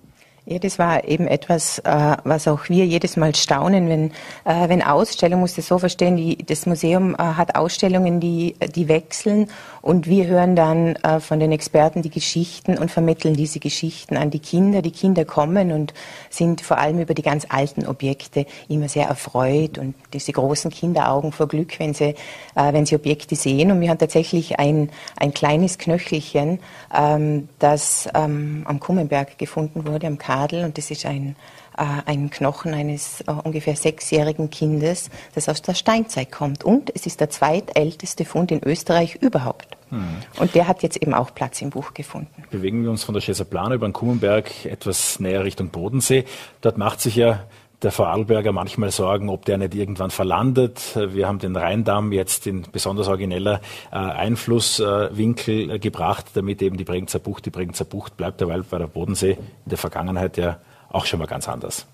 Ja, 0.46 0.60
das 0.60 0.78
war 0.78 1.06
eben 1.06 1.26
etwas, 1.26 1.80
äh, 1.80 2.18
was 2.26 2.50
auch 2.50 2.68
wir 2.68 2.86
jedes 2.86 3.16
Mal 3.16 3.34
staunen, 3.34 3.88
wenn, 3.88 4.12
äh, 4.44 4.68
wenn 4.68 4.82
Ausstellungen, 4.82 5.39
muss 5.39 5.56
das 5.56 5.68
so 5.68 5.80
verstehen, 5.80 6.18
die, 6.18 6.38
das 6.38 6.66
Museum 6.66 7.16
äh, 7.16 7.20
hat 7.20 7.56
Ausstellungen, 7.56 8.20
die, 8.20 8.56
die 8.76 8.89
wechseln 8.89 9.48
und 9.82 10.08
wir 10.08 10.28
hören 10.28 10.58
dann 10.58 10.96
äh, 10.98 11.22
von 11.22 11.39
den 11.41 11.54
Experten 11.54 12.02
die 12.02 12.10
Geschichten 12.10 12.78
und 12.78 12.89
vermitteln 12.89 13.36
diese 13.36 13.60
Geschichten 13.60 14.16
an 14.16 14.32
die 14.32 14.39
Kinder. 14.39 14.82
Die 14.82 14.91
Kinder 14.91 15.24
kommen 15.24 15.72
und 15.72 15.94
sind 16.30 16.60
vor 16.60 16.78
allem 16.78 17.00
über 17.00 17.14
die 17.14 17.22
ganz 17.22 17.46
alten 17.48 17.86
Objekte 17.86 18.46
immer 18.68 18.89
sehr 18.89 19.08
erfreut 19.08 19.78
und 19.78 19.94
diese 20.14 20.34
großen 20.34 20.72
Kinderaugen 20.72 21.32
vor 21.32 21.50
Glück, 21.50 21.80
wenn 21.80 21.94
sie, 21.94 22.16
äh, 22.56 22.74
wenn 22.74 22.86
sie 22.86 22.96
Objekte 22.96 23.38
sehen. 23.38 23.72
Und 23.72 23.80
wir 23.80 23.89
haben 23.89 23.98
tatsächlich 23.98 24.60
ein, 24.60 24.89
ein 25.18 25.34
kleines 25.34 25.78
Knöchelchen, 25.78 26.60
ähm, 26.94 27.50
das 27.60 28.10
ähm, 28.14 28.64
am 28.66 28.80
Kummenberg 28.82 29.38
gefunden 29.38 29.86
wurde, 29.86 30.08
am 30.08 30.18
Kadel 30.34 30.63
und 30.65 30.77
das 30.77 30.89
ist 30.89 31.05
ein, 31.05 31.36
äh, 31.77 31.84
ein 32.05 32.29
Knochen 32.29 32.73
eines 32.73 33.21
äh, 33.21 33.31
ungefähr 33.31 33.75
sechsjährigen 33.75 34.49
Kindes, 34.49 35.09
das 35.36 35.47
aus 35.47 35.61
der 35.61 35.75
Steinzeit 35.75 36.31
kommt. 36.31 36.63
Und 36.63 36.91
es 36.95 37.05
ist 37.05 37.19
der 37.19 37.29
zweitälteste 37.29 38.25
Fund 38.25 38.51
in 38.51 38.63
Österreich 38.63 39.15
überhaupt. 39.15 39.77
Hm. 39.89 40.03
Und 40.39 40.55
der 40.55 40.67
hat 40.67 40.81
jetzt 40.81 40.97
eben 40.97 41.13
auch 41.13 41.36
Platz 41.36 41.61
im 41.61 41.69
Buch 41.69 41.93
gefunden. 41.93 42.43
Bewegen 42.49 42.84
wir 42.84 42.89
uns 42.89 43.03
von 43.03 43.13
der 43.13 43.21
Scheser 43.21 43.45
Plana 43.45 43.75
über 43.75 43.88
den 43.88 43.93
Kummenberg 43.93 44.65
etwas 44.65 45.19
näher 45.19 45.43
Richtung 45.43 45.69
Bodensee. 45.69 46.25
Dort 46.61 46.77
macht 46.79 46.99
sich 46.99 47.15
ja 47.15 47.43
der 47.84 47.91
Vorarlberger 47.91 48.51
manchmal 48.51 48.91
Sorgen, 48.91 49.29
ob 49.29 49.45
der 49.45 49.57
nicht 49.57 49.75
irgendwann 49.75 50.09
verlandet. 50.09 50.95
Wir 50.95 51.27
haben 51.27 51.39
den 51.39 51.55
Rheindamm 51.55 52.11
jetzt 52.11 52.47
in 52.47 52.63
besonders 52.71 53.07
origineller 53.07 53.61
äh, 53.91 53.95
Einflusswinkel 53.95 55.71
äh, 55.71 55.79
gebracht, 55.79 56.27
damit 56.34 56.61
eben 56.61 56.77
die 56.77 56.86
Bregenzer 56.86 57.19
Bucht 57.19 57.45
die 57.45 57.49
Bregenzer 57.49 57.86
Bucht 57.86 58.17
bleibt, 58.17 58.45
weil 58.47 58.63
bei 58.63 58.77
der 58.77 58.88
Bodensee 58.88 59.34
in 59.34 59.69
der 59.69 59.77
Vergangenheit 59.77 60.38
ja 60.38 60.59
auch 60.89 61.05
schon 61.05 61.19
mal 61.19 61.25
ganz 61.25 61.47
anders. 61.49 61.86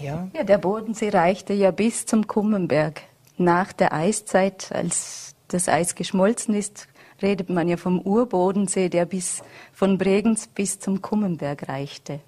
Ja. 0.00 0.28
ja, 0.34 0.44
der 0.44 0.58
Bodensee 0.58 1.10
reichte 1.10 1.52
ja 1.52 1.70
bis 1.70 2.06
zum 2.06 2.26
Kummenberg. 2.26 3.02
Nach 3.36 3.72
der 3.72 3.92
Eiszeit, 3.92 4.70
als 4.72 5.34
das 5.48 5.68
Eis 5.68 5.94
geschmolzen 5.94 6.54
ist, 6.54 6.88
redet 7.22 7.50
man 7.50 7.68
ja 7.68 7.76
vom 7.76 8.00
Urbodensee, 8.00 8.88
der 8.88 9.04
bis 9.04 9.42
von 9.72 9.98
Bregenz 9.98 10.46
bis 10.46 10.78
zum 10.78 11.02
Kummenberg 11.02 11.68
reichte. 11.68 12.20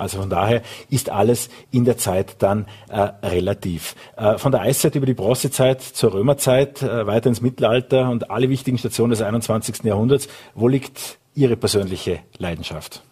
Also 0.00 0.18
von 0.18 0.30
daher 0.30 0.62
ist 0.88 1.10
alles 1.10 1.50
in 1.70 1.84
der 1.84 1.98
Zeit 1.98 2.36
dann 2.40 2.66
äh, 2.88 3.00
relativ. 3.26 3.94
Äh, 4.16 4.38
von 4.38 4.52
der 4.52 4.62
Eiszeit 4.62 4.94
über 4.94 5.06
die 5.06 5.14
Bronzezeit 5.14 5.82
zur 5.82 6.14
Römerzeit, 6.14 6.82
äh, 6.82 7.06
weiter 7.06 7.28
ins 7.28 7.40
Mittelalter 7.40 8.10
und 8.10 8.30
alle 8.30 8.48
wichtigen 8.48 8.78
Stationen 8.78 9.10
des 9.10 9.22
21. 9.22 9.84
Jahrhunderts. 9.84 10.28
Wo 10.54 10.68
liegt 10.68 11.18
Ihre 11.34 11.56
persönliche 11.56 12.20
Leidenschaft? 12.38 13.02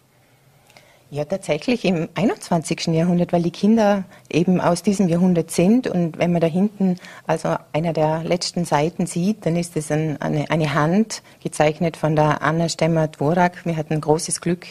Ja, 1.11 1.25
tatsächlich 1.25 1.85
im 1.85 2.07
21. 2.13 2.93
Jahrhundert, 2.93 3.33
weil 3.33 3.41
die 3.41 3.49
Kinder 3.49 4.03
eben 4.29 4.61
aus 4.61 4.83
diesem 4.83 5.07
Jahrhundert 5.07 5.49
sind. 5.49 5.87
Und 5.87 6.19
wenn 6.19 6.31
man 6.31 6.39
da 6.39 6.45
hinten 6.45 6.97
also 7.25 7.55
einer 7.73 7.93
der 7.93 8.23
letzten 8.23 8.63
Seiten 8.63 9.07
sieht, 9.07 9.43
dann 9.47 9.55
ist 9.55 9.75
es 9.75 9.91
ein, 9.91 10.21
eine, 10.21 10.51
eine 10.51 10.75
Hand 10.75 11.23
gezeichnet 11.41 11.97
von 11.97 12.15
der 12.15 12.43
Anna 12.43 12.69
Stemmer-Dvorak. 12.69 13.65
Wir 13.65 13.75
hatten 13.75 13.99
großes 13.99 14.39
Glück, 14.39 14.67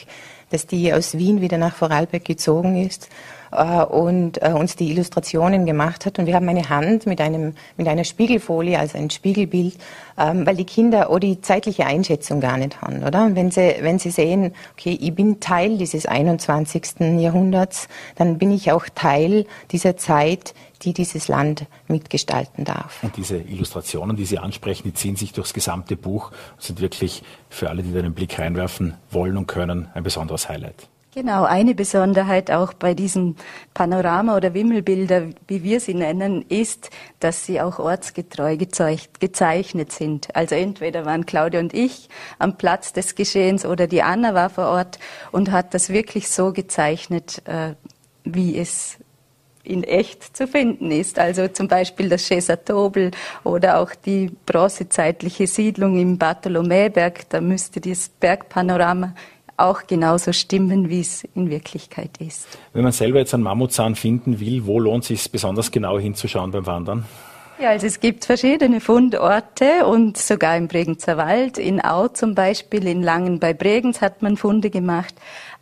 dass 0.50 0.66
die 0.66 0.92
aus 0.92 1.16
Wien 1.16 1.40
wieder 1.40 1.58
nach 1.58 1.74
Vorarlberg 1.74 2.24
gezogen 2.24 2.84
ist 2.84 3.08
äh, 3.52 3.82
und 3.82 4.42
äh, 4.42 4.52
uns 4.52 4.76
die 4.76 4.90
Illustrationen 4.90 5.66
gemacht 5.66 6.06
hat. 6.06 6.18
Und 6.18 6.26
wir 6.26 6.34
haben 6.34 6.48
eine 6.48 6.68
Hand 6.68 7.06
mit, 7.06 7.20
einem, 7.20 7.54
mit 7.76 7.88
einer 7.88 8.04
Spiegelfolie, 8.04 8.78
also 8.78 8.98
ein 8.98 9.10
Spiegelbild, 9.10 9.76
ähm, 10.18 10.46
weil 10.46 10.56
die 10.56 10.64
Kinder 10.64 11.10
auch 11.10 11.18
die 11.18 11.40
zeitliche 11.40 11.86
Einschätzung 11.86 12.40
gar 12.40 12.56
nicht 12.56 12.80
haben, 12.80 13.02
oder? 13.04 13.24
Und 13.24 13.36
wenn 13.36 13.50
sie, 13.50 13.76
wenn 13.80 13.98
sie 13.98 14.10
sehen, 14.10 14.54
okay, 14.76 14.96
ich 15.00 15.14
bin 15.14 15.40
Teil 15.40 15.78
dieses 15.78 16.06
21. 16.06 17.18
Jahrhunderts, 17.18 17.88
dann 18.16 18.38
bin 18.38 18.50
ich 18.50 18.72
auch 18.72 18.86
Teil 18.94 19.46
dieser 19.70 19.96
Zeit, 19.96 20.54
die 20.82 20.92
dieses 20.92 21.28
Land 21.28 21.66
mitgestalten 21.88 22.64
darf. 22.64 23.02
Und 23.02 23.16
diese 23.16 23.38
Illustrationen, 23.38 24.16
die 24.16 24.24
Sie 24.24 24.38
ansprechen, 24.38 24.84
die 24.84 24.94
ziehen 24.94 25.16
sich 25.16 25.32
durchs 25.32 25.52
gesamte 25.52 25.96
Buch 25.96 26.30
und 26.54 26.62
sind 26.62 26.80
wirklich 26.80 27.22
für 27.48 27.68
alle, 27.70 27.82
die 27.82 27.92
da 27.92 27.98
einen 27.98 28.14
Blick 28.14 28.38
reinwerfen 28.38 28.94
wollen 29.10 29.36
und 29.36 29.46
können, 29.46 29.88
ein 29.94 30.02
besonderes 30.02 30.48
Highlight. 30.48 30.88
Genau, 31.14 31.44
eine 31.44 31.74
Besonderheit 31.74 32.50
auch 32.50 32.74
bei 32.74 32.94
diesen 32.94 33.36
Panorama- 33.74 34.36
oder 34.36 34.54
Wimmelbilder, 34.54 35.30
wie 35.48 35.64
wir 35.64 35.80
sie 35.80 35.94
nennen, 35.94 36.42
ist, 36.48 36.90
dass 37.18 37.44
sie 37.44 37.60
auch 37.60 37.78
ortsgetreu 37.78 38.56
gezeichnet 38.56 39.90
sind. 39.90 40.36
Also 40.36 40.54
entweder 40.54 41.06
waren 41.06 41.26
Claudia 41.26 41.58
und 41.58 41.74
ich 41.74 42.08
am 42.38 42.56
Platz 42.56 42.92
des 42.92 43.14
Geschehens 43.14 43.64
oder 43.64 43.88
die 43.88 44.02
Anna 44.02 44.34
war 44.34 44.48
vor 44.48 44.68
Ort 44.68 45.00
und 45.32 45.50
hat 45.50 45.74
das 45.74 45.88
wirklich 45.88 46.28
so 46.28 46.52
gezeichnet, 46.52 47.42
äh, 47.46 47.74
wie 48.22 48.56
es 48.56 48.98
in 49.68 49.84
echt 49.84 50.36
zu 50.36 50.46
finden 50.46 50.90
ist. 50.90 51.18
Also 51.18 51.48
zum 51.48 51.68
Beispiel 51.68 52.08
das 52.08 52.26
Cheser 52.26 52.64
Tobel 52.64 53.10
oder 53.44 53.80
auch 53.80 53.94
die 53.94 54.30
bronzezeitliche 54.46 55.46
Siedlung 55.46 55.98
im 55.98 56.18
Bartholomäberg. 56.18 57.28
Da 57.28 57.40
müsste 57.40 57.80
das 57.80 58.08
Bergpanorama 58.08 59.14
auch 59.56 59.86
genauso 59.86 60.32
stimmen, 60.32 60.88
wie 60.88 61.00
es 61.00 61.24
in 61.34 61.50
Wirklichkeit 61.50 62.10
ist. 62.18 62.46
Wenn 62.72 62.84
man 62.84 62.92
selber 62.92 63.18
jetzt 63.18 63.34
einen 63.34 63.42
Mammutzahn 63.42 63.96
finden 63.96 64.40
will, 64.40 64.66
wo 64.66 64.78
lohnt 64.78 65.02
es 65.02 65.08
sich 65.08 65.30
besonders 65.30 65.70
genau 65.70 65.98
hinzuschauen 65.98 66.52
beim 66.52 66.66
Wandern? 66.66 67.04
Ja, 67.60 67.70
also 67.70 67.86
es 67.86 67.98
gibt 67.98 68.24
verschiedene 68.24 68.80
Fundorte 68.80 69.84
und 69.84 70.16
sogar 70.16 70.56
im 70.56 70.68
Bregenzer 70.68 71.16
Wald, 71.16 71.58
in 71.58 71.84
Au 71.84 72.06
zum 72.06 72.36
Beispiel, 72.36 72.86
in 72.86 73.02
Langen 73.02 73.40
bei 73.40 73.52
Bregenz 73.52 74.00
hat 74.00 74.22
man 74.22 74.36
Funde 74.36 74.70
gemacht 74.70 75.14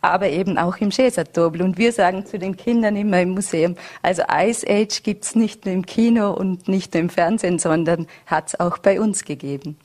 aber 0.06 0.28
eben 0.28 0.58
auch 0.58 0.76
im 0.78 0.90
Schäsertobel. 0.90 1.62
Und 1.62 1.78
wir 1.78 1.92
sagen 1.92 2.26
zu 2.26 2.38
den 2.38 2.56
Kindern 2.56 2.96
immer 2.96 3.20
im 3.20 3.30
Museum, 3.30 3.76
also 4.02 4.22
Ice 4.32 4.66
Age 4.68 5.02
gibt's 5.02 5.34
nicht 5.34 5.66
nur 5.66 5.74
im 5.74 5.84
Kino 5.84 6.32
und 6.32 6.68
nicht 6.68 6.94
nur 6.94 7.02
im 7.02 7.10
Fernsehen, 7.10 7.58
sondern 7.58 8.06
hat's 8.26 8.58
auch 8.58 8.78
bei 8.78 9.00
uns 9.00 9.24
gegeben. 9.24 9.76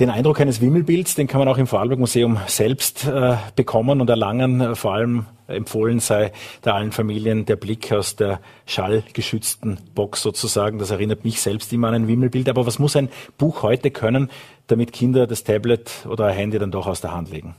Den 0.00 0.08
Eindruck 0.08 0.40
eines 0.40 0.62
Wimmelbilds, 0.62 1.14
den 1.14 1.26
kann 1.26 1.40
man 1.40 1.48
auch 1.48 1.58
im 1.58 1.66
Vorarlberg 1.66 1.98
Museum 1.98 2.38
selbst 2.46 3.06
äh, 3.06 3.36
bekommen 3.54 4.00
und 4.00 4.08
erlangen. 4.08 4.62
Äh, 4.62 4.74
vor 4.74 4.94
allem 4.94 5.26
empfohlen 5.46 6.00
sei 6.00 6.32
da 6.62 6.72
allen 6.72 6.90
Familien 6.90 7.44
der 7.44 7.56
Blick 7.56 7.92
aus 7.92 8.16
der 8.16 8.40
schallgeschützten 8.64 9.78
Box 9.94 10.22
sozusagen. 10.22 10.78
Das 10.78 10.90
erinnert 10.90 11.24
mich 11.24 11.42
selbst 11.42 11.70
immer 11.74 11.88
an 11.88 11.94
ein 11.94 12.08
Wimmelbild. 12.08 12.48
Aber 12.48 12.64
was 12.64 12.78
muss 12.78 12.96
ein 12.96 13.10
Buch 13.36 13.62
heute 13.62 13.90
können, 13.90 14.30
damit 14.68 14.94
Kinder 14.94 15.26
das 15.26 15.44
Tablet 15.44 16.06
oder 16.08 16.28
ein 16.28 16.34
Handy 16.34 16.58
dann 16.58 16.70
doch 16.70 16.86
aus 16.86 17.02
der 17.02 17.12
Hand 17.12 17.30
legen? 17.30 17.54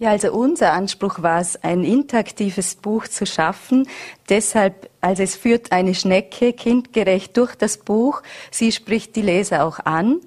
Ja, 0.00 0.10
also 0.10 0.30
unser 0.30 0.74
Anspruch 0.74 1.22
war 1.22 1.40
es, 1.40 1.56
ein 1.56 1.82
interaktives 1.82 2.76
Buch 2.76 3.08
zu 3.08 3.26
schaffen. 3.26 3.88
Deshalb, 4.28 4.88
also 5.00 5.24
es 5.24 5.34
führt 5.34 5.72
eine 5.72 5.92
Schnecke 5.92 6.52
kindgerecht 6.52 7.36
durch 7.36 7.56
das 7.56 7.78
Buch. 7.78 8.22
Sie 8.52 8.70
spricht 8.70 9.16
die 9.16 9.22
Leser 9.22 9.64
auch 9.64 9.80
an. 9.80 10.20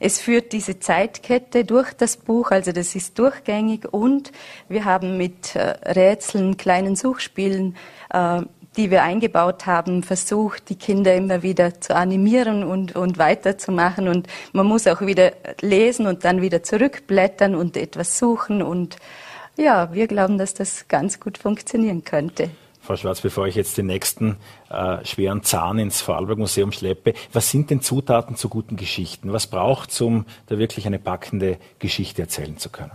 Es 0.00 0.18
führt 0.18 0.52
diese 0.52 0.80
Zeitkette 0.80 1.66
durch 1.66 1.92
das 1.92 2.16
Buch, 2.16 2.52
also 2.52 2.72
das 2.72 2.94
ist 2.94 3.18
durchgängig 3.18 3.92
und 3.92 4.32
wir 4.68 4.86
haben 4.86 5.18
mit 5.18 5.56
äh, 5.56 5.76
Rätseln, 5.90 6.56
kleinen 6.56 6.96
Suchspielen 6.96 7.76
äh, 8.10 8.42
die 8.78 8.92
wir 8.92 9.02
eingebaut 9.02 9.66
haben, 9.66 10.04
versucht, 10.04 10.68
die 10.68 10.76
Kinder 10.76 11.12
immer 11.14 11.42
wieder 11.42 11.80
zu 11.80 11.96
animieren 11.96 12.62
und, 12.62 12.94
und 12.94 13.18
weiterzumachen. 13.18 14.06
Und 14.06 14.28
man 14.52 14.66
muss 14.66 14.86
auch 14.86 15.00
wieder 15.00 15.32
lesen 15.60 16.06
und 16.06 16.24
dann 16.24 16.40
wieder 16.40 16.62
zurückblättern 16.62 17.56
und 17.56 17.76
etwas 17.76 18.18
suchen. 18.18 18.62
Und 18.62 18.96
ja, 19.56 19.92
wir 19.92 20.06
glauben, 20.06 20.38
dass 20.38 20.54
das 20.54 20.86
ganz 20.86 21.18
gut 21.18 21.38
funktionieren 21.38 22.04
könnte. 22.04 22.50
Frau 22.80 22.94
Schwarz, 22.94 23.20
bevor 23.20 23.48
ich 23.48 23.56
jetzt 23.56 23.76
den 23.76 23.86
nächsten 23.86 24.36
äh, 24.70 25.04
schweren 25.04 25.42
Zahn 25.42 25.80
ins 25.80 26.00
Vorarlberg 26.00 26.38
Museum 26.38 26.70
schleppe, 26.70 27.14
was 27.32 27.50
sind 27.50 27.70
denn 27.70 27.82
Zutaten 27.82 28.36
zu 28.36 28.48
guten 28.48 28.76
Geschichten? 28.76 29.32
Was 29.32 29.48
braucht 29.48 29.90
es, 29.90 30.00
um 30.00 30.24
da 30.46 30.56
wirklich 30.56 30.86
eine 30.86 31.00
packende 31.00 31.58
Geschichte 31.80 32.22
erzählen 32.22 32.56
zu 32.58 32.70
können? 32.70 32.92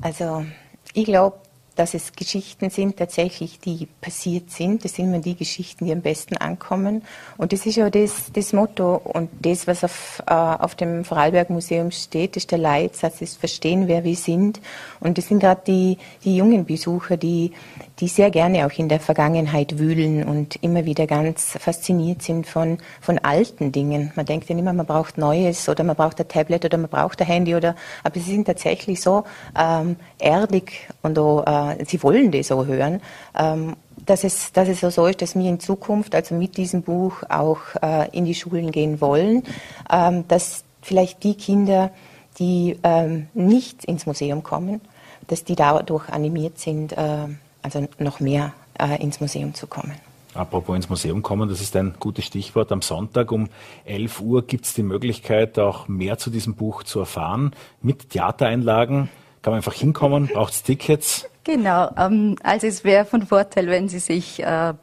Also 0.00 0.46
ich 0.94 1.04
glaube, 1.04 1.36
dass 1.80 1.94
es 1.94 2.12
Geschichten 2.12 2.68
sind 2.68 2.98
tatsächlich, 2.98 3.58
die 3.58 3.88
passiert 4.02 4.50
sind. 4.50 4.84
Das 4.84 4.96
sind 4.96 5.06
immer 5.06 5.20
die 5.20 5.34
Geschichten, 5.34 5.86
die 5.86 5.92
am 5.92 6.02
besten 6.02 6.36
ankommen. 6.36 7.02
Und 7.38 7.54
das 7.54 7.64
ist 7.64 7.76
ja 7.76 7.88
das, 7.88 8.30
das 8.34 8.52
Motto 8.52 8.96
und 8.96 9.30
das, 9.40 9.66
was 9.66 9.82
auf, 9.82 10.22
äh, 10.26 10.34
auf 10.34 10.74
dem 10.74 11.06
Vorarlberg 11.06 11.48
Museum 11.48 11.90
steht, 11.90 12.36
ist 12.36 12.50
der 12.50 12.58
Leitsatz, 12.58 13.22
ist 13.22 13.38
Verstehen, 13.38 13.88
wer 13.88 14.04
wir 14.04 14.14
sind. 14.14 14.60
Und 15.00 15.16
das 15.16 15.28
sind 15.28 15.40
gerade 15.40 15.62
die, 15.66 15.96
die 16.22 16.36
jungen 16.36 16.66
Besucher, 16.66 17.16
die, 17.16 17.52
die 17.98 18.08
sehr 18.08 18.30
gerne 18.30 18.66
auch 18.66 18.78
in 18.78 18.90
der 18.90 19.00
Vergangenheit 19.00 19.78
wühlen 19.78 20.24
und 20.24 20.56
immer 20.62 20.84
wieder 20.84 21.06
ganz 21.06 21.56
fasziniert 21.58 22.20
sind 22.20 22.46
von, 22.46 22.76
von 23.00 23.18
alten 23.20 23.72
Dingen. 23.72 24.12
Man 24.16 24.26
denkt 24.26 24.50
ja 24.50 24.58
immer, 24.58 24.74
man 24.74 24.84
braucht 24.84 25.16
Neues 25.16 25.66
oder 25.66 25.82
man 25.82 25.96
braucht 25.96 26.20
ein 26.20 26.28
Tablet 26.28 26.66
oder 26.66 26.76
man 26.76 26.90
braucht 26.90 27.22
ein 27.22 27.26
Handy 27.26 27.54
oder, 27.54 27.74
aber 28.04 28.20
sie 28.20 28.32
sind 28.32 28.44
tatsächlich 28.44 29.00
so 29.00 29.24
ähm, 29.58 29.96
erdig 30.18 30.88
und 31.00 31.18
auch, 31.18 31.46
äh, 31.46 31.69
sie 31.84 32.02
wollen 32.02 32.30
das 32.30 32.48
so 32.48 32.66
hören. 32.66 33.00
Ähm, 33.38 33.76
dass 34.06 34.24
es, 34.24 34.52
dass 34.52 34.68
es 34.68 34.80
so 34.80 35.06
ist, 35.06 35.22
dass 35.22 35.34
wir 35.36 35.48
in 35.48 35.60
Zukunft, 35.60 36.14
also 36.14 36.34
mit 36.34 36.56
diesem 36.56 36.82
Buch, 36.82 37.22
auch 37.28 37.60
äh, 37.82 38.08
in 38.16 38.24
die 38.24 38.34
Schulen 38.34 38.72
gehen 38.72 39.00
wollen, 39.00 39.42
ähm, 39.90 40.26
dass 40.28 40.64
vielleicht 40.82 41.22
die 41.22 41.34
Kinder, 41.34 41.90
die 42.38 42.78
ähm, 42.82 43.28
nicht 43.34 43.84
ins 43.84 44.06
Museum 44.06 44.42
kommen, 44.42 44.80
dass 45.26 45.44
die 45.44 45.54
dadurch 45.54 46.08
animiert 46.08 46.58
sind, 46.58 46.92
äh, 46.92 47.26
also 47.62 47.88
noch 47.98 48.20
mehr 48.20 48.52
äh, 48.78 49.00
ins 49.02 49.20
Museum 49.20 49.54
zu 49.54 49.66
kommen. 49.66 49.94
Apropos 50.32 50.76
ins 50.76 50.88
Museum 50.88 51.22
kommen, 51.22 51.48
das 51.48 51.60
ist 51.60 51.74
ein 51.74 51.94
gutes 51.98 52.24
Stichwort. 52.24 52.70
Am 52.70 52.82
Sonntag 52.82 53.32
um 53.32 53.48
11 53.84 54.20
Uhr 54.20 54.46
gibt 54.46 54.64
es 54.64 54.74
die 54.74 54.84
Möglichkeit, 54.84 55.58
auch 55.58 55.88
mehr 55.88 56.18
zu 56.18 56.30
diesem 56.30 56.54
Buch 56.54 56.84
zu 56.84 57.00
erfahren. 57.00 57.52
Mit 57.82 58.10
Theatereinlagen 58.10 59.08
kann 59.42 59.52
man 59.52 59.58
einfach 59.58 59.74
hinkommen, 59.74 60.28
braucht 60.28 60.52
es 60.52 60.62
Tickets. 60.62 61.26
Genau, 61.44 61.90
ähm, 61.96 62.36
also 62.42 62.66
es 62.66 62.84
wäre 62.84 63.04
von 63.04 63.26
Vorteil, 63.26 63.68
wenn 63.68 63.88
Sie 63.88 63.98
sich 63.98 64.42
äh, 64.42 64.74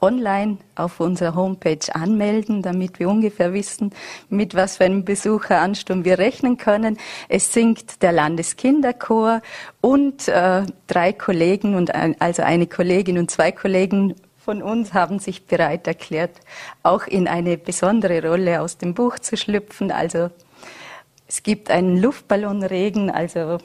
online 0.00 0.58
auf 0.74 1.00
unserer 1.00 1.34
Homepage 1.34 1.92
anmelden, 1.92 2.62
damit 2.62 2.98
wir 2.98 3.08
ungefähr 3.08 3.52
wissen, 3.52 3.92
mit 4.28 4.54
was 4.54 4.76
für 4.76 4.84
einem 4.84 5.04
Besucheransturm 5.04 6.04
wir 6.04 6.18
rechnen 6.18 6.56
können. 6.56 6.98
Es 7.28 7.52
singt 7.52 8.02
der 8.02 8.12
Landeskinderchor 8.12 9.42
und 9.80 10.28
äh, 10.28 10.62
drei 10.86 11.12
Kollegen 11.12 11.74
und 11.74 11.94
ein, 11.94 12.20
also 12.20 12.42
eine 12.42 12.66
Kollegin 12.66 13.18
und 13.18 13.30
zwei 13.30 13.52
Kollegen 13.52 14.14
von 14.38 14.62
uns 14.62 14.92
haben 14.92 15.18
sich 15.18 15.46
bereit 15.46 15.86
erklärt, 15.86 16.38
auch 16.82 17.06
in 17.06 17.28
eine 17.28 17.56
besondere 17.56 18.28
Rolle 18.28 18.60
aus 18.60 18.76
dem 18.76 18.92
Buch 18.92 19.18
zu 19.18 19.36
schlüpfen. 19.36 19.90
Also 19.90 20.30
es 21.26 21.42
gibt 21.42 21.70
einen 21.70 22.00
Luftballonregen, 22.00 23.10
also 23.10 23.58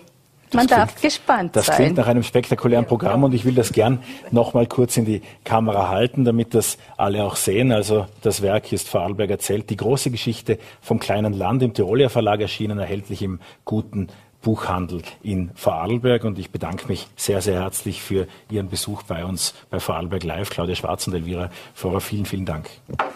man 0.54 0.68
klingt, 0.68 0.82
darf 0.82 1.02
gespannt 1.02 1.56
das 1.56 1.66
sein. 1.66 1.74
Das 1.74 1.78
klingt 1.78 1.98
nach 1.98 2.08
einem 2.08 2.24
spektakulären 2.24 2.86
Programm 2.86 3.24
und 3.24 3.34
ich 3.34 3.46
will 3.46 3.56
das 3.56 3.72
gern 3.72 4.00
noch 4.32 4.54
mal 4.54 4.68
kurz 4.68 4.98
in 4.98 5.06
die 5.06 5.22
Kamera 5.44 5.90
halten, 5.90 6.26
damit 6.26 6.54
das 6.54 6.78
alle 6.98 7.24
auch 7.24 7.36
sehen. 7.36 7.72
Also 7.72 8.08
das 8.22 8.42
Werk 8.42 8.72
ist 8.72 8.90
Vorarlberg 8.90 9.30
erzählt. 9.30 9.70
Die 9.70 9.78
große 9.78 10.12
Geschichte 10.12 10.60
vom 10.82 11.00
kleinen 11.00 11.34
Land 11.34 11.64
im 11.64 11.74
Tiroler 11.74 12.10
Verlag 12.10 12.42
erschienen, 12.42 12.80
erhältlich 12.80 13.22
im 13.22 13.40
guten 13.66 14.08
Buchhandel 14.42 15.02
in 15.22 15.52
Vorarlberg 15.56 16.24
und 16.24 16.40
ich 16.40 16.50
bedanke 16.50 16.88
mich 16.88 17.08
sehr, 17.16 17.42
sehr 17.42 17.62
herzlich 17.62 18.02
für 18.02 18.28
Ihren 18.50 18.70
Besuch 18.70 19.04
bei 19.04 19.26
uns 19.26 19.54
bei 19.70 19.80
Vorarlberg 19.80 20.24
Live. 20.24 20.50
Claudia 20.50 20.76
Schwarz 20.76 21.08
und 21.08 21.14
Elvira 21.14 21.50
Vorer, 21.74 22.00
vielen, 22.00 22.26
vielen 22.26 22.46
Dank. 22.46 22.70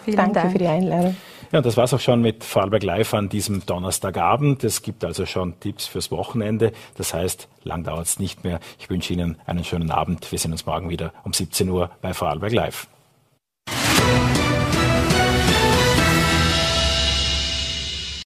Vielen 0.04 0.16
Danke 0.18 0.34
Dank. 0.34 0.52
für 0.52 0.58
die 0.58 0.66
Einladung. 0.66 1.16
Ja, 1.52 1.58
und 1.58 1.66
das 1.66 1.76
es 1.76 1.94
auch 1.94 2.00
schon 2.00 2.20
mit 2.20 2.44
Vorarlberg 2.44 2.82
Live 2.82 3.14
an 3.14 3.28
diesem 3.28 3.64
Donnerstagabend. 3.64 4.64
Es 4.64 4.82
gibt 4.82 5.04
also 5.04 5.26
schon 5.26 5.58
Tipps 5.60 5.86
fürs 5.86 6.10
Wochenende. 6.10 6.72
Das 6.96 7.14
heißt, 7.14 7.48
lang 7.62 7.84
dauert 7.84 8.06
es 8.06 8.18
nicht 8.18 8.44
mehr. 8.44 8.60
Ich 8.78 8.90
wünsche 8.90 9.12
Ihnen 9.12 9.36
einen 9.46 9.64
schönen 9.64 9.90
Abend. 9.90 10.30
Wir 10.32 10.38
sehen 10.38 10.52
uns 10.52 10.66
morgen 10.66 10.90
wieder 10.90 11.12
um 11.24 11.32
17 11.32 11.68
Uhr 11.68 11.90
bei 12.00 12.12
Vorarlberg 12.14 12.52
Live. 12.52 12.88